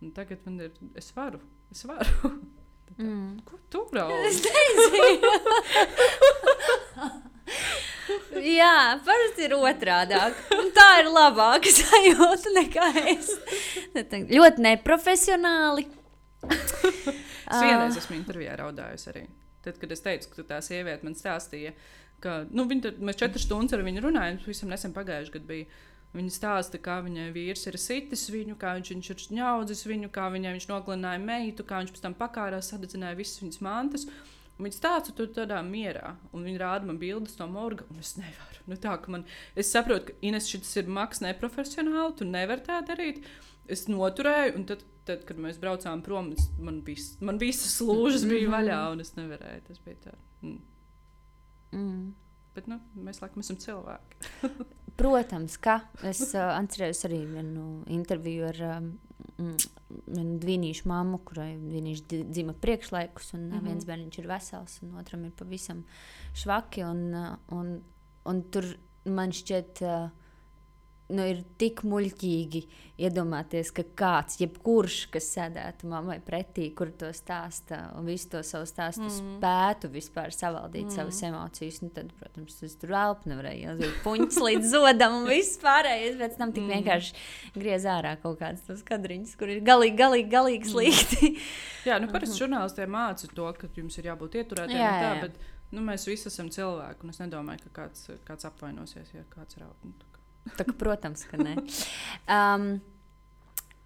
Un 0.00 0.12
tagad 0.16 0.40
man 0.46 0.60
ir, 0.64 0.72
es 0.96 1.10
varu, 1.16 1.40
es 1.72 1.84
varu. 1.88 2.30
Tā, 2.90 3.04
mm. 3.04 3.42
Ko 3.46 3.58
tu 3.70 3.84
brauc? 3.90 4.12
Es 4.26 4.40
nezinu. 4.44 5.30
Jā, 8.40 8.98
parasti 9.06 9.44
ir 9.46 9.54
otrādi. 9.58 10.18
Tā 10.76 10.86
ir 11.02 11.10
labāka 11.12 11.70
sajūta 11.74 12.52
nekā 12.56 12.88
es. 13.12 13.30
Ļoti 13.94 14.64
neprofesionāli. 14.66 15.86
es 16.50 17.60
vienreiz 17.60 17.98
esmu 18.00 18.16
intervijā 18.16 18.56
raudājusi 18.60 19.10
arī. 19.12 19.24
Tad, 19.64 19.76
kad 19.80 19.92
es 19.92 20.04
teicu, 20.04 20.30
ka 20.34 20.46
tā 20.54 20.58
sieviete 20.64 21.04
man 21.04 21.16
stāstīja, 21.18 21.74
ka 22.24 22.42
nu, 22.48 22.64
viņa, 22.70 22.94
mēs 23.04 23.20
četras 23.20 23.44
stundas 23.44 23.76
ar 23.76 23.84
viņu 23.84 24.06
runājām, 24.06 24.40
tas 24.40 24.48
visam 24.48 24.72
nesen 24.72 24.96
pagājuši 24.96 25.34
gadu 25.36 25.50
bija. 25.50 25.80
Viņa 26.10 26.32
stāsta, 26.34 26.78
kā 26.82 26.96
viņai 27.06 27.28
vīrs 27.30 27.68
ir 27.70 27.76
sitis 27.78 28.24
viņu, 28.34 28.56
kā 28.58 28.74
viņš, 28.78 28.88
viņš 28.96 29.10
ir 29.12 29.24
ņaudzis 29.38 29.84
viņu, 29.86 30.08
kā 30.10 30.26
viņai 30.34 30.56
viņš 30.56 30.66
nogalināja 30.66 31.20
meitu, 31.22 31.66
kā 31.66 31.78
viņš 31.82 31.92
pēc 31.94 32.02
tam 32.02 32.16
pakārās, 32.18 32.72
sadedzināja 32.72 33.18
visas 33.18 33.38
viņas 33.44 33.60
mantas. 33.62 34.06
Viņa 34.60 34.76
stāsta 34.76 35.14
tur 35.16 35.30
tādā 35.32 35.60
mierā, 35.64 36.16
un 36.34 36.42
viņa 36.44 36.60
rāda 36.60 36.88
man 36.88 36.98
bildes 37.00 37.38
no 37.38 37.46
morga, 37.48 37.86
un 37.92 38.02
es 38.02 38.16
nevaru. 38.18 38.64
Nu, 38.68 38.76
tā, 38.76 38.96
man, 39.12 39.22
es 39.58 39.70
saprotu, 39.72 40.10
ka 40.10 40.16
Ines 40.26 40.50
šis 40.50 40.74
ir 40.82 40.90
maks 40.90 41.22
neprofesionāli, 41.24 42.16
tu 42.18 42.26
nevari 42.28 42.66
tā 42.66 42.80
darīt. 42.86 43.22
Es 43.70 43.86
noturēju, 43.88 44.56
un 44.58 44.66
tad, 44.68 44.82
tad 45.08 45.22
kad 45.28 45.38
mēs 45.40 45.62
braucām 45.62 46.02
prom, 46.04 46.32
man, 46.58 46.82
vis, 46.84 47.12
man 47.22 47.38
visas 47.40 47.78
lūžas 47.86 48.26
bija 48.28 48.50
vaļā, 48.50 48.80
un 48.96 49.06
es 49.06 49.14
nevarēju. 49.14 49.62
Tas 49.70 49.80
bija 49.86 50.02
tā. 50.08 50.18
Mm. 50.42 50.58
Mm. 51.78 52.04
Bet 52.58 52.66
nu, 52.68 52.80
mēs 52.98 53.22
laikam 53.22 53.46
esam 53.46 53.62
cilvēki. 53.62 54.30
Protams, 55.00 55.56
ka 55.56 55.78
es 56.04 56.20
uh, 56.34 56.50
atceros 56.58 57.00
arī 57.08 57.22
vienu 57.30 57.66
interviju 57.88 58.50
ar 58.50 58.58
um, 58.68 58.90
mm, 59.40 60.34
Dvīnīšu 60.42 60.88
mammu, 60.90 61.22
kurai 61.24 61.54
viņš 61.56 62.02
dzima 62.28 62.52
priekšlaikus, 62.60 63.32
un 63.34 63.46
mm 63.46 63.52
-hmm. 63.52 63.64
viens 63.70 63.86
bērns 63.88 64.18
ir 64.18 64.28
vesels, 64.28 64.82
un 64.82 64.98
otram 65.00 65.24
ir 65.24 65.32
pavisam 65.32 65.84
švaki. 66.34 66.84
Un, 66.84 67.14
un, 67.48 67.80
un 68.24 68.42
tur 68.52 68.64
man 69.04 69.32
šķiet, 69.32 69.82
uh, 69.82 70.10
nu, 71.10 71.24
ir 71.26 71.42
tik 71.60 71.82
muļķīgi 71.86 72.62
iedomāties, 73.00 73.70
ka 73.74 73.84
kāds, 73.96 74.36
jebkurš, 74.40 74.96
kas 75.14 75.28
sēdētu 75.34 75.88
mammai 75.90 76.18
pretī, 76.24 76.68
kur 76.76 76.90
to 77.00 77.08
stāsta 77.16 77.78
un 77.96 78.08
visu 78.08 78.28
to 78.34 78.42
savu 78.46 78.68
stāstu 78.68 79.06
mm. 79.06 79.14
spētu 79.16 79.90
vispār 79.92 80.34
savaldīt 80.34 80.88
mm. 80.88 80.94
savas 80.98 81.20
emocijas, 81.26 81.80
nu, 81.84 81.90
tad, 81.96 82.10
protams, 82.20 82.58
tas 82.60 82.76
tur 82.80 82.92
elpu 83.00 83.32
nevarēja 83.32 83.74
ielikt 83.74 84.02
puņus 84.04 84.40
līdz 84.46 84.74
zodam 84.74 85.20
un 85.20 85.28
viss 85.30 85.60
pārējais. 85.62 86.18
Pēc 86.20 86.36
tam 86.40 86.52
tik 86.56 86.66
mm. 86.66 86.74
vienkārši 86.76 87.56
griez 87.56 87.88
ārā 87.88 88.16
kaut 88.20 88.40
kādas 88.42 88.66
tos 88.68 88.84
kadriņus, 88.86 89.36
kur 89.40 89.54
ir 89.54 89.64
galīgi, 89.64 89.96
galīgi, 90.00 90.28
galīgi 90.34 90.66
mm. 90.66 90.74
slikti. 90.74 91.32
jā, 91.88 91.96
nu 92.02 92.10
parasti 92.12 92.36
mhm. 92.36 92.42
žurnālistiem 92.44 92.94
māca 92.94 93.32
to, 93.32 93.48
ka 93.56 93.72
jums 93.80 93.96
ir 94.00 94.12
jābūt 94.12 94.42
ieturētiem. 94.42 94.76
Jā, 94.76 94.92
jā. 94.92 95.00
Tā, 95.00 95.26
bet, 95.26 95.50
nu, 95.72 95.84
mēs 95.88 96.04
visi 96.10 96.28
esam 96.28 96.52
cilvēki, 96.52 97.06
un 97.06 97.14
es 97.14 97.24
nedomāju, 97.24 97.64
ka 97.68 97.74
kāds, 97.82 98.10
kāds 98.28 98.48
apvainosies, 98.50 99.14
ja 99.16 99.24
kāds 99.32 99.56
ir 99.56 99.64
augs. 99.70 100.09
Tā, 100.56 100.64
ka, 100.64 100.76
protams, 100.78 101.26
ka 101.28 101.40
nē. 101.40 101.58
Um, 102.28 102.72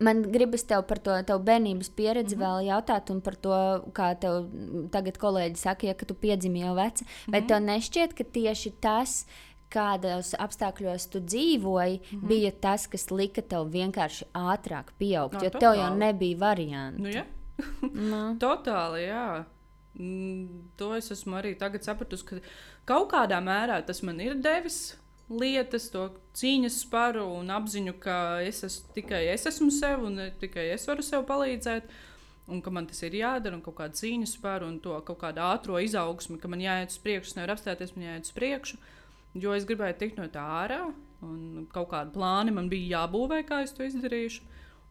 Man 0.02 0.24
gribas 0.26 0.64
tev 0.66 0.82
par 0.88 0.98
to 0.98 1.14
tavu 1.22 1.44
bērnības 1.46 1.88
pieredzi 1.94 2.34
mm 2.34 2.42
-hmm. 2.42 2.46
vēl 2.46 2.66
jautāt, 2.66 3.10
un 3.10 3.20
par 3.20 3.36
to, 3.36 3.58
kā 3.94 4.08
tev 4.18 4.50
tagad 4.90 5.18
kolēģi 5.18 5.56
saka, 5.56 5.86
ja 5.86 5.94
tu 5.94 6.14
piedzimi 6.14 6.60
jau 6.60 6.74
veca. 6.74 7.04
Mm 7.04 7.06
-hmm. 7.06 7.32
Vai 7.32 7.42
tev 7.46 7.62
nešķiet, 7.62 8.14
ka 8.14 8.24
tieši 8.24 8.70
tas, 8.80 9.26
kādos 9.70 10.34
apstākļos 10.38 11.08
tu 11.10 11.20
dzīvoji, 11.20 12.00
mm 12.00 12.18
-hmm. 12.18 12.28
bija 12.28 12.50
tas, 12.50 12.86
kas 12.86 13.10
lika 13.10 13.42
tev 13.42 13.70
vienkārši 13.70 14.24
ātrāk 14.34 14.84
pieaugt? 14.98 15.34
No, 15.34 15.44
jo 15.44 15.50
totāli. 15.50 15.60
tev 15.60 15.74
jau 15.74 15.96
nebija 15.96 16.38
variantu. 16.38 17.02
Nu, 17.02 17.08
ja? 17.08 17.24
no. 18.10 18.36
Totāli, 18.40 19.08
jā. 19.08 19.44
Mm, 19.94 20.48
to 20.76 20.94
es 20.94 21.10
esmu 21.10 21.36
arī 21.36 21.58
tagad 21.58 21.84
sapratusi, 21.84 22.24
ka 22.24 22.36
kaut 22.84 23.12
kādā 23.12 23.38
mērā 23.40 23.86
tas 23.86 24.02
man 24.02 24.20
ir 24.20 24.34
devis 24.34 24.98
lietas, 25.30 25.88
to 25.92 26.08
cīņas 26.36 26.80
sparu 26.84 27.24
un 27.38 27.52
apziņu, 27.54 27.94
ka 28.02 28.16
es 28.44 28.64
esmu 28.66 28.96
tikai 28.96 29.22
es 29.32 29.46
esmu 29.48 29.70
sev 29.72 30.04
un 30.04 30.20
tikai 30.40 30.68
es 30.74 30.84
varu 30.90 31.04
sev 31.06 31.24
palīdzēt. 31.28 31.88
Un 32.44 32.60
ka 32.60 32.68
man 32.68 32.84
tas 32.84 32.98
ir 33.06 33.14
jādara, 33.16 33.56
un 33.56 33.62
kaut 33.64 33.78
kāda 33.78 33.96
cīņas 33.96 34.34
spēra, 34.36 34.66
un 34.68 34.76
to 34.84 34.98
kaut 35.08 35.16
kādu 35.22 35.40
ātrā 35.40 35.80
izaugsmi, 35.80 36.36
ka 36.36 36.50
man 36.52 36.60
jāiet 36.60 36.92
uz 36.92 36.98
priekšu, 37.00 37.38
nevar 37.38 37.54
apstāties, 37.54 37.94
man 37.96 38.04
jāiet 38.04 38.28
uz 38.28 38.34
priekšu. 38.36 38.76
Jo 39.40 39.54
es 39.56 39.64
gribēju 39.64 39.96
tikt 40.02 40.20
no 40.20 40.26
tā 40.28 40.42
ārā, 40.60 40.82
un 41.24 41.64
kaut 41.72 41.88
kādu 41.94 42.12
plānu 42.12 42.52
man 42.52 42.68
bija 42.68 42.98
jābūvē, 42.98 43.40
kā 43.48 43.62
es 43.64 43.72
to 43.72 43.86
izdarīšu. 43.88 44.44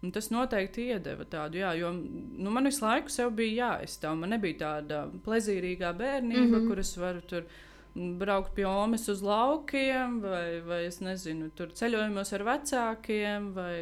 Un 0.03 0.11
tas 0.11 0.31
noteikti 0.33 0.89
iedeva 0.91 1.23
tādu, 1.29 1.61
jā, 1.61 1.69
jo 1.79 1.93
nu, 1.93 2.49
man 2.51 2.67
visu 2.67 2.83
laiku 2.83 3.29
bija 3.37 3.69
jāizstāv. 3.69 4.17
Man 4.19 4.33
nebija 4.35 4.57
tāda 4.65 5.05
plezīrīgā 5.23 5.93
bērnība, 5.95 6.47
mm 6.47 6.55
-hmm. 6.55 6.67
kuras 6.67 6.97
varu 6.97 7.21
tur 7.21 7.45
braukt 7.93 8.55
pie 8.57 8.65
omas 8.65 9.05
uz 9.11 9.21
laukiem, 9.25 10.19
vai, 10.23 10.61
vai 10.65 10.81
es 10.87 10.99
nezinu, 11.03 11.51
tur 11.57 11.73
ceļojumos 11.77 12.33
ar 12.33 12.45
vecākiem, 12.47 13.51
vai, 13.53 13.75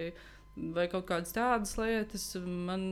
vai 0.75 0.87
kaut 0.91 1.07
kādas 1.11 1.31
tādas 1.35 1.77
lietas. 1.79 2.25
Man 2.41 2.83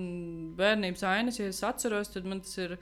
bērnības 0.59 1.03
ainas, 1.07 1.41
ja 1.41 1.49
es 1.51 1.61
atceros, 1.65 2.13
tad 2.13 2.29
man 2.29 2.43
tas 2.45 2.55
ir 2.61 2.77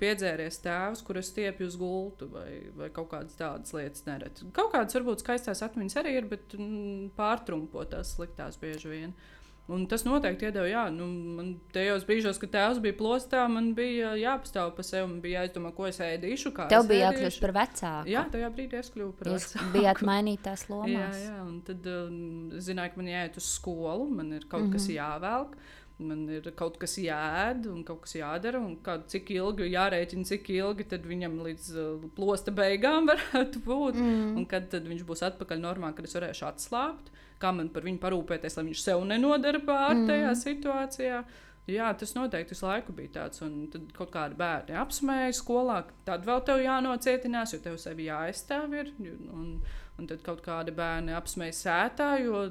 piedzēries 0.00 0.62
tēvs, 0.64 1.02
kurš 1.04 1.28
stiepjas 1.32 1.74
uz 1.74 1.78
gultu, 1.80 2.28
vai, 2.32 2.70
vai 2.78 2.88
kaut 2.94 3.10
kādas 3.10 3.36
tādas 3.36 3.74
lietas 3.76 4.06
neredzēt. 4.06 4.54
Kaut 4.56 4.72
kādas 4.72 4.96
varbūt 4.96 5.24
skaistās 5.24 5.60
atmiņas 5.66 5.98
arī 6.00 6.14
ir, 6.20 6.28
bet 6.30 6.54
mm, 6.56 7.10
pārtrumpotās 7.18 8.14
sliktās 8.16 8.56
bieži 8.62 8.92
vien. 8.92 9.16
Un 9.64 9.86
tas 9.88 10.02
noteikti 10.04 10.44
iedeva, 10.44 10.66
jā, 10.68 10.82
nu, 10.92 11.06
man 11.38 11.46
tajos 11.72 12.02
brīžos, 12.04 12.36
kad 12.40 12.50
tēvs 12.52 12.82
bija 12.84 12.96
plostā, 12.98 13.46
man 13.48 13.70
bija 13.76 14.10
jāpastāv 14.20 14.74
par 14.76 14.84
sevi. 14.84 15.06
Man 15.08 15.22
bija 15.24 15.40
jāizdomā, 15.40 15.70
ko 15.72 15.86
es 15.88 16.02
ēdīšu. 16.04 16.52
Tev 16.68 16.84
bija 16.90 17.06
jākļūst 17.08 17.40
par 17.40 17.54
vecāku. 17.56 18.10
Jā, 18.12 18.26
tajā 18.34 18.50
brīdī 18.52 18.76
es 18.82 18.92
kļuvu 18.92 19.14
par 19.16 19.30
Jūs 19.32 19.46
vecāku. 19.54 19.70
bijāt 19.78 20.02
mainītās 20.04 20.66
lomās. 20.72 21.16
Jā, 21.16 21.30
jā, 21.30 21.38
un 21.46 21.56
tad 21.64 21.88
um, 21.94 22.18
zināju, 22.66 22.92
ka 22.92 23.00
man 23.00 23.08
jāiet 23.14 23.40
uz 23.40 23.48
skolu, 23.54 24.10
man 24.20 24.36
ir 24.36 24.44
kaut 24.44 24.66
mm 24.66 24.68
-hmm. 24.68 24.76
kas 24.76 24.88
mhm. 24.90 24.96
jāvelk. 24.98 25.56
Man 26.02 26.24
ir 26.26 26.48
kaut 26.58 26.74
kas 26.82 26.96
jāēd, 26.98 27.68
un 27.70 27.84
kaut 27.86 28.00
kas 28.02 28.16
jādara, 28.18 28.58
un 28.58 28.80
kā, 28.82 28.96
cik 29.10 29.30
ilgi 29.36 29.68
jārēķina, 29.70 30.26
cik 30.26 30.50
ilgi 30.56 30.88
viņam 31.06 31.36
līdz 31.44 31.68
uh, 31.78 32.08
plosta 32.16 32.50
beigām 32.54 33.06
varētu 33.12 33.62
būt. 33.62 34.00
Mm. 34.00 34.32
Un 34.40 34.48
kad 34.50 34.74
viņš 34.74 35.04
būs 35.06 35.22
atpakaļ 35.30 35.62
normā, 35.62 35.92
kad 35.94 36.08
es 36.08 36.18
varēšu 36.18 36.48
atslābt 36.50 37.14
kā 37.44 37.52
man 37.54 37.70
par 37.72 37.84
viņu 37.86 38.00
parūpēties, 38.02 38.58
lai 38.58 38.68
viņš 38.70 38.84
sev 38.84 39.02
nenodara 39.08 39.60
pār 39.64 39.94
mm. 39.96 40.06
tajā 40.10 40.30
situācijā. 40.40 41.24
Jā, 41.70 41.86
tas 41.96 42.10
noteikti 42.12 42.52
visu 42.52 42.66
laiku 42.66 42.92
bija 42.92 43.14
tāds. 43.14 43.40
Un 43.44 43.70
tad 43.72 43.88
kaut 43.96 44.10
kādi 44.12 44.36
bērni 44.36 44.76
apsmēja 44.76 45.32
skolā, 45.38 45.78
tad 46.04 46.26
vēl 46.28 46.42
tev 46.44 46.60
jānocietinās, 46.60 47.54
jo 47.54 47.60
tev 47.64 47.78
sevi 47.80 48.10
jāaizstāv. 48.10 48.74
Ir, 48.76 48.92
un, 49.32 49.54
un 50.00 50.08
tad 50.10 50.24
kaut 50.26 50.42
kādi 50.44 50.74
bērni 50.74 51.14
apsmēja 51.14 51.56
sētā, 51.60 52.10
jo 52.24 52.46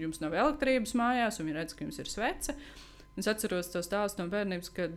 jums 0.00 0.22
nav 0.22 0.36
elektrības 0.36 0.94
mājās, 0.98 1.40
un 1.40 1.48
viņi 1.48 1.58
redz, 1.58 1.76
ka 1.76 1.86
jums 1.86 2.00
ir 2.02 2.10
svece. 2.10 2.56
Es 3.16 3.28
atceros 3.30 3.72
to 3.72 3.82
stāstu 3.84 4.22
no 4.22 4.30
bērnības, 4.32 4.72
kad 4.76 4.96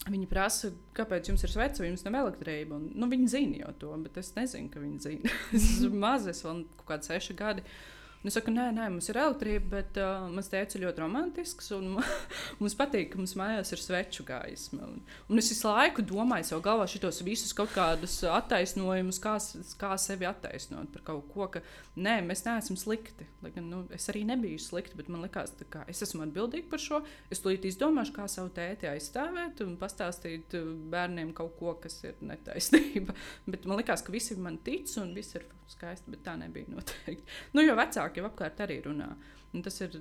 Viņi 0.00 0.24
prasa, 0.30 0.70
kāpēc 0.96 1.26
jums 1.28 1.42
ir 1.44 1.50
svece, 1.52 1.82
vai 1.82 1.90
jums 1.90 2.06
nav 2.06 2.14
elektrība. 2.22 2.78
Un, 2.78 2.86
nu, 2.96 3.04
viņi 3.10 3.26
zina 3.28 3.58
jau 3.58 3.72
to, 3.82 3.90
bet 4.00 4.14
es 4.16 4.30
nezinu, 4.32 4.70
ka 4.72 4.80
viņi 4.80 4.96
zina. 5.04 5.32
es 5.58 5.66
esmu 5.74 5.98
mazs, 6.00 6.30
es 6.32 6.40
vēl 6.40 6.62
kaut 6.78 6.86
kādi 6.88 7.10
seši 7.10 7.36
gadi. 7.36 7.64
Uh, 7.66 7.99
Un 8.20 8.28
es 8.28 8.34
saku, 8.36 8.52
nē, 8.52 8.66
nē, 8.76 8.86
mums 8.92 9.06
ir 9.08 9.16
elektrība, 9.16 9.78
bet 9.78 9.96
uh, 9.96 10.26
mans 10.28 10.50
tēvs 10.52 10.76
ir 10.76 10.82
ļoti 10.82 11.00
romantisks. 11.00 11.70
Mums 12.60 12.74
patīk, 12.76 13.14
ka 13.14 13.16
mums 13.16 13.32
mājās 13.38 13.70
ir 13.72 13.80
sveču 13.80 14.26
gaisma. 14.28 14.84
Un, 14.84 14.98
un 15.32 15.40
es 15.40 15.48
visu 15.48 15.64
laiku 15.70 16.04
domāju, 16.04 16.50
savā 16.50 16.64
galvā 16.66 16.84
šitos 16.90 17.22
visus 17.24 17.54
kaut 17.56 17.72
kādus 17.72 18.18
attaisnojumus, 18.28 19.20
kā, 19.24 19.38
kā 19.80 19.94
sevi 19.96 20.28
attaisnot 20.28 20.90
par 20.92 21.04
kaut 21.06 21.30
ko, 21.32 21.46
ka 21.54 21.62
nē, 21.96 22.18
mēs 22.26 22.44
neesam 22.44 22.76
slikti. 22.76 23.24
Lai 23.40 23.54
gan 23.54 23.70
nu, 23.72 23.80
es 23.96 24.10
arī 24.12 24.26
nebiju 24.28 24.60
slikti, 24.60 24.98
bet 25.00 25.08
man 25.08 25.24
liekas, 25.24 25.54
ka 25.72 25.86
es 25.88 26.04
esmu 26.04 26.26
atbildīga 26.26 26.68
par 26.74 26.84
šo. 26.84 27.00
Es 27.32 27.40
tulīt 27.40 27.64
izdomāšu, 27.70 28.12
kā 28.18 28.28
savu 28.28 28.52
tēti 28.56 28.90
aizstāvēt 28.90 29.64
un 29.64 29.78
pastāstīt 29.80 30.58
bērniem 30.92 31.32
kaut 31.40 31.56
ko, 31.56 31.72
kas 31.80 32.02
ir 32.04 32.20
netaisnība. 32.20 33.16
bet 33.54 33.64
man 33.64 33.80
liekas, 33.80 34.04
ka 34.04 34.12
visi 34.12 34.36
man 34.36 34.60
tic 34.66 34.92
un 35.00 35.16
viss 35.16 35.40
ir 35.40 35.48
skaisti, 35.70 36.10
bet 36.12 36.24
tā 36.26 36.34
nebija 36.38 36.68
noteikti. 36.70 37.24
Nu, 37.54 37.62
jo 37.64 37.76
vecāki 38.10 38.20
jau 38.20 38.28
apkārt 38.28 38.60
arī 38.60 38.80
runā. 38.84 39.14
Un 39.52 39.62
tas 39.62 39.80
ir 39.80 39.96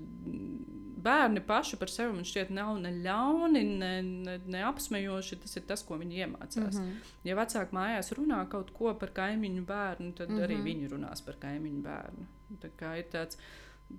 bērni 1.02 1.42
paši 1.42 1.78
par 1.80 1.90
sevi. 1.90 2.14
Man 2.14 2.26
šķiet, 2.26 2.52
nav 2.54 2.78
ne 2.80 2.92
ļauni, 3.04 3.64
ne, 3.80 3.94
ne, 4.02 4.40
ne 4.46 4.66
apsmejoši. 4.68 5.40
Tas 5.44 5.56
ir 5.58 5.64
tas, 5.66 5.84
ko 5.84 5.98
viņi 5.98 6.26
iemācās. 6.26 6.76
Mm 6.76 6.84
-hmm. 6.84 7.16
Ja 7.24 7.36
vecāki 7.36 7.74
mājās 7.74 8.14
runā 8.14 8.48
kaut 8.50 8.72
ko 8.74 8.94
par 8.94 9.10
kaimiņu 9.10 9.66
bērnu, 9.66 10.14
tad 10.14 10.30
mm 10.30 10.36
-hmm. 10.36 10.44
arī 10.44 10.56
mhm. 10.56 10.66
viņi 10.66 10.90
runās 10.90 11.22
par 11.26 11.36
kaimiņu 11.40 11.82
bērnu. 11.82 12.28
Tā 12.62 12.70
kā 12.78 12.98
ir 12.98 13.06
tāds. 13.12 13.38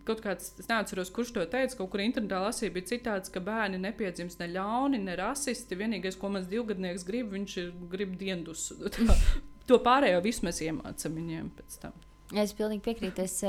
Kaut 0.05 0.21
kāds, 0.23 0.53
es 0.61 0.69
neatceros, 0.69 1.11
kurš 1.11 1.33
to 1.33 1.45
teica, 1.47 1.77
kaut 1.77 1.91
kur 1.91 2.01
internetā 2.01 2.39
lasīja, 2.39 2.73
bija 2.73 2.87
citāds, 2.87 3.29
ka 3.29 3.41
bērni 3.41 3.79
nepiedzimst 3.79 4.39
ne 4.39 4.47
ļauni, 4.47 4.99
ne 4.99 5.17
rasisti. 5.17 5.75
Vienīgais, 5.75 6.19
ko 6.19 6.29
mans 6.29 6.47
divgadnieks 6.47 7.05
grib, 7.05 7.33
viņš 7.33 7.57
ir 7.57 7.73
grib 7.91 8.17
diendus. 8.17 8.73
to 9.67 9.79
pārējo 9.79 10.23
visu 10.23 10.47
mēs 10.47 10.63
iemācām 10.63 11.15
viņiem 11.15 11.51
pēc 11.57 11.81
tam. 11.81 11.93
Es 12.39 12.53
pilnīgi 12.55 12.85
piekrītu. 12.85 13.25
Es, 13.27 13.41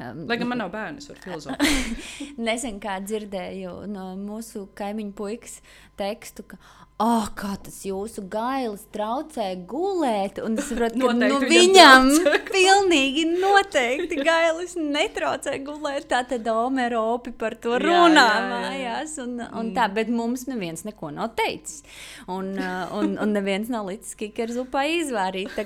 um, 0.00 0.22
Lai 0.28 0.38
gan 0.40 0.48
man 0.48 0.62
nav 0.62 0.70
bērni, 0.72 1.02
es 1.02 1.10
varu 1.10 1.20
filozofēt. 1.26 2.38
Nesen 2.46 2.80
kā 2.80 2.96
dzirdēju 3.04 3.82
no 3.90 4.14
mūsu 4.16 4.64
kaimiņu 4.78 5.12
puikas 5.18 5.58
tekstu, 6.00 6.46
ka, 6.48 6.56
oh, 7.04 7.26
kā 7.36 7.52
tas 7.66 7.82
jūsu 7.84 8.24
gailis 8.32 8.86
traucē 8.94 9.50
gulēt. 9.68 10.40
Un 10.40 10.56
es 10.56 10.70
saprotu, 10.70 11.02
ka 11.04 11.12
nu, 11.18 11.40
viņam 11.44 12.08
pilnīgi 12.48 13.26
noteikti 13.34 14.22
gailis 14.24 14.72
netraucē 14.80 15.58
gulēt. 15.66 16.08
Tā 16.14 16.22
tad 16.30 16.48
Omeropi 16.54 17.34
par 17.36 17.58
to 17.60 17.76
runā 17.82 18.24
jā, 18.24 18.30
jā, 18.30 18.40
jā. 18.40 18.54
mājās. 18.54 19.18
Un, 19.26 19.36
un 19.44 19.68
mm. 19.68 19.74
tā, 19.76 19.90
bet 20.00 20.08
mums 20.08 20.46
neviens 20.48 20.86
neko 20.88 21.12
nav 21.12 21.34
teicis. 21.36 21.84
Un, 22.24 22.54
uh, 22.56 22.88
un, 22.96 23.18
un 23.20 23.36
neviens 23.36 23.68
nav 23.72 23.92
licis 23.92 24.16
kikerzupā 24.24 24.88
izvārīt. 25.02 25.60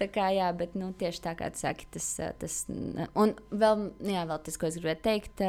Tā 0.00 0.08
kā, 0.10 0.28
jā, 0.34 0.50
bet 0.56 0.74
nu, 0.78 0.90
tieši 0.98 1.22
tā 1.22 1.34
kā 1.38 1.48
tu 1.54 1.62
saki, 1.62 1.88
tas, 1.94 2.06
tas 2.40 2.60
un 2.68 3.34
vēl, 3.50 3.88
jā, 4.02 4.22
vēl 4.28 4.40
tas, 4.46 4.56
ko 4.58 4.70
es 4.70 4.78
gribēju 4.80 5.02
teikt. 5.04 5.42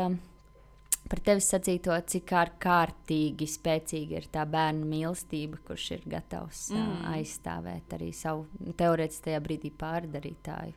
Par 1.08 1.22
tevi 1.24 1.40
sacīto, 1.40 1.96
cik 2.12 2.34
ārkārtīgi 2.36 3.48
spēcīga 3.48 4.18
ir 4.20 4.26
tā 4.32 4.44
bērnu 4.50 4.84
mīlestība, 4.90 5.62
kurš 5.70 5.86
ir 5.96 6.04
gatavs 6.12 6.66
mm. 6.76 7.06
aizstāvēt 7.14 7.96
arī 7.96 8.10
savu 8.12 8.74
teorētiski 8.76 9.30
tajā 9.30 9.40
brīdī 9.46 9.72
pārdarītāju. 9.72 10.76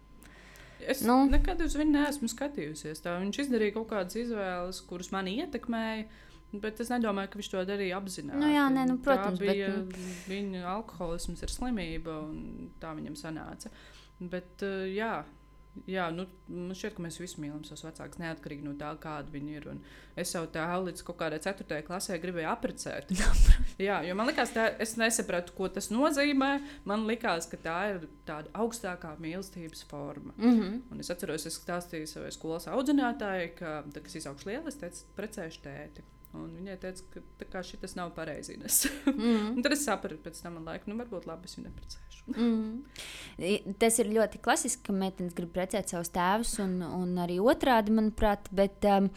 Es 0.87 1.03
nu, 1.05 1.25
nekad 1.29 1.61
uz 1.67 1.75
viņu 1.77 1.97
neesmu 1.97 2.31
skatījusies. 2.31 3.03
Tā. 3.03 3.19
Viņš 3.21 3.43
izdarīja 3.43 3.75
kaut 3.75 3.91
kādas 3.91 4.17
izvēles, 4.23 4.79
kuras 4.87 5.11
mani 5.13 5.35
ietekmēja. 5.43 6.07
Uh, 6.07 6.30
Bet 6.53 6.81
es 6.83 6.89
nedomāju, 6.91 7.31
ka 7.31 7.39
viņš 7.39 7.49
to 7.53 7.65
darīja 7.69 7.99
apzināti. 8.01 8.43
Nu, 8.43 8.49
jā, 8.51 8.65
nē, 8.75 8.87
nu, 8.91 8.97
protams, 9.05 9.39
tā 9.39 9.47
bija 9.53 9.69
bet, 9.71 9.99
nu... 9.99 10.15
viņa 10.27 10.63
alkoholisms, 10.73 11.45
ir 11.47 11.53
slimība, 11.53 12.17
un 12.27 12.73
tā 12.83 12.91
viņam 12.97 13.19
sanāca. 13.19 13.71
Bet, 14.19 14.65
uh, 14.67 14.83
jā, 14.91 15.13
jā 15.87 16.09
nu, 16.11 16.27
man 16.51 16.75
šķiet, 16.75 16.97
ka 16.97 17.05
mēs 17.05 17.21
visi 17.23 17.39
mīlam 17.39 17.63
savus 17.69 17.87
vecākus, 17.87 18.19
neatkarīgi 18.19 18.67
no 18.67 18.75
tā, 18.81 18.91
kāda 18.99 19.31
viņi 19.31 19.57
ir. 19.61 19.71
Un 19.71 19.81
es 20.19 20.35
savu 20.35 20.51
tēvu 20.51 20.91
līdz 20.91 21.07
kaut 21.07 21.21
kādai 21.23 21.39
ceturtajai 21.47 21.87
klasē 21.87 22.19
gribēju 22.19 22.51
apprecēt. 22.51 23.15
jā, 23.89 24.03
jo 24.09 24.19
man 24.19 24.33
liekas, 24.33 24.51
tā, 24.57 24.67
es 24.83 24.99
nesapratu, 24.99 25.55
ko 25.55 25.71
tas 25.71 25.93
nozīmē. 25.95 26.53
Man 26.91 27.07
liekas, 27.07 27.47
ka 27.53 27.63
tā 27.63 27.81
ir 27.95 28.09
tāda 28.27 28.51
augstākā 28.59 29.15
mīlestības 29.23 29.87
forma. 29.87 30.35
Mm 30.37 30.55
-hmm. 30.59 30.79
Un 30.91 31.07
es 31.07 31.15
atceros, 31.15 31.47
es 31.47 31.63
stāstīju 31.63 32.11
savai 32.11 32.35
skolas 32.35 32.67
audzinātājai, 32.67 33.53
ka, 33.55 33.83
tad, 33.87 34.03
kad 34.03 34.11
es 34.11 34.25
izaugšu 34.25 34.51
lielu, 34.51 34.69
es 34.69 34.83
teicu, 34.83 35.07
precēšu 35.17 35.63
tēti. 35.63 36.11
Un 36.39 36.51
viņai 36.55 36.77
teica, 36.79 37.23
ka 37.51 37.63
šis 37.67 37.97
nav 37.99 38.13
pareizi. 38.15 38.55
mm. 38.61 39.59
tad 39.65 39.75
es 39.75 39.83
sapratu, 39.83 40.21
pēc 40.23 40.39
tam, 40.45 40.61
laika, 40.67 40.87
nu, 40.87 40.95
varbūt 41.01 41.27
labi, 41.27 41.51
es 41.51 41.57
viņu 41.59 41.67
neprecēšu. 41.67 42.21
mm. 42.37 43.73
Tas 43.83 43.99
ir 43.99 44.13
ļoti 44.15 44.39
klasiski, 44.45 44.85
ka 44.87 44.95
meitenes 44.95 45.35
grib 45.35 45.51
precēt 45.57 45.91
savus 45.91 46.13
tēvus, 46.15 46.55
un, 46.63 46.79
un 46.87 47.19
arī 47.25 47.41
otrādi, 47.43 47.95
manuprāt. 47.97 48.47
Bet, 48.55 48.79
um, 48.87 49.11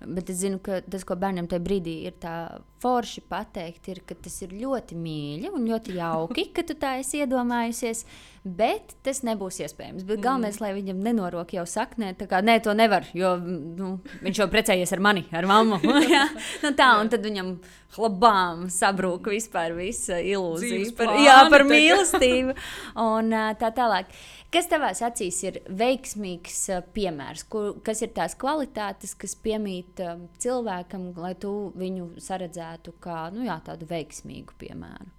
bet 0.00 0.32
es 0.32 0.40
zinu, 0.46 0.62
ka 0.64 0.80
tas, 0.86 1.04
ko 1.04 1.18
bērniem 1.20 1.50
tajā 1.50 1.64
brīdī 1.66 1.98
ir 2.08 2.16
tā 2.24 2.36
forši 2.80 3.26
pateikt, 3.28 3.92
ir, 3.92 4.00
ka 4.08 4.16
tas 4.24 4.40
ir 4.46 4.56
ļoti 4.56 4.96
mīļi 4.96 5.52
un 5.52 5.68
ļoti 5.68 5.98
jauki, 6.00 6.48
ka 6.56 6.64
tu 6.64 6.78
tā 6.80 6.96
esi 7.02 7.20
iedomājusies. 7.20 8.06
Bet 8.46 8.92
tas 9.02 9.24
nebūs 9.26 9.56
iespējams. 9.64 10.04
Bet 10.06 10.20
galvenais, 10.22 10.60
mm. 10.60 10.62
lai 10.62 10.74
viņam 10.76 11.00
nenorok 11.02 11.56
jau 11.56 11.64
saknē, 11.66 12.12
tā 12.14 12.28
kā 12.30 12.38
nē, 12.46 12.60
to 12.62 12.76
nevar, 12.78 13.08
jo 13.16 13.32
nu, 13.42 13.96
viņš 14.22 14.38
jau 14.38 14.46
precējies 14.52 14.92
ar 14.94 15.02
mani, 15.02 15.24
ar 15.34 15.48
mammu. 15.50 15.80
nu, 16.62 16.70
tā, 16.78 16.92
un 17.00 17.10
tad 17.10 17.26
viņam 17.26 17.56
hlabām 17.96 18.68
sabrūk 18.70 19.32
vispār 19.34 19.74
visa 19.74 20.20
ilūzija 20.22 20.94
par, 20.94 21.16
jā, 21.24 21.36
par 21.50 21.66
mīlestību 21.66 22.54
un 23.02 23.34
tā 23.58 23.72
tālāk. 23.74 24.14
Kas 24.54 24.70
tavās 24.70 25.02
acīs 25.02 25.42
ir 25.42 25.58
veiksmīgs 25.66 26.62
piemērs? 26.94 27.48
Kur, 27.50 27.74
kas 27.82 28.04
ir 28.06 28.14
tās 28.14 28.38
kvalitātes, 28.38 29.18
kas 29.18 29.34
piemīt 29.42 30.06
cilvēkam, 30.38 31.10
lai 31.18 31.34
tu 31.34 31.56
viņu 31.74 32.12
saredzētu 32.22 32.94
kā 33.02 33.26
nu, 33.34 33.42
jā, 33.50 33.58
tādu 33.66 33.90
veiksmīgu 33.90 34.54
piemēru? 34.62 35.15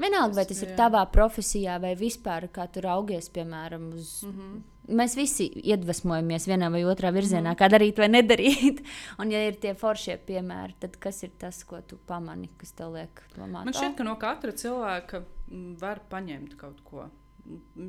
Vienalga, 0.00 0.38
vai 0.40 0.46
tas 0.48 0.62
ir 0.64 0.74
tavā 0.78 1.02
profesijā 1.12 1.76
vai 1.82 1.94
vispār, 1.98 2.48
kā 2.52 2.66
tu 2.72 2.82
raugies, 2.84 3.28
piemēram, 3.32 3.92
uz. 3.94 4.22
Mm 4.24 4.36
-hmm. 4.36 4.60
Mēs 4.90 5.14
visi 5.14 5.44
iedvesmojamies 5.54 6.48
vienā 6.48 6.70
vai 6.72 6.82
otrā 6.82 7.12
virzienā, 7.14 7.52
mm 7.52 7.58
kā 7.60 7.68
darīt 7.70 7.98
vai 7.98 8.08
nedarīt. 8.08 8.80
Un, 9.20 9.30
ja 9.30 9.46
ir 9.46 9.54
tie 9.60 9.74
foršie 9.74 10.16
piemēri, 10.26 10.74
tad 10.80 10.96
kas 10.96 11.22
ir 11.22 11.30
tas, 11.38 11.64
ko 11.64 11.80
tu 11.80 11.98
pamani, 12.06 12.48
kas 12.56 12.72
tev 12.72 12.92
liek 12.92 13.22
domāt? 13.36 13.64
Man 13.64 13.74
šķiet, 13.74 13.96
ka 13.96 14.04
no 14.04 14.16
katra 14.16 14.52
cilvēka 14.52 15.22
var 15.80 16.00
paņemt 16.10 16.56
kaut 16.56 16.80
ko 16.84 17.10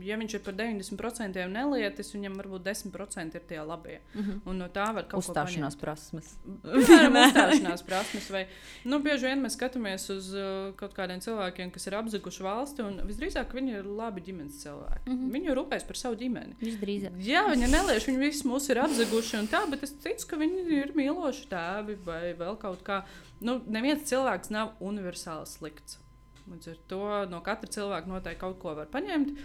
ja 0.01 0.17
viņš 0.19 0.35
ir 0.37 0.41
par 0.45 0.55
90% 0.57 1.45
nelietis, 1.51 2.11
viņam 2.15 2.37
varbūt 2.39 2.65
10% 2.65 3.37
ir 3.37 3.45
tie 3.47 3.59
labie. 3.61 3.99
Mm 4.13 4.21
-hmm. 4.21 4.39
Un 4.45 4.57
no 4.57 4.67
tā 4.67 4.87
var 4.95 5.07
kaut 5.11 5.23
uzstāšanās 5.23 5.75
ko 5.75 5.81
prasmes. 5.85 6.33
Piemēram, 6.63 7.17
uzstāšanās 7.29 7.85
prasmes. 7.85 8.29
Vai, 8.31 8.45
nu, 8.83 8.99
bieži 8.99 9.29
vien 9.29 9.43
mēs 9.43 9.57
skatāmies 9.57 10.09
uz 10.15 10.33
uh, 10.33 10.73
kaut 10.75 10.93
kādiem 10.97 11.21
cilvēkiem, 11.21 11.71
kas 11.71 11.87
ir 11.87 11.95
apzaguši 11.95 12.43
valsti, 12.43 12.81
un 12.81 13.01
visdrīzāk 13.07 13.53
viņi 13.53 13.77
ir 13.79 13.85
labi 13.85 14.21
ģimenes 14.21 14.61
cilvēki. 14.63 15.09
Mm 15.09 15.17
-hmm. 15.17 15.31
Viņi 15.33 15.55
rūpējas 15.55 15.87
par 15.87 15.97
savu 15.97 16.15
ģimeni. 16.15 16.55
Visdrīzāk. 16.61 17.17
Jā, 17.17 17.47
viņi 17.51 17.71
neliež, 17.71 18.07
viņi 18.07 18.19
visi 18.19 18.47
mūs 18.47 18.69
ir 18.69 18.79
apzaguši 18.79 19.37
un 19.37 19.47
tā, 19.47 19.69
bet 19.69 19.83
es 19.83 19.91
ticu, 19.91 20.27
ka 20.27 20.37
viņi 20.37 20.65
ir 20.81 20.93
mīloši 20.95 21.47
tēvi 21.49 21.97
vai 22.05 22.33
vēl 22.33 22.57
kaut 22.57 22.83
kā. 22.83 23.03
Nu, 23.41 23.61
neviens 23.67 24.03
cilvēks 24.09 24.49
nav 24.49 24.73
universāli 24.79 25.45
slikts. 25.45 26.00
Līdz 26.49 26.71
ar 26.71 26.77
to 26.89 27.01
no 27.31 27.41
katra 27.45 27.69
cilvēka 27.71 28.09
noteikti 28.09 28.41
kaut 28.41 28.59
ko 28.61 28.75
var 28.77 28.89
paņemt. 28.93 29.35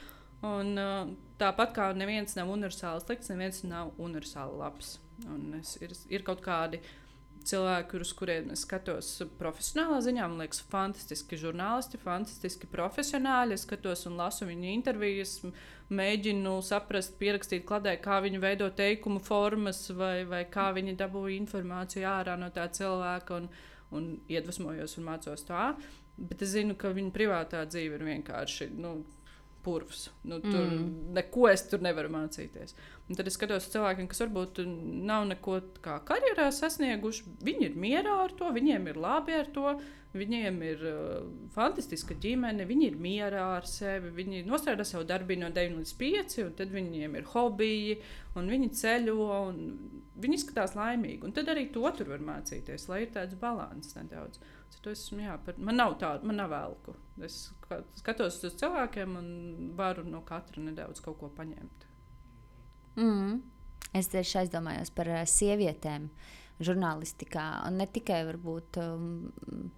Un, 0.47 0.77
uh, 0.77 1.09
tāpat 1.41 1.73
kā 1.77 1.89
neviens 1.97 2.37
nav 2.37 2.53
universāli 2.53 3.03
slikts, 3.05 3.33
neviens 3.33 3.63
nav 3.69 3.97
universāli 3.97 4.61
labs. 4.61 4.97
Un 5.33 5.57
es, 5.61 5.77
ir, 5.81 5.95
ir 6.13 6.25
kaut 6.27 6.43
kādi 6.45 6.81
cilvēki, 7.47 8.01
uz 8.03 8.13
kuriem 8.17 8.51
es 8.55 8.65
skatos 8.67 9.09
profesionālā 9.41 10.01
ziņā. 10.05 10.27
Man 10.29 10.43
liekas, 10.43 10.63
fantastiski 10.71 11.39
žurnālisti, 11.41 12.01
fantastiski 12.03 12.69
profesionāļi. 12.73 13.57
Es 13.57 13.67
skatos 13.67 14.07
un 14.11 14.19
lasu 14.21 14.49
viņu 14.49 14.73
intervijas, 14.73 15.39
mēģinu 15.89 16.57
saprast, 16.67 17.17
pierakstīt 17.21 17.67
kladē, 17.69 17.97
kā 18.03 18.19
viņi 18.25 18.43
veido 18.43 18.71
teikumu 18.77 19.23
formas, 19.25 19.85
vai, 19.97 20.25
vai 20.29 20.45
kā 20.51 20.69
viņi 20.77 20.97
dabūja 20.99 21.39
informāciju 21.41 22.09
ārā 22.11 22.37
no 22.41 22.51
tā 22.55 22.67
cilvēka, 22.79 23.41
un, 23.41 23.49
un 23.97 24.11
iedvesmojos 24.33 24.99
un 24.99 25.09
mācos 25.11 25.47
tā. 25.47 25.71
Bet 26.17 26.43
es 26.47 26.55
zinu, 26.55 26.77
ka 26.79 26.95
viņa 26.97 27.13
privātā 27.13 27.63
dzīve 27.69 27.99
ir 27.99 28.05
vienkārši 28.07 28.71
nu, 28.81 28.99
purvs. 29.67 30.07
Nu, 30.23 30.39
tur 30.45 30.63
mm. 30.63 31.13
neko 31.17 31.49
es 31.51 31.67
tur 31.71 31.83
nevaru 31.85 32.13
mācīties. 32.15 32.77
Un 33.07 33.19
tad 33.19 33.29
es 33.29 33.37
skatos 33.39 33.69
cilvēkiem, 33.73 34.09
kas 34.11 34.23
varbūt 34.25 34.63
nav 35.07 35.27
neko 35.31 35.59
kā 35.85 35.99
karjerā 36.07 36.49
sasnieguši. 36.55 37.27
Viņi 37.47 37.69
ir 37.69 37.79
mierā 37.83 38.17
ar 38.25 38.35
to, 38.39 38.51
viņiem 38.55 38.87
ir 38.93 39.01
labi 39.03 39.37
ar 39.41 39.51
to. 39.55 39.77
Viņiem 40.17 40.59
ir 40.67 40.83
uh, 40.89 41.29
fantastiska 41.55 42.17
ģimene, 42.23 42.67
viņi 42.69 42.89
ir 42.91 42.99
mierā 43.01 43.45
ar 43.59 43.69
sevi. 43.69 44.13
Viņi 44.17 44.45
nostrādā 44.49 44.87
savu 44.87 45.07
darbu 45.09 45.37
no 45.41 45.51
9 45.55 45.81
līdz 45.81 45.95
5, 46.01 46.37
un 46.45 46.53
tad 46.59 46.75
viņiem 46.75 47.17
ir 47.19 47.31
hobiji, 47.33 47.97
un 48.37 48.51
viņi 48.53 48.71
ceļo, 48.81 49.17
un 49.49 49.59
viņi 50.23 50.39
izskatās 50.41 50.77
laimīgi. 50.79 51.23
Un 51.27 51.35
tad 51.37 51.51
arī 51.53 51.67
to 51.75 51.85
tur 51.97 52.13
var 52.15 52.25
mācīties, 52.25 52.87
lai 52.91 53.03
ir 53.05 53.13
tāds 53.15 53.37
līdzsvars 53.37 53.99
nedaudz. 54.01 54.41
Es, 54.87 55.09
jā, 55.11 55.35
par, 55.43 55.57
man 55.59 55.81
nav 55.81 55.97
tāda, 55.99 56.27
man 56.27 56.39
nav 56.39 56.53
velku. 56.53 56.95
Es 57.27 57.49
skatos 57.99 58.39
uz 58.47 58.55
cilvēkiem 58.61 59.19
un 59.19 59.29
varu 59.79 60.05
no 60.07 60.21
katra 60.27 60.63
nedaudz 60.63 61.03
kaut 61.03 61.19
ko 61.21 61.31
paņemt. 61.35 61.87
Mm. 63.01 63.41
Es 63.97 64.11
tieši 64.13 64.43
aizdomājos 64.43 64.93
par 64.95 65.11
uh, 65.11 65.23
sievietēm 65.29 66.09
žurnālistikā, 66.65 67.45
un 67.69 67.81
ne 67.81 67.87
tikai 67.93 68.23
varbūt. 68.29 68.81
Um, 68.83 69.73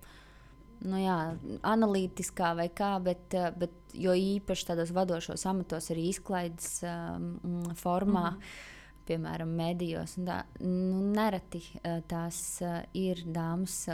nu 0.87 1.01
jā, 1.01 1.18
analītiskā 1.66 2.55
vai 2.59 2.68
kā, 2.74 2.95
bet, 3.03 3.35
uh, 3.35 3.51
bet 3.59 3.95
jo 3.95 4.14
īpaši 4.14 4.66
tādos 4.70 4.93
vadošos 4.95 5.47
amatos, 5.51 5.91
arī 5.95 6.09
izklaides 6.12 6.83
um, 6.87 7.64
formā, 7.74 8.31
mm 8.31 8.37
-hmm. 8.37 9.05
piemēram, 9.07 9.49
medijos. 9.49 10.16
Tā, 10.16 10.43
nu, 10.61 11.03
nereti 11.12 11.62
uh, 11.74 12.01
tās 12.07 12.62
uh, 12.62 12.83
ir 12.93 13.24
dāmas 13.26 13.89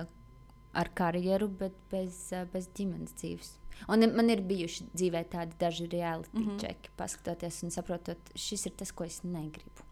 ar 0.75 0.91
karjeru, 0.95 1.49
bet 1.49 1.73
bez, 1.91 2.33
bez 2.53 2.69
ģimenes 2.75 3.15
dzīves. 3.15 3.59
Un 3.89 4.07
man 4.17 4.31
ir 4.31 4.41
bijuši 4.41 4.87
dzīvē 4.95 5.25
tādi 5.31 5.57
daži 5.59 5.87
reality 5.87 6.39
mm 6.39 6.47
-hmm. 6.47 6.61
čeki, 6.61 6.91
paskatoties 6.97 7.63
un 7.63 7.71
saprotot, 7.71 8.19
šis 8.35 8.67
ir 8.67 8.73
tas, 8.73 8.93
ko 8.93 9.05
es 9.05 9.23
negribu. 9.23 9.83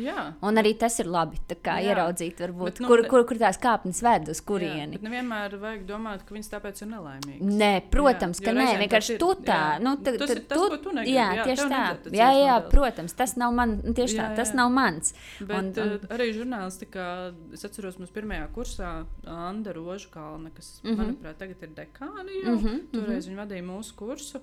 Jā. 0.00 0.34
Un 0.42 0.58
arī 0.58 0.72
tas 0.78 0.96
ir 0.98 1.06
labi 1.10 1.38
ieraudzīt, 1.54 2.40
varbūt, 2.42 2.70
bet, 2.70 2.80
nu, 2.82 2.88
kur, 2.90 3.02
kur, 3.10 3.22
kur 3.28 3.38
tās 3.38 3.58
kāpnes 3.62 4.00
ved 4.02 4.30
uz 4.32 4.40
kurieni. 4.42 4.98
Jā, 4.98 5.02
nevienmēr 5.06 5.54
vajag 5.62 5.84
domāt, 5.86 6.24
ka 6.26 6.34
viņas 6.34 6.50
tāpēc 6.50 6.82
ir 6.82 6.90
nelaimīgas. 6.90 7.52
Nē, 7.60 7.70
protams, 7.92 8.40
jā, 8.42 8.48
ka 8.48 8.56
nē, 8.58 8.66
vienkārši 8.82 9.18
tu 9.22 9.30
tā. 9.46 9.60
Jā. 9.76 9.78
Nu, 9.84 9.94
ta, 10.02 10.16
tas, 10.18 10.34
ta, 10.34 10.40
tas, 10.56 10.76
tu 10.82 10.96
negribi, 10.96 11.14
jā, 11.14 11.28
jā, 11.38 11.46
tieši 11.50 11.68
tā. 11.70 11.84
Jā, 12.10 12.32
jā, 12.34 12.42
jā, 12.48 12.58
protams, 12.72 13.16
tas 13.22 13.36
nav 13.38 13.54
man, 13.54 13.76
tieši 13.86 14.18
jā, 14.18 14.26
tā, 14.26 14.40
tas 14.42 14.50
jā. 14.50 14.58
nav 14.62 14.74
mans. 14.74 15.14
Bet 15.38 15.56
un, 15.60 15.70
un... 15.70 15.94
Uh, 15.94 16.10
arī 16.18 16.28
žurnālistikā, 16.34 17.08
es 17.54 17.64
atceros, 17.70 18.00
mums 18.02 18.14
pirmajā 18.14 18.50
kursā 18.56 18.92
Anda 19.30 19.76
Rožkalna, 19.78 20.50
kas, 20.56 20.80
mm 20.82 20.90
-hmm. 20.90 21.02
manuprāt, 21.04 21.38
tagad 21.38 21.62
ir 21.62 21.74
dekāni 21.78 22.42
jau, 22.42 22.58
mm 22.58 22.62
-hmm, 22.66 22.84
toreiz 22.92 23.30
viņa 23.30 23.42
vadīja 23.44 23.70
mūsu 23.70 23.94
kursu, 23.94 24.42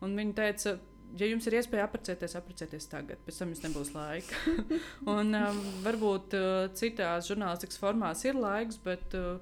un 0.00 0.16
viņa 0.16 0.34
teica, 0.34 0.78
ja 1.18 1.28
jums 1.30 1.46
ir 1.48 1.58
iespēja 1.60 1.86
apprecēties, 1.86 2.36
apprecēties 2.38 2.88
tagad, 2.92 3.20
pēc 3.26 3.40
tam 3.40 3.52
jums 3.52 3.64
nebūs 3.64 3.92
laika. 3.94 4.40
un 5.16 5.34
um, 5.38 5.60
varbūt 5.84 6.36
uh, 6.38 6.54
citās 6.76 7.30
žurnālistikas 7.30 7.80
formās 7.82 8.24
ir 8.26 8.38
laiks, 8.40 8.80
bet 8.84 9.16
uh, 9.18 9.38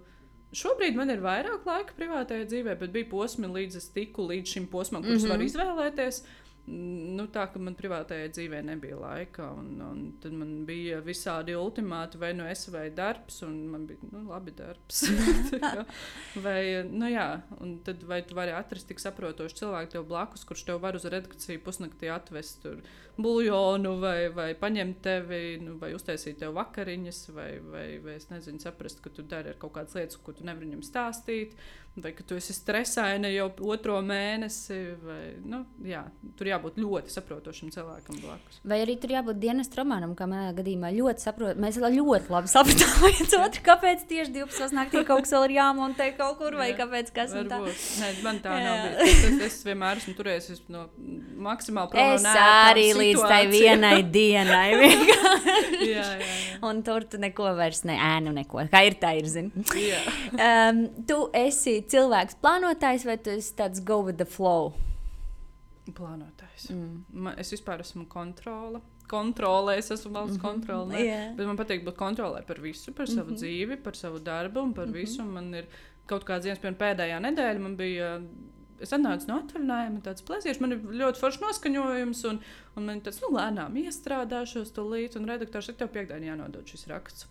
šobrīd 0.55 0.99
man 0.99 1.13
ir 1.15 1.25
vairāk 1.25 1.67
laika 1.69 1.97
privātajā 1.99 2.49
dzīvē, 2.51 2.79
bet 2.81 2.95
bija 2.95 3.11
posmi, 3.11 3.51
līdz 3.51 3.81
es 3.81 3.91
tiku 3.95 4.29
līdz 4.31 4.57
šim 4.57 4.71
posmam, 4.73 5.03
kurus 5.03 5.25
mm 5.25 5.31
-hmm. 5.31 5.37
var 5.37 5.49
izvēlēties 5.49 6.23
nu, 6.67 7.27
tā, 7.29 7.45
ka 7.53 7.61
man 7.61 7.77
privātajā 7.77 8.31
dzīvē 8.33 8.63
nebija 8.65 8.97
laika. 8.97 9.51
Un, 9.59 9.71
un 9.85 10.03
tad 10.23 10.33
man 10.37 10.55
bija 10.69 11.01
visādi 11.05 11.57
ultimāti, 11.59 12.21
vai 12.21 12.33
nu 12.37 12.47
es 12.49 12.65
vai 12.73 12.87
darbs, 12.95 13.43
un 13.47 13.59
man 13.73 13.87
bija 13.89 14.11
nu, 14.13 14.25
labi 14.31 14.55
darbs. 14.57 15.05
vai, 16.47 16.61
nu, 16.89 17.11
jā, 17.13 17.29
un 17.61 17.77
tad 17.85 18.05
vai 18.09 18.23
tu 18.25 18.39
vari 18.39 18.55
atrast 18.57 18.89
tik 18.89 19.03
saprotošu 19.03 19.61
cilvēku 19.61 19.97
tev 19.97 20.09
blakus, 20.09 20.47
kurš 20.49 20.65
tev 20.71 20.81
var 20.85 20.97
uz 20.97 21.05
redakciju 21.05 21.61
pusnaktī 21.65 22.09
atvest 22.13 22.65
buļļonu, 23.21 23.95
vai, 24.03 24.19
vai 24.35 24.49
paņemt 24.59 25.01
tevi, 25.05 25.43
nu, 25.63 25.77
vai 25.81 25.93
uztaisīt 25.95 26.41
tev 26.43 26.57
vakariņas, 26.59 27.23
vai, 27.37 27.51
vai, 27.63 27.87
vai 28.03 28.19
es 28.19 28.29
nezinu, 28.33 28.63
saprast, 28.63 29.03
ka 29.05 29.13
tu 29.15 29.27
dari 29.27 29.55
kaut 29.61 29.77
kādas 29.77 29.95
lietas, 29.99 30.19
ko 30.19 30.35
tu 30.35 30.47
nevari 30.47 30.71
viņam 30.71 30.85
stāstīt. 30.87 31.57
Vai 31.95 32.11
ka 32.11 32.25
tu 32.27 32.35
esi 32.35 32.51
stresaina 32.51 33.29
jau 33.31 33.45
otro 33.71 34.01
mēnesi, 34.03 34.77
vai 34.99 35.37
nu, 35.47 35.61
jā, 35.87 36.01
tur 36.35 36.49
jābūt 36.49 36.81
ļoti 36.83 37.13
saprotošam 37.13 37.71
cilvēkam 37.71 38.17
blakus. 38.19 38.57
Vai 38.67 38.81
arī 38.83 38.97
tur 38.99 39.13
jābūt 39.15 39.39
dienas 39.39 39.71
romānam, 39.79 40.17
kā 40.19 40.27
manā 40.27 40.49
gadījumā 40.57 40.91
ļoti 40.91 41.23
saprotam. 41.23 41.63
Mēs 41.63 41.79
ļoti 41.79 42.35
labi 42.35 42.51
sapratām, 42.51 42.97
viens 43.05 43.37
otru, 43.39 43.63
kāpēc 43.69 44.03
tieši 44.11 44.35
12. 44.35 44.75
naktī 44.75 45.05
kaut 45.07 45.23
kas 45.23 45.37
vēl 45.37 45.47
ir 45.47 45.55
jāmontē 45.61 46.09
kaut 46.19 46.41
kur, 46.43 46.59
vai 46.59 46.73
jā, 46.73 46.81
kāpēc 46.83 47.15
kas 47.15 47.37
ir 47.39 47.47
tāds. 47.53 47.87
Nē, 48.03 48.11
man 48.27 48.43
tā 48.43 48.59
jā. 48.59 48.67
nav 48.67 48.99
bijis. 48.99 49.23
Es, 49.31 49.39
es 49.53 49.63
vienmēr 49.71 50.03
esmu 50.03 50.17
turējis 50.19 50.65
no 50.75 50.89
maksimāli 51.47 51.95
prom 51.95 52.13
es 52.17 52.27
arī 52.27 52.89
līdz 52.91 53.04
tai 53.13 53.47
vienai 53.51 54.03
dienai. 54.17 54.71
jā, 54.81 55.21
jā, 55.85 56.09
jā. 56.23 56.33
Un 56.65 56.81
tur 56.87 57.05
tu 57.11 57.21
neko 57.21 57.51
vairs 57.59 57.83
ne, 57.89 57.97
ēnu 58.01 58.33
neko. 58.39 58.65
Kā 58.73 58.85
ir 58.89 58.97
tā, 59.01 59.13
ir, 59.19 59.29
zini. 59.29 59.65
um, 60.39 60.81
tu 61.09 61.19
esi 61.37 61.81
cilvēks 61.93 62.39
plānotājs 62.43 63.05
vai 63.09 63.19
tu 63.21 63.35
esi 63.35 63.53
tāds 63.59 63.85
go 63.85 64.01
with 64.07 64.17
the 64.21 64.29
flow? 64.29 64.73
Plānotājs. 65.93 66.71
Mm. 66.73 67.05
Man, 67.13 67.39
es 67.41 67.53
vispār 67.53 67.85
esmu 67.85 68.07
kontrole. 68.09 68.81
Kontrolē, 69.11 69.77
es 69.83 69.91
esmu 69.93 70.15
valsts 70.15 70.39
mm 70.39 70.41
-hmm. 70.41 70.47
kontrolē. 70.49 71.01
Yeah. 71.05 71.35
Bet 71.37 71.47
man 71.47 71.59
patīk 71.61 71.85
būt 71.85 71.97
kontrolē 71.97 72.41
par 72.47 72.61
visu, 72.61 72.93
par 72.93 73.07
savu 73.07 73.31
mm 73.31 73.35
-hmm. 73.35 73.41
dzīvi, 73.43 73.77
par 73.83 73.97
savu 73.97 74.19
darbu 74.19 74.61
un 74.61 74.73
par 74.73 74.87
mm 74.87 74.93
-hmm. 74.93 74.97
visu. 74.97 75.25
Man 75.25 75.55
ir 75.55 75.67
kaut 76.07 76.25
kāds 76.25 76.43
dienas, 76.43 76.59
piemēram, 76.59 76.81
pēdējā 76.81 77.21
nedēļa 77.21 77.59
man 77.59 77.77
bija. 77.77 78.21
Es 78.83 78.93
atnācu 78.97 79.29
no 79.31 79.39
atvaļinājuma, 79.43 80.03
tāds 80.05 80.25
plēsies, 80.27 80.61
man 80.61 80.75
ir 80.75 80.83
ļoti 81.03 81.21
foršs 81.21 81.43
noskaņojums, 81.45 82.25
un, 82.31 82.41
un 82.75 82.89
man 82.89 83.03
tāds, 83.05 83.21
nu, 83.23 83.31
lēnām 83.37 83.77
iestrādāšos 83.85 84.75
to 84.75 84.87
līdzi, 84.91 85.21
un 85.21 85.31
redaktors 85.31 85.71
ir 85.71 85.79
tev 85.79 85.93
piekdienā 85.95 86.33
jānodod 86.33 86.69
šis 86.69 86.89
raksts 86.91 87.29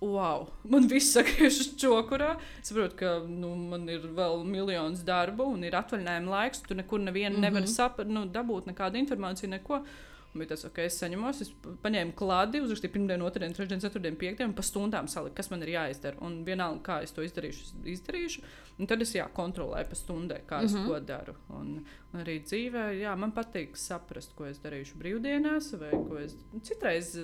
wow, 0.00 0.48
man 0.64 0.88
viss 0.88 1.12
sakriež 1.14 1.60
uz 1.60 1.72
čokurā. 1.80 2.34
Es 2.60 2.70
saprotu, 2.70 2.96
ka 3.02 3.16
nu, 3.28 3.52
man 3.70 3.88
ir 3.92 4.06
vēl 4.16 4.44
miljonus 4.48 5.04
darbu 5.06 5.50
un 5.54 5.66
ir 5.66 5.76
atvaļinājuma 5.76 6.36
laiks. 6.36 6.64
Tu 6.66 6.76
nekur 6.78 7.00
nevienu 7.00 7.36
mm 7.36 7.42
-hmm. 7.42 7.48
nevari 7.48 7.68
saprast, 7.68 8.10
nu, 8.10 8.24
dabūt 8.24 8.70
nekādu 8.72 9.00
informāciju, 9.02 9.50
neko. 9.56 9.84
Un 10.30 10.38
bija 10.38 10.48
tas, 10.48 10.64
ok, 10.64 10.78
es 10.78 10.96
saņemos, 11.02 11.40
es 11.42 11.50
paņēmu 11.82 12.12
klādi, 12.14 12.60
uzrakstīju 12.62 12.92
pirmdienu, 12.92 13.26
otrdienu, 13.26 13.54
trešdienu, 13.54 13.82
ceturtdienu, 13.82 14.16
piekdienu, 14.16 14.54
pa 14.54 14.62
stundām 14.62 15.08
saliku, 15.08 15.34
kas 15.34 15.50
man 15.50 15.62
ir 15.62 15.68
jāizdara. 15.68 16.16
Un 16.20 16.44
vienalga, 16.44 16.82
kā 16.82 17.02
es 17.02 17.10
to 17.12 17.22
izdarīšu, 17.22 17.82
izdarīšu. 17.84 18.42
Un 18.80 18.88
tad 18.88 19.02
es 19.04 19.10
jā, 19.12 19.26
kontrolēju 19.36 19.88
pa 19.90 19.96
stundai, 19.98 20.38
kā 20.48 20.62
es 20.64 20.72
mm 20.72 20.78
-hmm. 20.78 20.86
to 20.88 21.00
daru. 21.00 21.34
Un, 21.48 21.72
un 22.12 22.20
arī 22.20 22.38
dzīvē, 22.44 22.84
jā, 23.00 23.16
man 23.16 23.32
patīk 23.36 23.76
saprast, 23.76 24.32
ko 24.36 24.46
es 24.46 24.60
darīšu 24.62 24.96
brīvdienās, 25.02 25.74
vai 25.80 25.90
ko 25.90 26.18
es 26.18 26.36
citreiz. 26.62 27.16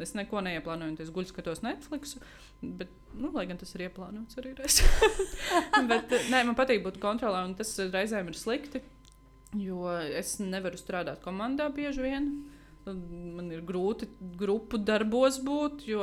Es 0.00 0.14
neko 0.14 0.40
neieplānoju, 0.40 1.00
es 1.00 1.10
guļu, 1.10 1.28
skatos 1.28 1.62
Netflix, 1.62 2.16
bet, 2.62 2.88
nu, 3.14 3.30
lai 3.32 3.46
gan 3.46 3.58
tas 3.58 3.74
ir 3.74 3.88
ieplānots 3.88 4.38
arī 4.38 4.54
reizē. 4.58 4.84
bet, 5.90 6.10
nē, 6.30 6.44
man 6.44 6.54
patīk 6.54 6.82
būt 6.82 6.98
kontrolē, 6.98 7.44
un 7.44 7.54
tas 7.54 7.78
reizēm 7.78 8.28
ir 8.28 8.34
slikti. 8.34 8.82
Jo 9.52 9.90
es 10.00 10.38
nevaru 10.40 10.76
strādāt 10.76 11.20
komandā 11.20 11.68
bieži 11.68 12.02
vien. 12.02 12.28
Man 12.86 13.50
ir 13.54 13.60
grūti 13.66 14.08
grupu 14.38 14.80
darbos 14.82 15.38
būt, 15.44 15.84
jo 15.86 16.02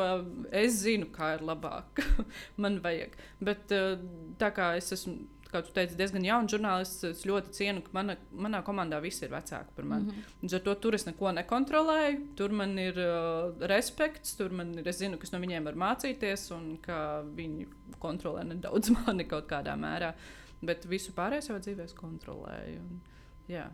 es 0.56 0.80
zinu, 0.86 1.10
kā 1.16 1.34
ir 1.36 1.44
labāk. 1.44 2.04
man 2.64 2.80
vajag. 2.84 3.18
Bet 3.44 3.76
eh, 3.76 4.00
tā 4.40 4.54
kā 4.56 4.72
es 4.80 4.94
esmu 4.96 5.18
kā 5.50 5.62
tu 5.66 5.74
teici, 5.74 5.98
diezgan 5.98 6.26
jauns 6.26 6.54
žurnālists. 6.54 7.06
Es 7.10 7.26
ļoti 7.28 7.54
cienu, 7.58 7.84
ka 7.86 7.94
mana, 7.98 8.16
manā 8.32 8.62
komandā 8.66 9.00
visi 9.04 9.26
ir 9.26 9.34
vecāki 9.34 9.74
par 9.76 9.88
mani. 9.92 10.06
Mm 10.06 10.12
-hmm. 10.12 10.38
Līdz 10.44 10.56
ar 10.56 10.64
to 10.68 10.76
tur 10.76 10.96
es 10.96 11.06
neko 11.06 11.32
nekontrolēju. 11.32 12.20
Tur 12.36 12.52
man 12.52 12.78
ir 12.80 13.00
uh, 13.00 13.68
respekts, 13.68 14.36
tur 14.38 14.52
man 14.52 14.78
ir, 14.78 14.88
es 14.88 15.00
zinu, 15.00 15.18
kas 15.18 15.32
no 15.32 15.40
viņiem 15.40 15.64
var 15.64 15.74
mācīties, 15.74 16.52
un 16.56 16.78
ka 16.78 17.24
viņi 17.36 17.68
kontrolē 18.00 18.44
nedaudz 18.44 18.92
mani 19.06 19.26
kaut 19.26 19.48
kādā 19.48 19.76
mērā. 19.76 20.14
Bet 20.62 20.86
visu 20.86 21.12
pārējo 21.12 21.42
savā 21.42 21.60
dzīvē 21.60 21.84
es 21.84 21.94
kontrolēju. 21.94 22.80
Un, 22.80 23.02
Jā, 23.50 23.66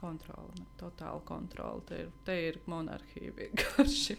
kontrole, 0.00 0.66
totāla 0.80 1.20
kontrole. 1.28 1.84
Te 1.88 2.02
ir, 2.04 2.12
te 2.26 2.36
ir 2.48 2.60
monarhija 2.70 3.34
vienkārši. 3.36 4.16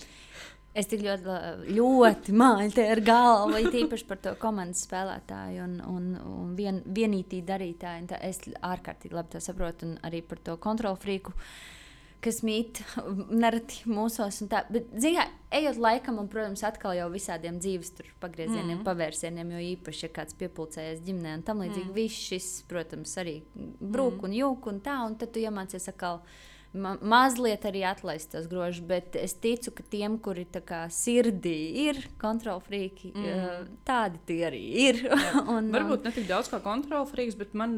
Es 0.72 0.88
tik 0.88 1.02
ļoti, 1.04 1.34
ļoti 1.76 2.34
māju 2.40 2.86
ar 2.86 3.02
galvu, 3.04 3.60
īpaši 3.82 4.06
par 4.08 4.22
to 4.24 4.32
komandas 4.40 4.86
spēlētāju 4.86 5.66
un, 5.66 5.74
un, 5.84 6.06
un 6.22 6.56
vien, 6.56 6.80
vienītī 6.86 7.42
darītāju. 7.44 8.08
Es 8.24 8.40
ārkārtīgi 8.64 9.18
labi 9.18 9.36
to 9.36 9.44
saprotu, 9.44 9.90
un 9.90 10.00
arī 10.08 10.24
par 10.24 10.40
to 10.46 10.56
kontrolu 10.64 11.02
frīku. 11.02 11.36
Uh, 11.36 11.81
kas 12.24 12.42
mīt 12.46 12.82
nereti 13.44 13.90
mūsos. 13.90 14.42
Tā, 14.52 14.64
bet, 14.72 14.92
zinā, 15.02 15.26
ejot 15.54 15.80
laikam, 15.82 16.20
un, 16.22 16.30
protams, 16.32 16.64
atkal 16.68 16.96
jau 16.98 17.10
visādiem 17.14 17.60
dzīves 17.62 17.96
pagriezieniem, 18.22 18.78
mm. 18.80 18.86
pavērsieniem, 18.88 19.56
jo 19.56 19.66
īpaši, 19.74 20.06
ja 20.08 20.14
kāds 20.20 20.38
piepildījies 20.40 21.04
ģimenē 21.08 21.40
un 21.40 21.44
tam 21.48 21.66
līdzīgi, 21.66 21.90
mm. 21.90 21.98
viss 21.98 22.30
šis, 22.30 22.54
protams, 22.70 23.18
arī 23.22 23.42
brūk 23.56 24.22
mm. 24.22 24.30
un 24.30 24.40
jūk 24.40 24.72
un 24.72 24.82
tā, 24.86 25.02
un 25.08 25.20
tad 25.20 25.34
tu 25.36 25.44
iemācies 25.44 25.92
atkal. 25.92 26.24
Ma 26.72 26.94
mazliet 27.04 27.66
arī 27.68 27.82
atlaist 27.84 28.30
tos 28.32 28.46
grožus, 28.48 28.86
bet 28.88 29.18
es 29.20 29.34
ticu, 29.44 29.74
ka 29.76 29.84
tiem, 29.92 30.14
kuri 30.24 30.46
kā, 30.48 30.86
sirdī 30.88 31.58
ir 31.90 32.00
kontrolfrīki, 32.22 33.12
mm. 33.12 33.74
tādi 33.84 34.22
tie 34.30 34.38
arī 34.48 34.62
ir. 34.86 35.02
un, 35.58 35.68
Varbūt 35.74 36.08
ne 36.08 36.16
tik 36.16 36.30
daudz 36.32 36.48
kā 36.54 36.62
kontrolfrīks, 36.64 37.36
bet 37.42 37.52
man 37.60 37.76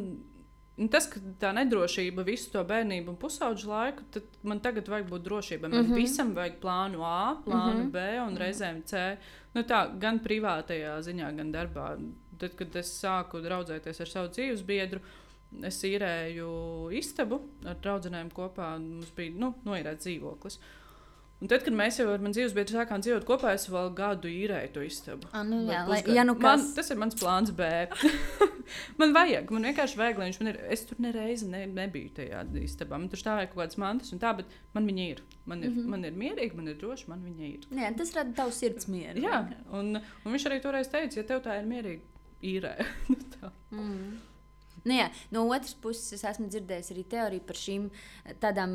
Un 0.81 0.89
tas, 0.89 1.05
ka 1.05 1.19
tā 1.37 1.51
nedrošība 1.53 2.23
visu 2.25 2.49
to 2.55 2.63
bērnību 2.65 3.11
un 3.13 3.17
pusauģu 3.21 3.67
laiku, 3.69 4.05
tad 4.15 4.37
man 4.41 4.61
tagad 4.63 4.87
vajag 4.89 5.11
būt 5.11 5.25
drošībai. 5.27 5.69
Man 5.69 5.83
mm 5.83 5.91
-hmm. 5.91 6.01
visam 6.01 6.31
vajag 6.33 6.55
plānu 6.63 7.03
A, 7.05 7.37
plānu 7.45 7.83
mm 7.83 7.83
-hmm. 7.83 7.91
B 7.91 8.27
un 8.27 8.37
reizēm 8.37 8.81
C. 8.83 9.17
Nu, 9.53 9.61
tā, 9.61 9.99
gan 9.99 10.19
privātajā 10.19 10.97
ziņā, 10.99 11.35
gan 11.37 11.51
darbā. 11.53 11.97
Tad, 12.39 12.55
kad 12.55 12.75
es 12.75 13.03
sāku 13.03 13.41
draudzēties 13.41 14.01
ar 14.01 14.07
savu 14.07 14.29
dzīves 14.29 14.65
biedru, 14.65 14.99
es 15.61 15.83
īrēju 15.83 16.91
istabu 16.91 17.41
ar 17.65 17.75
draugiem 17.75 18.31
kopā. 18.31 18.79
Mums 18.79 19.11
bija 19.15 19.31
nu, 19.35 19.53
noīrēts 19.65 20.05
dzīvoklis. 20.05 20.59
Un 21.43 21.49
tad, 21.51 21.59
kad 21.65 21.75
mēs 21.75 21.97
jau 21.99 22.05
ar 22.07 22.21
mani 22.23 22.37
dzīves 22.37 22.53
biedru 22.55 22.77
sākām 22.77 23.01
dzīvot 23.03 23.25
kopā, 23.27 23.49
es 23.57 23.65
vēl 23.67 23.89
gadu 23.97 24.29
īrēju 24.31 24.69
to 24.77 24.83
istabu. 24.85 25.27
A, 25.35 25.41
nu, 25.43 25.57
jā, 25.67 25.81
lai, 25.89 25.97
ja 26.15 26.23
nu 26.23 26.37
man, 26.39 26.63
tas 26.77 26.87
ir 26.93 27.01
mans 27.01 27.17
plāns 27.19 27.51
B. 27.57 27.67
man 29.01 29.11
vajag, 29.17 29.51
man 29.51 29.67
vienkārši 29.67 29.99
vajag, 29.99 30.21
lai 30.21 30.29
viņš 30.29 30.39
man 30.39 30.51
ir. 30.53 30.61
Es 30.71 30.85
tur 30.87 31.01
nereizi 31.03 31.49
ne, 31.51 31.65
nebiju 31.67 32.13
tajā 32.21 32.45
istabā. 32.63 32.95
Man 32.95 33.11
tur 33.11 33.19
stāvēja 33.19 33.51
kaut 33.51 33.59
kādas 33.59 33.81
mantas, 33.83 34.15
un 34.15 34.23
tā, 34.23 34.31
bet 34.39 34.55
man 34.77 34.87
viņa 34.87 35.09
ir. 35.09 35.19
Man 35.43 35.65
ir, 35.65 35.73
mm 35.73 35.81
-hmm. 35.81 35.91
man 35.91 36.07
ir 36.07 36.19
mierīgi, 36.23 36.55
man 36.55 36.71
ir 36.71 36.79
droši, 36.79 37.09
man 37.11 37.27
viņa 37.27 37.49
ir. 37.49 37.67
Nē, 37.75 37.91
tas 37.99 38.15
rada 38.15 38.31
tavu 38.39 38.55
sirds 38.55 38.87
mieru. 38.87 39.19
Jā, 39.27 39.43
un, 39.71 39.97
un 39.99 40.31
viņš 40.37 40.47
arī 40.47 40.61
toreiz 40.63 40.87
teica, 40.87 41.19
ja 41.19 41.27
tev 41.27 41.43
tā 41.43 41.59
ir 41.59 41.67
mierīgi, 41.67 42.01
īrē. 42.55 42.77
Nu. 43.73 43.81
Mm. 43.81 44.17
Nu, 44.85 44.93
jā, 44.97 45.09
no 45.31 45.45
otras 45.47 45.73
puses, 45.79 46.11
es 46.17 46.23
esmu 46.27 46.49
dzirdējis 46.51 46.91
arī 46.91 47.03
teoriju 47.07 47.43
par 47.47 47.55
šīm 47.55 47.85
tādām, 48.43 48.73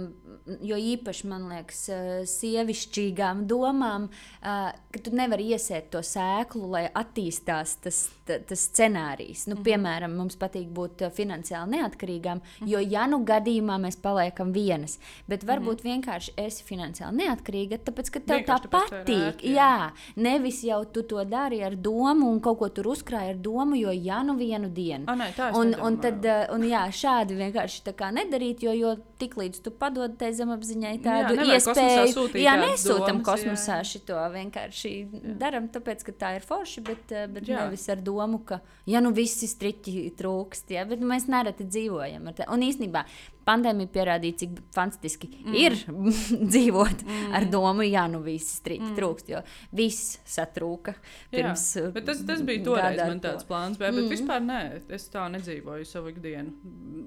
jo 0.65 0.77
īpaši 0.81 1.27
man 1.29 1.49
liekas, 1.51 1.83
eh, 1.93 2.23
sievišķīgām 2.25 3.47
domām, 3.49 4.09
eh, 4.43 4.73
ka 4.93 4.99
tu 5.05 5.11
nevari 5.11 5.51
iesēt 5.53 5.91
to 5.91 5.99
sēklu, 5.99 6.69
lai 6.71 6.89
attīstās 6.89 7.77
tas, 7.83 8.11
ta- 8.27 8.39
tas 8.39 8.69
scenārijs. 8.69 9.47
Nu, 9.49 9.57
piemēram, 9.57 10.15
mums 10.17 10.37
patīk 10.37 10.71
būt 10.73 11.03
eh, 11.03 11.11
finansiāli 11.11 11.77
neatkarīgām, 11.79 12.41
jo, 12.67 12.79
ja 12.79 13.07
nu 13.07 13.21
gadījumā 13.25 13.79
mēs 13.81 13.97
paliekam 14.01 14.53
vienas, 14.53 14.99
bet 15.29 15.45
varbūt 15.45 15.83
vienkārši 15.85 16.33
esi 16.37 16.65
finansiāli 16.65 17.17
neatkarīga, 17.25 17.79
tāpēc, 17.85 18.11
ka 18.11 18.21
tev 18.21 18.45
tā 18.47 18.59
Vienkārši 18.59 18.65
ir 18.65 18.71
patīk. 18.71 19.33
ērti, 19.35 19.53
jā. 19.55 19.55
Jā, 19.59 19.93
nevis 20.17 20.63
jau 20.65 20.85
tu 20.91 21.03
to 21.03 21.23
dari 21.25 21.63
ar 21.63 21.75
domu 21.77 22.31
un 22.33 22.41
kaut 22.41 22.59
ko 22.59 22.69
tur 22.69 22.85
uzkrāji 22.95 23.31
ar 23.35 23.35
domu, 23.37 23.77
jo 23.77 23.91
ja 23.91 24.23
nu 24.23 24.37
vienu 24.39 24.71
dienu. 24.73 25.05
Ah, 25.07 25.15
nē, 25.17 25.33
tā 25.35 25.53
Un, 25.55 25.73
nedomāju. 25.73 25.98
Un 25.99 26.05
tad, 26.05 26.25
uh, 26.25 26.45
un 26.55 26.65
jā, 26.69 26.85
šādi 26.95 27.37
vienkārši 27.39 27.95
nedarīt, 28.15 28.63
jo, 28.63 28.73
jo 28.77 28.95
tiklīdz 29.19 29.63
tu 29.65 29.73
padod 29.75 30.15
tai 30.19 30.31
zemapziņai 30.37 30.95
tādu 31.03 31.35
kosmosā 31.41 31.57
iespēju, 31.57 32.43
jā, 32.43 32.55
nesūtam 32.63 33.19
domas, 33.19 33.25
jā, 33.25 33.25
kosmosā 33.27 33.79
jā. 33.81 33.89
šito 33.93 34.19
vienkārši 34.35 34.93
daram, 35.41 35.69
tāpēc, 35.75 36.05
ka 36.07 36.15
tā 36.23 36.35
ir 36.39 36.47
forši, 36.47 36.85
bet, 36.87 37.15
uh, 37.15 37.27
bet 37.33 37.49
Jā. 37.51 37.65
nevis 37.65 37.89
ar 37.91 38.03
domu, 38.05 38.41
ka, 38.47 38.61
ja 38.87 39.03
nu 39.05 39.13
visi 39.17 39.51
striķi 39.51 40.07
trūkst, 40.19 40.71
jā, 40.77 40.87
bet 40.89 41.03
mēs 41.03 41.27
nereti 41.31 41.67
dzīvojam 41.67 42.31
ar 42.31 42.39
tā. 42.39 42.49
Un 42.55 42.63
īstenībā 42.67 43.05
pandēmija 43.49 43.93
pierādīja, 43.95 44.41
cik 44.45 44.59
fantastiski 44.77 45.31
mm. 45.33 45.57
ir 45.57 45.79
dzīvot 46.53 47.07
mm. 47.07 47.33
ar 47.39 47.49
domu, 47.53 47.87
ja 47.87 48.05
nu 48.11 48.21
visi 48.27 48.59
striķi 48.61 48.91
mm. 48.91 48.99
trūkst, 48.99 49.33
jo 49.33 49.43
viss 49.79 50.19
satrūka 50.29 50.97
pirms 51.33 51.67
Jā, 51.79 51.87
uh, 51.87 51.95
bet 51.97 52.09
tas, 52.11 52.23
tas 52.29 52.45
bija 52.45 52.65
toreiz 52.67 53.01
man 53.05 53.23
to. 53.23 53.31
tāds 53.31 53.49
plāns, 53.49 53.81
bet, 53.81 53.95
bet 53.95 54.09
Mm. 54.09 54.15
vispār 54.15 54.45
nē, 54.45 54.61
es 54.97 55.09
tā 55.13 55.27
nedzīvoju 55.33 55.87
savu 55.89 56.13
ikdienu. 56.13 56.55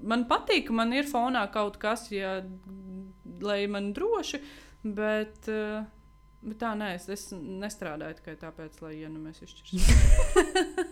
Man 0.08 0.26
patīk, 0.30 0.68
ka 0.68 0.76
man 0.76 0.92
ir 0.94 1.08
fonā 1.10 1.44
kaut 1.52 1.78
kas, 1.82 2.06
ja, 2.14 2.36
lai 3.42 3.66
man 3.70 3.92
droši, 3.96 4.40
bet, 4.82 5.48
eh, 5.48 5.84
bet 6.42 6.58
tā 6.62 6.72
nē, 6.78 6.94
es, 6.98 7.08
es 7.12 7.28
nestrādāju 7.32 8.20
tikai 8.20 8.36
tāpēc, 8.40 8.80
lai 8.84 8.94
ja 9.00 9.10
nu 9.12 9.22
mēs 9.24 9.42
izšķirsim. 9.46 9.78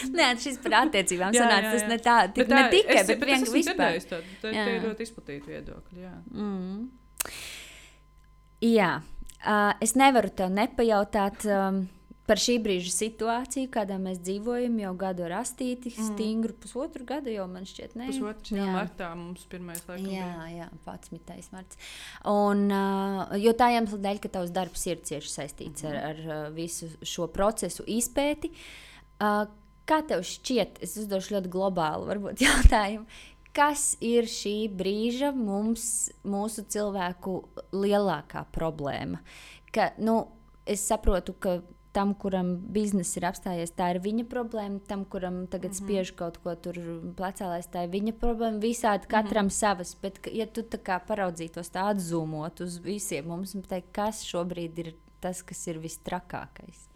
Nē, 0.18 0.30
šis 0.42 0.58
par 0.64 0.78
attiecībām 0.84 1.32
Jā, 1.36 1.44
sanāca. 1.44 1.68
jā, 1.68 1.72
Tas 1.76 1.84
jā. 1.84 1.88
ne, 1.92 2.00
tā, 2.08 2.16
tik, 2.32 2.42
Bet 2.42 2.52
ne 2.54 2.62
tā, 2.64 2.72
tikai, 2.76 2.98
es, 3.02 3.06
bet 3.12 3.22
bet 3.22 3.32
vienkārši 3.34 3.56
vispār. 3.58 4.00
tā, 4.10 4.52
Jā. 4.54 4.64
tie 4.66 4.74
ir 4.78 4.84
ļoti 4.88 5.08
izplatīti 5.08 5.54
viedokļi. 5.54 6.02
Jā. 6.06 6.16
Mm. 6.34 6.82
Jā, 8.60 8.90
uh, 9.46 9.72
es 9.80 9.96
nevaru 9.96 10.28
tev 10.36 10.50
nepajautāt 10.52 11.46
um, 11.48 11.80
par 12.28 12.38
šī 12.38 12.58
brīža 12.62 12.90
situāciju, 12.92 13.70
kādā 13.72 13.96
mēs 13.98 14.20
dzīvojam. 14.22 14.76
Jau 14.84 14.92
gadu 15.00 15.26
rastīti, 15.32 15.90
mm. 15.96 16.10
stingru 16.12 16.54
pusotru 16.62 17.06
gadu 17.08 17.32
jau 17.32 17.46
man 17.50 17.64
šķiet, 17.66 17.96
ne? 17.98 18.10
Pusotrs 18.12 18.52
jā, 18.54 18.66
martā 18.70 19.08
mums 19.18 19.46
pirmais 19.50 19.80
laikam 19.88 20.10
Jā, 20.12 20.28
bija. 20.44 20.58
jā, 20.60 20.68
pats 20.84 21.10
mitais 21.14 21.48
marts. 21.54 21.80
Un, 22.30 22.66
uh, 22.68 23.32
jo 23.40 23.54
tā 23.58 23.72
iemesla 23.74 23.98
dēļ, 24.06 24.20
ka 24.26 24.32
tavs 24.36 24.52
darbs 24.54 24.84
ir 24.92 25.00
cieši 25.08 25.32
saistīts 25.32 25.88
ar, 25.88 25.96
ar 26.12 26.20
uh, 26.28 26.42
visu 26.54 26.92
šo 27.02 27.30
procesu 27.32 27.88
izpēti. 27.90 28.52
Uh, 29.20 29.48
kā 29.90 30.00
tev 30.06 30.24
šķiet, 30.26 30.80
es 30.86 30.96
uzdošu 31.02 31.36
ļoti 31.36 31.52
globālu 31.52 32.08
varbūt, 32.10 32.42
jautājumu. 32.46 33.06
Kas 33.56 33.96
ir 34.04 34.28
šī 34.30 34.70
brīža 34.78 35.32
mums, 35.34 35.84
mūsu 36.22 36.62
cilvēku 36.70 37.40
lielākā 37.74 38.44
problēma? 38.54 39.18
Ka, 39.74 39.90
nu, 39.98 40.20
es 40.70 40.84
saprotu, 40.86 41.34
ka 41.34 41.58
tam, 41.92 42.12
kuram 42.14 42.52
biznesa 42.70 43.18
ir 43.18 43.26
apstājies, 43.30 43.72
tā 43.74 43.88
ir 43.94 44.00
viņa 44.04 44.26
problēma. 44.30 44.78
Tam, 44.86 45.02
kuram 45.10 45.42
tagad 45.50 45.72
mm 45.72 45.74
-hmm. 45.74 45.82
spiež 45.82 46.14
kaut 46.14 46.38
ko 46.44 46.54
tur 46.54 46.78
plecā, 47.18 47.48
lai 47.50 47.60
tā 47.60 47.84
ir 47.84 47.90
viņa 47.90 48.14
problēma. 48.20 48.62
Visādi 48.62 49.06
katram 49.06 49.44
mm 49.44 49.48
-hmm. 49.48 49.60
savas. 49.60 49.96
Bet, 50.02 50.20
ja 50.32 50.46
tu 50.46 50.62
tā 50.62 50.78
kā 50.78 51.00
paraudzītos 51.06 51.70
tā 51.74 51.90
atzūmot 51.94 52.60
uz 52.60 52.78
visiem 52.78 53.26
mums, 53.26 53.56
teikt, 53.68 53.88
kas 53.92 54.24
šobrīd 54.24 54.78
ir 54.78 54.94
tas, 55.20 55.42
kas 55.42 55.66
ir 55.66 55.78
vistrakākais? 55.78 56.88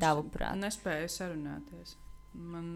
Tavuprāt? 0.00 0.52
Es 0.52 0.60
nespēju 0.60 1.08
sarunāties. 1.08 1.96
Man, 2.38 2.68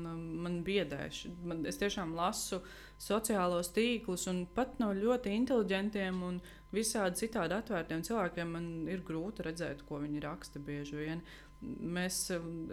man 0.43 0.65
biedē. 0.65 1.07
š- 1.11 1.31
Man, 1.45 1.65
es 1.67 1.79
tiešām 1.79 2.15
lasu 2.15 2.61
sociālos 2.99 3.71
tīklus, 3.75 4.27
un 4.31 4.47
pat 4.47 4.79
no 4.81 4.89
ļoti 4.95 5.31
inteliģentiem 5.37 6.23
un 6.23 6.41
visādi 6.75 7.17
citādi 7.27 7.55
atvērtiem 7.55 8.03
cilvēkiem 8.03 8.47
man 8.53 8.67
ir 8.89 9.01
grūti 9.07 9.43
redzēt, 9.47 9.85
ko 9.87 9.99
viņi 10.03 10.21
raksta 10.25 10.59
bieži 10.59 10.97
vien. 10.97 11.23
Mēs, 11.63 12.17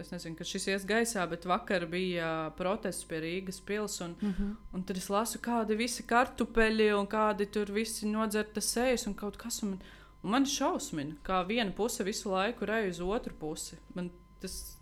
es 0.01 0.09
nezinu, 0.11 0.35
ka 0.35 0.43
šis 0.43 0.65
ies 0.67 0.85
gaisā, 0.89 1.27
bet 1.29 1.45
vakar 1.45 1.85
bija 1.85 2.49
protests 2.57 3.05
pie 3.05 3.19
Rīgas 3.21 3.59
pilsētas. 3.61 4.01
Un, 4.01 4.15
mm 4.21 4.33
-hmm. 4.33 4.55
un 4.73 4.83
tad 4.83 4.97
es 4.97 5.09
lasu, 5.09 5.37
kādi 5.39 5.77
visi 5.77 6.03
kartupeļi 6.03 6.89
un 6.99 7.05
kādi 7.07 7.45
tur 7.51 7.65
visi 7.71 8.07
nodzerta 8.07 8.61
sejas 8.61 9.05
un 9.07 9.13
kaut 9.13 9.37
kas. 9.37 9.61
Un, 9.63 9.77
un 10.23 10.31
man 10.31 10.45
šausmina, 10.45 11.15
kā 11.23 11.45
viena 11.47 11.71
puse 11.71 12.03
visu 12.03 12.31
laiku 12.31 12.65
rej 12.65 12.89
uz 12.89 12.99
otru 13.01 13.33
pusi. 13.39 13.77
Man 13.93 14.09
tas 14.41 14.77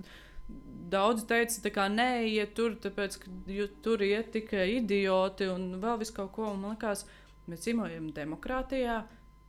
daudz 0.89 1.25
teica, 1.27 1.61
tā 1.65 1.71
kā 1.75 1.87
neiet 1.91 2.53
tur, 2.55 2.75
tāpēc, 2.83 3.19
ka 3.19 3.31
ju- 3.51 3.69
tur 3.83 4.03
iet 4.05 4.31
tikai 4.31 4.77
idioti 4.77 5.49
un 5.51 5.81
vēl 5.81 5.99
vis 5.99 6.11
kaut 6.11 6.31
ko. 6.35 6.53
Man 6.55 6.75
liekas, 6.75 7.05
mēs 7.49 7.65
dzīvojam 7.65 8.11
demokrātijā. 8.15 9.03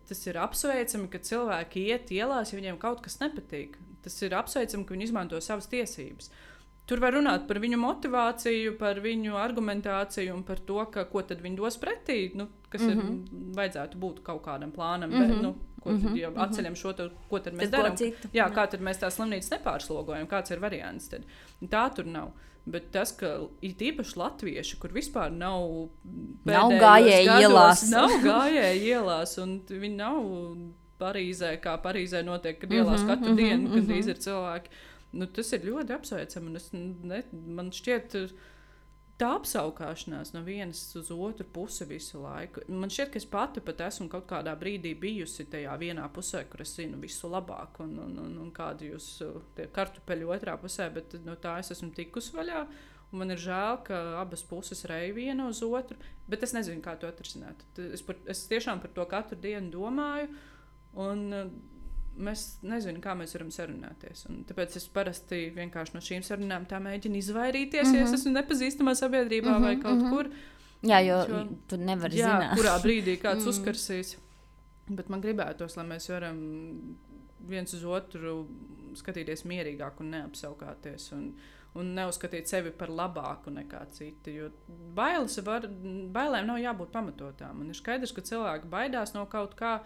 Tas 0.08 0.26
ir 0.26 0.38
apsveicami, 0.40 1.08
ka 1.12 1.18
cilvēki 1.18 1.86
iet 1.92 2.10
ielās, 2.10 2.52
ja 2.52 2.58
viņiem 2.58 2.78
kaut 2.80 3.02
kas 3.04 3.18
nepatīk. 3.20 3.76
Tas 4.02 4.22
ir 4.22 4.32
apsveicami, 4.34 4.86
ka 4.86 4.94
viņi 4.94 5.04
izmanto 5.10 5.40
savas 5.44 5.68
tiesības. 5.68 6.30
Tur 6.88 7.02
var 7.04 7.12
runāt 7.12 7.44
par 7.48 7.58
viņu 7.60 7.76
motivāciju, 7.82 8.74
par 8.80 9.02
viņu 9.04 9.36
argumentāciju 9.36 10.32
un 10.32 10.44
par 10.48 10.62
to, 10.64 10.78
ka, 10.92 11.04
ko 11.10 11.20
viņi 11.44 11.58
dos 11.60 11.76
pretī. 11.80 12.34
Nu, 12.34 12.48
kas 12.72 12.80
mm 12.80 12.88
-hmm. 12.88 13.18
ir 13.28 13.56
vajadzētu 13.56 14.00
būt 14.00 14.22
kaut 14.24 14.42
kādam 14.46 14.72
plānam, 14.72 15.10
mm 15.10 15.14
-hmm. 15.14 15.28
bet 15.28 15.42
nu, 15.42 15.54
ko 15.82 15.90
tad 15.90 16.16
jau 16.16 16.32
atceļam 16.44 16.76
šo, 16.76 16.92
te, 16.92 17.10
ko 17.28 17.38
tad 17.38 17.54
mēs 17.54 17.70
darām. 17.70 17.96
Jā, 18.32 18.50
kā 18.54 18.66
tad 18.70 18.80
mēs 18.80 19.00
tās 19.02 19.16
slimnīcas 19.18 19.50
nepārslogojam, 19.50 20.26
kāds 20.26 20.50
ir 20.50 20.58
variants. 20.58 21.08
Tad? 21.08 21.24
Tā 21.60 21.94
tur 21.94 22.06
nav. 22.06 22.32
Bet 22.68 22.90
tas, 22.92 23.12
ka 23.12 23.48
it 23.64 23.80
īpaši 23.80 24.16
latvieši, 24.16 24.76
kur 24.80 24.92
vispār 24.92 25.30
nav, 25.32 25.88
Nav 26.44 26.70
gājēji 26.70 27.26
gados 27.26 27.42
ielās. 27.42 27.90
Nav 27.96 28.10
gājēji 28.24 28.82
ielās, 28.92 29.38
un 29.38 29.60
viņi 29.68 29.96
nav 29.96 30.18
Parīzē, 30.98 31.54
kā 31.62 31.76
Parīzē 31.82 32.24
notiek, 32.26 32.58
kad 32.60 32.70
ielās 32.74 33.00
Mhm, 33.00 33.08
katru 33.08 33.34
dienu, 33.38 33.70
kad 33.74 33.88
ir 34.08 34.16
cilvēki. 34.18 34.68
Nu, 35.16 35.26
tas 35.32 35.50
ir 35.56 35.64
ļoti 35.64 35.94
apsveicami. 35.96 36.54
Es, 36.58 36.68
ne, 36.74 37.22
man 37.32 37.70
šķiet, 37.72 38.16
tā 39.18 39.30
apskaukšanās 39.38 40.34
no 40.34 40.42
vienas 40.46 40.82
uz 40.98 41.08
otru 41.14 41.46
pusi 41.54 41.86
visu 41.88 42.20
laiku. 42.22 42.62
Man 42.68 42.92
šķiet, 42.92 43.14
ka 43.14 43.20
es 43.20 43.26
pati 43.30 43.62
pat 43.64 43.80
esmu 43.88 44.08
kaut 44.12 44.28
kādā 44.30 44.52
brīdī 44.58 44.92
bijusi 45.00 45.48
tajā 45.50 45.78
vienā 45.80 46.04
pusē, 46.14 46.44
kur 46.50 46.62
es 46.64 46.74
zinu 46.76 47.00
visu 47.00 47.30
labāk, 47.32 47.80
un, 47.84 47.96
un, 48.04 48.20
un, 48.26 48.36
un 48.44 48.52
kādi 48.54 48.92
jūs 48.92 49.08
uh, 49.24 49.40
tie 49.56 49.66
kartupeļi 49.72 50.28
otrā 50.36 50.58
pusē, 50.60 50.90
bet 50.94 51.16
no 51.24 51.38
tā 51.40 51.56
es 51.62 51.72
esmu 51.74 51.90
tikus 51.96 52.30
vaļā. 52.36 52.66
Man 53.16 53.32
ir 53.32 53.40
žēl, 53.40 53.78
ka 53.86 53.98
abas 54.20 54.42
puses 54.44 54.84
reizē 54.84 55.14
viena 55.16 55.46
uz 55.48 55.62
otru, 55.64 55.96
bet 56.28 56.44
es 56.44 56.52
nezinu, 56.52 56.82
kā 56.84 56.92
to 57.00 57.08
atrisināt. 57.08 57.64
Es, 57.80 58.04
par, 58.04 58.20
es 58.28 58.44
tiešām 58.50 58.84
par 58.84 58.92
to 58.92 59.08
katru 59.08 59.40
dienu 59.40 59.72
domāju. 59.72 60.28
Un, 61.00 61.24
uh, 61.32 61.77
Mēs 62.18 62.44
nezinām, 62.66 63.00
kā 63.02 63.14
mēs 63.14 63.34
varam 63.36 63.50
sarunāties. 63.54 64.24
Un 64.28 64.44
tāpēc 64.48 64.76
es 64.80 64.88
parasti 64.90 65.52
vienkārši 65.54 65.94
no 65.94 66.00
šīm 66.02 66.24
sarunām 66.26 66.66
tā 66.66 66.80
mēģinu 66.82 67.20
izvairīties, 67.20 67.86
mm 67.86 67.92
-hmm. 67.94 67.98
ja 67.98 68.06
es 68.08 68.12
esmu 68.20 68.32
nepazīstamā 68.34 68.94
sabiedrībā 68.98 69.52
mm 69.52 69.56
-hmm, 69.56 69.66
vai 69.66 69.76
kaut 69.76 69.98
mm 69.98 70.04
-hmm. 70.04 70.10
kur. 70.10 70.30
Jā, 70.82 70.98
jo 71.02 71.18
Jo- 71.28 71.48
tu 71.68 71.76
nevari 71.76 72.16
Jā, 72.16 72.26
zināt. 72.26 72.56
kurā 72.58 72.78
brīdī 72.82 73.18
kāds 73.18 73.44
mm. 73.44 73.48
uzkarsīs. 73.48 74.16
Bet 74.88 75.08
man 75.08 75.20
gribētos, 75.20 75.76
lai 75.76 75.86
mēs 75.86 76.08
varam 76.08 76.38
viens 77.48 77.74
uz 77.74 77.84
otru 77.84 78.48
skatīties 78.94 79.44
mierīgāk 79.44 80.00
un 80.00 80.10
neapsaukāties. 80.10 81.12
Un, 81.12 81.32
un 81.78 81.94
neuzskatīt 81.94 82.50
sevi 82.50 82.72
par 82.74 82.88
labāku 82.88 83.52
nekā 83.54 83.84
citi. 83.94 84.34
Jo 84.40 84.50
bailes 84.94 85.38
var, 85.46 85.68
bailēm 86.14 86.46
nav 86.46 86.60
jābūt 86.62 86.92
pamatotām. 86.94 87.60
Un 87.60 87.72
ir 87.72 87.78
skaidrs, 87.78 88.14
ka 88.16 88.24
cilvēki 88.24 88.70
baidās 88.72 89.14
no 89.14 89.26
kaut 89.30 89.54
kā. 89.58 89.78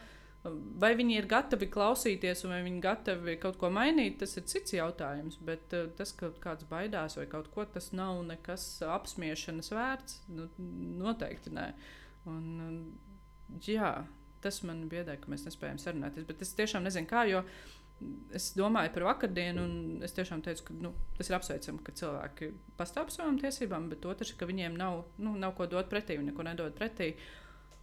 Vai 0.42 0.90
viņi 0.98 1.14
ir 1.20 1.28
gatavi 1.30 1.68
klausīties, 1.70 2.40
vai 2.50 2.64
viņi 2.64 2.80
ir 2.80 2.82
gatavi 2.82 3.36
kaut 3.42 3.60
ko 3.60 3.68
mainīt, 3.70 4.16
tas 4.18 4.34
ir 4.40 4.46
cits 4.50 4.74
jautājums. 4.74 5.36
Bet 5.46 5.74
uh, 5.78 5.86
tas, 5.98 6.10
ka 6.18 6.32
kāds 6.42 6.66
baidās 6.70 7.14
vai 7.20 7.28
kaut 7.30 7.52
ko, 7.54 7.62
tas 7.70 7.92
nav 7.94 8.24
nekas 8.26 8.64
apspiešanas 8.90 9.70
vērts. 9.70 10.16
Nu, 10.34 10.48
noteikti 11.04 11.52
nē. 11.54 11.68
Un, 12.32 12.48
jā, 13.62 13.92
tas 14.42 14.58
man 14.66 14.88
biedē, 14.90 15.14
ka 15.22 15.30
mēs 15.30 15.46
nespējam 15.46 15.78
sarunāties. 15.78 16.26
Bet 16.26 16.42
es 16.42 16.56
tiešām 16.58 16.82
nezinu, 16.88 17.06
kā. 17.10 17.22
Es 18.34 18.48
domāju 18.58 18.90
par 18.96 19.04
vakardienu, 19.12 19.62
un 19.62 20.02
es 20.02 20.14
tiešām 20.16 20.40
teicu, 20.42 20.64
ka 20.66 20.74
nu, 20.74 20.90
tas 21.14 21.28
ir 21.30 21.36
apsveicami, 21.36 21.84
ka 21.86 21.94
cilvēki 22.00 22.48
pastāv 22.80 23.06
par 23.06 23.14
savām 23.14 23.38
tiesībām, 23.38 23.86
bet 23.92 24.08
otrs, 24.10 24.34
ka 24.34 24.48
viņiem 24.48 24.74
nav, 24.74 25.04
nu, 25.22 25.36
nav 25.38 25.54
ko 25.54 25.68
dot 25.70 25.86
pretī, 25.92 26.18
neko 26.18 26.42
nedod 26.48 26.74
pretī. 26.74 27.12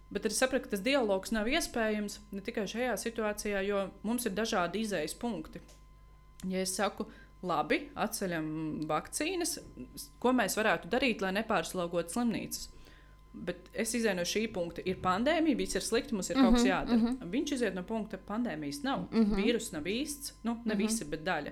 Bet 0.10 0.26
es 0.26 0.39
sapratu, 0.41 0.66
ka 0.66 0.74
tas 0.74 0.82
dialogs 0.82 1.32
nav 1.32 1.47
iespējams 1.47 2.18
ne 2.34 2.41
tikai 2.41 2.66
šajā 2.70 2.95
situācijā, 2.97 3.62
jo 3.68 3.84
mums 4.03 4.26
ir 4.26 4.34
dažādi 4.34 4.82
izējas 4.82 5.14
punkti. 5.22 5.62
Ja 6.49 6.64
es 6.64 6.74
saku, 6.78 7.05
labi, 7.45 7.84
atceļam 7.99 8.49
vakcīnas, 8.89 9.57
ko 10.20 10.34
mēs 10.36 10.57
varētu 10.60 10.89
darīt, 10.91 11.22
lai 11.22 11.34
nepārslogotu 11.38 12.16
slimnīcas? 12.16 12.70
Bet 13.30 13.70
es 13.78 13.93
izēju 13.93 14.18
no 14.18 14.26
šī 14.26 14.47
punkta. 14.53 14.82
Ir 14.89 14.97
pandēmija, 15.03 15.57
viss 15.60 15.78
ir 15.78 15.86
slikti, 15.86 16.16
mums 16.18 16.32
ir 16.32 16.38
mm 16.38 16.41
-hmm, 16.41 16.45
kaut 16.45 16.55
kas 16.55 16.64
mhm, 16.64 16.72
jādara. 16.72 16.97
Mm 16.97 17.05
-hmm. 17.07 17.32
Viņš 17.36 17.53
iziet 17.53 17.76
no 17.76 17.84
punkta, 17.84 18.18
pandēmijas 18.18 18.84
nav. 18.84 19.05
Mm 19.12 19.26
-hmm. 19.26 19.36
Vīruss 19.36 19.74
nav 19.74 19.84
īsts, 19.84 20.34
nu, 20.43 20.53
ne 20.53 20.60
mm 20.60 20.72
-hmm. 20.72 20.78
visi, 20.78 21.05
bet 21.05 21.24
daļa. 21.24 21.51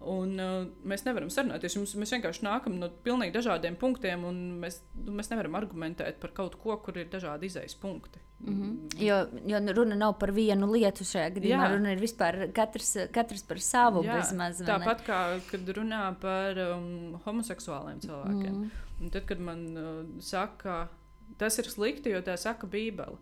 Un, 0.00 0.30
uh, 0.40 0.62
mēs 0.88 1.02
nevaram 1.04 1.28
sarunāties. 1.28 1.74
Mums, 1.76 1.92
mēs 2.00 2.14
vienkārši 2.14 2.44
nākam 2.46 2.78
no 2.80 2.88
pilnīgi 3.04 3.34
dažādiem 3.34 3.74
punktiem, 3.76 4.22
un 4.24 4.38
mēs, 4.62 4.78
nu, 4.96 5.12
mēs 5.18 5.28
nevaram 5.28 5.58
argumentēt 5.58 6.16
par 6.22 6.32
kaut 6.38 6.56
ko, 6.62 6.78
kur 6.80 6.96
ir 6.96 7.10
dažādi 7.12 7.50
izējas 7.50 7.76
punkti. 7.82 8.22
Mm 8.40 8.54
-hmm. 8.54 9.02
jo, 9.04 9.16
jo 9.46 9.74
runa 9.76 9.94
nav 9.94 10.14
par 10.18 10.32
vienu 10.32 10.70
lietu 10.72 11.04
šajā 11.04 11.34
gadījumā. 11.34 11.66
Jā. 11.68 11.74
Runa 11.74 11.92
ir 11.92 12.00
vispār 12.00 12.52
katrs, 12.56 12.96
katrs 13.12 13.42
par 13.42 13.60
savu 13.60 14.02
bezmaz. 14.02 14.62
Tāpat 14.64 15.04
kā 15.04 15.40
kad 15.50 15.68
runā 15.68 16.14
par 16.20 16.58
um, 16.58 17.20
homoseksuāliem 17.24 18.00
cilvēkiem. 18.00 18.54
Mm 18.54 18.64
-hmm. 18.64 18.70
Un 19.00 19.10
tad, 19.10 19.24
kad 19.24 19.38
man 19.40 19.76
uh, 19.76 20.06
saka, 20.20 20.88
tas 21.36 21.58
ir 21.58 21.64
slikti, 21.64 22.10
jo 22.10 22.20
tā 22.20 22.36
saka 22.36 22.66
Bībele. 22.66 23.16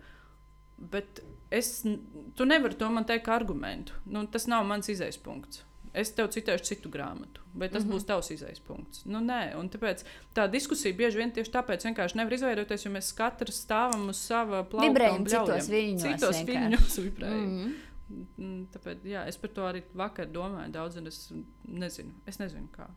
Bet 0.76 1.20
es, 1.50 1.84
tu 2.34 2.44
nevari 2.44 2.74
to 2.74 2.90
man 2.90 3.04
teikt 3.04 3.28
argumentu. 3.28 3.92
Nu, 4.04 4.26
tas 4.26 4.46
nav 4.46 4.64
mans 4.64 4.88
izējas 4.88 5.18
punkts. 5.18 5.64
Es 5.98 6.12
tev 6.14 6.28
citēšu 6.34 6.68
citu 6.68 6.90
grāmatu, 6.94 7.42
bet 7.52 7.72
tas 7.72 7.82
mm 7.82 7.88
-hmm. 7.88 7.94
būs 7.96 8.06
tavs 8.06 8.30
izējas 8.30 8.60
punkts. 8.66 9.04
Nu, 9.06 9.18
nē, 9.24 9.56
un 9.58 9.70
tāpēc 9.72 10.04
tā 10.34 10.46
diskusija 10.50 10.94
bieži 10.94 11.18
vien 11.18 11.32
tieši 11.34 11.50
tāpēc 11.56 11.84
vienkārši 11.88 12.16
nevar 12.20 12.32
izveidoties, 12.36 12.84
jo 12.84 12.92
mēs 12.94 13.10
katrs 13.16 13.64
stāvam 13.66 14.08
uz 14.08 14.20
sava 14.20 14.62
plauka. 14.64 14.86
Vibrējam 14.86 15.26
citos 15.26 15.68
viļņos. 15.74 16.06
Citos 16.06 16.42
viļņos 16.46 16.98
vibrējam. 17.02 17.44
Mm 17.50 17.74
-hmm. 18.38 18.66
Tāpēc, 18.72 19.04
jā, 19.04 19.26
es 19.28 19.36
par 19.36 19.50
to 19.50 19.66
arī 19.68 19.82
vakar 19.94 20.30
domāju 20.32 20.72
daudz, 20.72 20.96
un 20.96 21.06
es 21.06 21.32
nezinu, 21.64 22.12
es 22.26 22.38
nezinu 22.38 22.68
kā. 22.72 22.88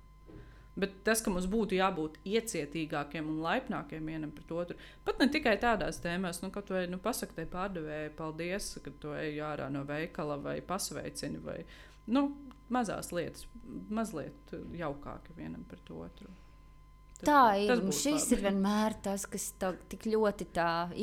Bet 0.76 1.02
tas, 1.04 1.20
ka 1.20 1.32
mums 1.34 1.49
būtu 1.52 1.76
jābūt 1.76 2.22
iecietīgākiem 2.24 3.28
un 3.28 3.41
laipnākiem 3.43 4.08
vienam 4.08 4.32
pret 4.32 4.52
otru, 4.56 4.78
pat 5.04 5.20
ne 5.20 5.28
tikai 5.28 5.58
tādās 5.60 5.99
tēmās, 5.99 6.39
nu, 6.45 6.52
ka 6.52 6.64
tu 6.64 6.78
ej, 6.80 6.88
nu, 6.88 6.99
pasaki 7.04 7.36
tai 7.41 7.45
pārdevējai, 7.52 8.14
paldies, 8.16 8.70
ka 8.86 8.93
tu 9.04 9.12
ej 9.18 9.41
ārā 9.43 9.68
no 9.74 9.84
veikala 9.88 10.39
vai 10.39 10.62
pasveicini, 10.64 11.43
vai 11.43 11.58
nu, 12.08 12.30
mazās 12.74 13.11
lietas, 13.15 13.47
mazliet 13.89 14.55
jaukāki 14.78 15.36
vienam 15.38 15.65
pret 15.69 15.91
otru. 15.95 16.32
Tā 17.22 17.41
ir. 17.61 17.82
Šis 17.93 18.26
labi. 18.26 18.34
ir 18.34 18.39
vienmēr 18.47 18.95
tas, 19.05 19.26
kas 19.30 19.43
tā, 19.61 19.72
tik 19.91 20.07
ļoti 20.09 20.47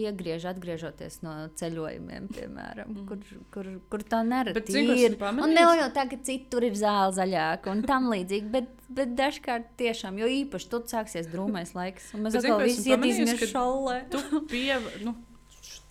iegriež, 0.03 0.49
atgriežoties 0.51 1.21
no 1.23 1.35
ceļojumiem, 1.59 2.27
piemēram, 2.35 2.91
mm. 2.91 3.05
kur, 3.07 3.45
kur, 3.55 3.69
kur 3.93 4.05
tā 4.07 4.25
nereti 4.27 4.83
ir. 4.83 5.15
Un 5.31 5.55
ne 5.55 5.63
jau 5.63 5.89
tā, 5.95 6.09
ka 6.11 6.19
citur 6.27 6.67
ir 6.67 6.75
zāle 6.79 7.15
zaļāka 7.21 7.71
un 7.75 7.85
tam 7.87 8.09
līdzīgi, 8.15 8.51
bet, 8.55 8.75
bet 8.91 9.15
dažkārt 9.19 9.71
tiešām, 9.81 10.19
jo 10.19 10.31
īpaši 10.41 10.71
tur 10.73 10.85
sāksies 10.91 11.31
drūmais 11.31 11.75
laiks. 11.79 12.11
Un 12.17 12.27
mēs 12.27 12.41
atkal 12.41 12.67
visi 12.67 12.91
ietīsimies 12.91 13.47
šallē. 13.53 14.01
Tu 14.13 14.43
piev, 14.51 14.91
nu, 15.07 15.15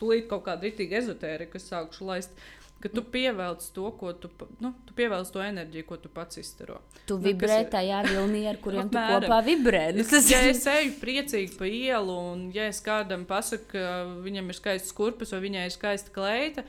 tūlīt 0.01 0.27
kaut 0.31 0.45
kāda 0.47 0.67
ritīga 0.67 0.99
ezotērija, 1.01 1.53
kas 1.55 1.71
sākšu 1.71 2.11
laist 2.11 2.47
ka 2.81 2.89
tu 2.93 3.03
pievelc 3.13 3.63
to, 3.73 3.91
ko 3.99 4.13
tu, 4.13 4.29
nu, 4.63 4.73
tu 4.85 4.95
pievelc 4.97 5.31
to 5.33 5.43
enerģiju, 5.43 5.85
ko 5.89 5.97
tu 6.01 6.11
pats 6.13 6.37
izstaro. 6.41 6.79
Tu 7.09 7.17
nu, 7.17 7.23
vibrē 7.25 7.61
kas, 7.63 7.71
tajā 7.77 8.01
vilnī, 8.07 8.43
ar 8.51 8.59
kuriem 8.63 8.89
tu 8.93 8.97
kopā 8.97 9.39
vibrē. 9.45 9.85
Nu, 9.97 10.05
tas... 10.07 10.29
Ja 10.29 10.41
es 10.45 10.65
eju 10.69 10.97
priecīgi 11.01 11.57
pa 11.57 11.69
ielu, 11.69 12.17
un 12.33 12.49
ja 12.55 12.67
es 12.71 12.81
kādam 12.85 13.25
pasaku, 13.29 13.71
ka 13.73 13.87
viņam 14.25 14.51
ir 14.53 14.59
skaists 14.59 14.93
kurpes 14.97 15.33
vai 15.33 15.41
viņai 15.47 15.69
ir 15.69 15.73
skaista 15.77 16.13
kleita, 16.13 16.67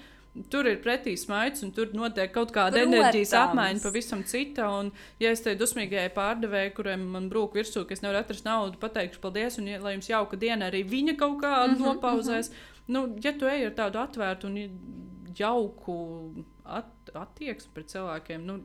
Tur 0.53 0.69
ir 0.71 0.77
pretī 0.85 1.17
smaids, 1.19 1.65
un 1.67 1.73
tur 1.75 1.91
notiek 1.97 2.31
kaut 2.31 2.53
kāda 2.55 2.77
Protams. 2.77 2.95
enerģijas 2.95 3.33
apmaiņa 3.41 3.83
pavisam 3.83 4.23
cita. 4.29 4.69
Un, 4.81 4.93
ja 5.19 5.33
es 5.35 5.43
te 5.43 5.55
dusmīgajai 5.59 6.13
pārdevējai, 6.15 6.73
kuriem 6.77 7.07
man 7.15 7.27
brūk 7.33 7.57
virsū, 7.59 7.83
ka 7.89 7.97
es 7.97 8.05
nevaru 8.05 8.21
atrast 8.21 8.47
naudu, 8.47 8.79
pateikšu 8.79 9.23
paldies, 9.25 9.59
un 9.59 9.71
ja, 9.73 9.81
lai 9.83 9.97
jums 9.97 10.11
jauka 10.13 10.39
diena, 10.39 10.69
arī 10.71 10.85
viņa 10.87 11.17
kaut 11.19 11.41
kādu 11.43 11.75
mm 11.75 11.81
-hmm, 11.81 11.87
nopauzēs. 11.89 12.51
Mm 12.51 12.55
-hmm. 12.55 12.77
Nu, 12.89 13.17
ja 13.25 13.33
tu 13.33 13.47
ej 13.47 13.67
ar 13.67 13.75
tādu 13.77 13.99
atvērtu 14.01 14.47
un 14.47 14.57
jauku 15.37 15.97
at, 16.65 16.91
attieksmi 17.17 17.73
pret 17.77 17.93
cilvēkiem. 17.93 18.45
Nu, 18.49 18.59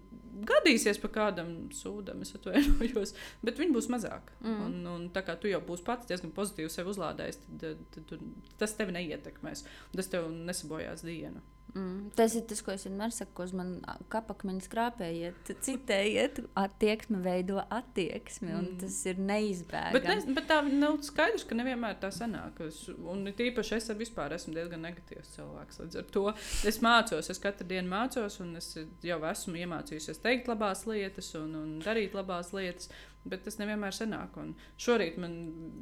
gadīsies 0.49 0.99
pa 1.01 1.11
kādam 1.13 1.53
sūdam, 1.75 2.23
es 2.25 2.33
atvainojos, 2.37 3.15
bet 3.45 3.61
viņi 3.61 3.75
būs 3.75 3.89
mazāk. 3.93 4.33
Mm. 4.43 4.59
Un, 4.65 4.77
un 4.93 5.07
tā 5.15 5.25
kā 5.27 5.37
tu 5.39 5.51
jau 5.51 5.61
būsi 5.65 5.85
pats 5.87 6.09
diezgan 6.09 6.33
pozitīvi 6.35 6.71
sev 6.73 6.91
uzlādējis, 6.93 7.41
tad, 7.61 7.83
tad, 7.95 8.07
tad 8.11 8.29
tas 8.61 8.77
tevi 8.79 8.95
neietekmēs. 8.97 9.65
Tas 9.95 10.11
tev 10.13 10.29
nesabojās 10.33 11.05
dienu. 11.07 11.43
Mm, 11.73 12.11
tas 12.13 12.35
ir 12.37 12.43
tas, 12.45 12.59
ko 12.61 12.69
es 12.75 12.83
vienmēr 12.85 13.09
saku, 13.13 13.47
uz 13.47 13.53
manas 13.57 14.01
kapakmeņa 14.13 14.65
skrāpējiet, 14.67 15.51
citējiet, 15.65 16.43
attieksme 16.59 17.21
veido 17.25 17.63
attieksmi, 17.63 18.51
un 18.53 18.67
mm. 18.67 18.75
tas 18.83 18.97
ir 19.09 19.21
neizbēgami. 19.21 19.95
Bet, 19.97 20.05
ne, 20.05 20.35
bet 20.37 20.47
tā 20.51 20.59
nav 20.67 20.99
skaidrs, 21.07 21.47
ka 21.49 21.57
nevienmēr 21.57 21.97
tā 22.03 22.11
sanāk. 22.13 22.61
Es, 22.67 22.83
un 22.93 23.25
tīpaši 23.25 23.79
es 23.79 23.89
vispār 23.97 24.35
esmu 24.37 24.53
diezgan 24.57 24.85
negatīvs 24.85 25.33
cilvēks. 25.33 25.81
Līdz 25.81 26.01
ar 26.03 26.11
to 26.13 26.27
es 26.69 26.77
mācos, 26.85 27.31
es 27.33 27.41
katru 27.41 27.67
dienu 27.73 27.89
mācos, 27.89 28.37
un 28.43 28.53
es 28.61 28.69
jau 29.01 29.19
esmu 29.31 29.57
iemācījusies 29.63 30.21
teikt 30.21 30.51
labās 30.51 30.85
lietas 30.89 31.33
un, 31.41 31.57
un 31.57 31.73
darīt 31.81 32.13
labās 32.13 32.53
lietas. 32.53 32.93
Bet 33.23 33.45
tas 33.45 33.55
nevienmēr 33.55 33.95
sanāk. 33.95 34.35
Un 34.41 34.49
šorīt 34.83 35.15
man 35.21 35.37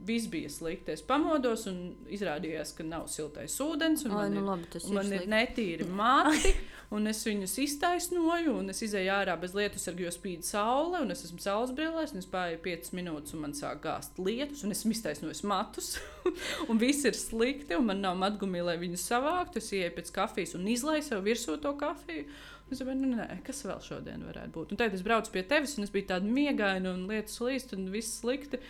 viss 0.06 0.30
bija 0.30 0.50
slikti. 0.54 0.94
Es 0.94 1.02
pamodos 1.06 1.66
un 1.72 1.80
izrādījās, 2.14 2.76
ka 2.78 2.86
nav 2.86 3.08
siltais 3.10 3.56
ūdens. 3.64 4.06
Ai, 4.06 4.14
man, 4.14 4.36
nu, 4.36 4.44
ir, 4.44 4.50
labi, 4.52 4.84
un 4.86 5.00
man 5.00 5.10
ir 5.18 5.26
netīri 5.32 5.88
mati. 6.02 6.54
Un 6.92 7.08
es 7.08 7.22
viņus 7.24 7.54
iztaisnoju, 7.64 8.58
un 8.60 8.74
es 8.74 8.82
izēju 8.84 9.14
ārā 9.16 9.38
bez 9.40 9.54
lietus, 9.56 9.88
ar, 9.88 9.96
jo 9.96 10.12
spīd 10.12 10.44
saule. 10.44 11.00
Un 11.00 11.16
es 11.16 11.24
esmu 11.24 11.40
saules 11.42 11.72
brillēs, 11.74 12.12
un 12.12 12.20
es 12.20 12.30
pārēju 12.30 12.62
5 12.66 12.94
minūtes, 13.00 13.34
un 13.34 13.46
man 13.46 13.58
sāk 13.58 13.80
gāzt 13.86 14.20
lietus. 14.22 14.66
Un 14.68 14.76
es 14.76 14.84
esmu 14.84 14.94
iztaisnojis 14.98 15.42
matus, 15.48 15.94
un 16.70 16.82
viss 16.82 17.08
ir 17.08 17.18
slikti. 17.18 17.78
Un 17.80 17.88
man 17.90 18.04
nav 18.04 18.20
matgumija, 18.22 18.70
lai 18.70 18.78
viņus 18.84 19.08
savāktu. 19.08 19.64
Es 19.64 19.72
ieeju 19.74 19.96
pēc 19.98 20.14
kafijas 20.20 20.58
un 20.60 20.68
izlaisu 20.70 21.16
sev 21.16 21.24
virsū 21.26 21.58
to 21.64 21.74
kafiju. 21.80 22.28
Es 22.72 22.80
domāju, 22.80 23.02
nu, 23.04 23.18
nē, 23.18 23.42
kas 23.44 23.66
vēl 23.68 23.82
šodien 23.84 24.22
varētu 24.24 24.54
būt. 24.56 24.70
Un 24.72 24.80
tad 24.80 24.94
es 24.96 25.04
braucu 25.04 25.34
pie 25.34 25.44
tevis, 25.48 25.74
un 25.76 25.84
es 25.84 25.92
biju 25.92 26.08
tāda 26.14 26.30
miegaina, 26.32 26.94
un 26.94 27.04
lietas 27.10 27.36
līst, 27.44 27.74
un 27.76 27.90
viss 27.92 28.22
slikti. 28.22 28.62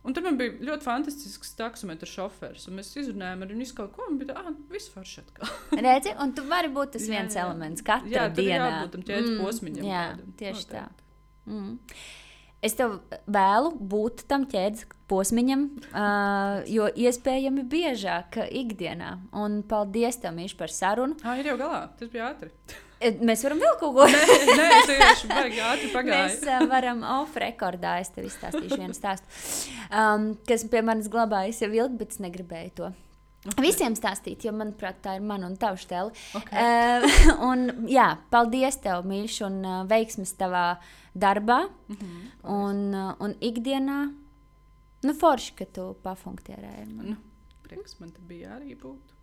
Un 0.00 0.14
tur 0.16 0.24
man 0.24 0.38
bija 0.40 0.54
ļoti 0.64 0.86
fantastisks 0.86 1.52
taksometrs 1.58 2.14
šoferis. 2.14 2.64
Mēs 2.72 2.94
izrunājām 2.96 3.44
ar 3.44 3.52
viņu 3.52 3.66
kaut 3.76 3.92
ko, 3.98 4.06
un 4.08 4.16
bija 4.20 4.32
tā, 4.32 4.44
ah, 4.48 4.54
viss 4.72 4.88
forši 4.94 5.20
atkal. 5.26 5.52
Redzi, 5.86 6.14
un 6.24 6.32
tu 6.36 6.46
vari 6.48 6.72
būt 6.72 6.96
tas 6.96 7.04
viens 7.04 7.36
jā, 7.36 7.42
jā. 7.42 7.44
elements 7.44 7.84
katrā 7.84 8.14
jā, 8.14 8.24
dienā. 8.32 8.56
Jā, 8.56 8.70
jābūt 8.70 8.96
tam 8.96 9.04
ķēdes 9.10 9.28
mm, 9.28 9.44
posmiņam. 9.44 9.90
Jā, 9.90 10.06
kādam. 10.14 10.32
tieši 10.40 10.64
Noteikti. 10.64 10.78
tā. 10.78 11.52
Mm. 11.52 12.02
Es 12.60 12.76
tev 12.76 12.96
vēlu 13.36 13.74
būt 13.92 14.24
tam 14.28 14.48
ķēdes 14.48 14.88
posmiņam, 15.10 15.66
uh, 15.90 16.60
jo 16.68 16.88
iespējami 17.04 17.64
biežāk 17.68 18.40
ikdienā. 18.48 19.14
Un 19.36 19.60
paldies 19.68 20.20
tev, 20.20 20.32
Mīš, 20.36 20.56
par 20.56 20.72
sarunu. 20.72 21.20
Ah, 21.24 21.36
ir 21.40 21.52
jau 21.52 21.60
galā, 21.60 21.86
tas 22.00 22.12
bija 22.12 22.32
ātri. 22.32 22.52
Mēs 23.00 23.40
varam 23.46 23.60
vēl 23.62 23.76
kaut 23.80 23.94
ko 23.96 24.06
tādu. 24.12 24.56
Nē, 24.58 24.64
tieši 24.88 25.28
ātri 25.64 25.92
pagāja. 25.96 26.26
Mēs 26.26 26.42
varam 26.68 27.04
off-rekordā, 27.16 27.94
es 28.02 28.12
tev 28.12 28.26
izstāstīšu 28.28 28.76
vienu 28.76 28.96
stāstu, 28.96 29.30
um, 29.88 30.34
kas 30.48 30.66
pie 30.68 30.82
manis 30.84 31.08
glabājas 31.12 31.62
jau 31.64 31.70
ilgi, 31.72 31.96
bet 32.02 32.12
es 32.12 32.20
negribēju 32.20 32.74
to. 32.76 32.90
Okay. 33.40 33.70
Visiem 33.70 33.94
stāstīt, 33.96 34.44
jo, 34.44 34.52
manuprāt, 34.52 34.98
tā 35.00 35.14
ir 35.16 35.22
mana 35.24 35.48
un 35.48 35.54
tava 35.56 35.80
stela. 35.80 36.12
Okay. 36.36 36.60
Uh, 36.60 37.30
un, 37.48 37.86
jā, 37.88 38.10
paldies, 38.32 38.76
tev, 38.84 39.06
mīļš, 39.08 39.38
un 39.48 39.56
uh, 39.64 39.78
veiksmes 39.88 40.34
tavā 40.36 40.64
darbā 41.16 41.62
mm 41.70 41.96
-hmm, 41.96 42.26
un, 42.52 42.82
uh, 42.92 43.14
un 43.16 43.36
ikdienā. 43.40 44.00
Nu, 45.08 45.14
forši, 45.16 45.54
ka 45.56 45.64
tu 45.64 45.94
pafunktierēji. 46.04 46.84
Nu, 46.92 47.16
prieks 47.64 47.96
man 48.00 48.12
te 48.12 48.20
bija 48.20 48.58
arī 48.58 48.76
būt. 48.76 49.16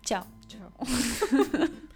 Ciao. 0.00 0.26
Ciao. 0.48 0.72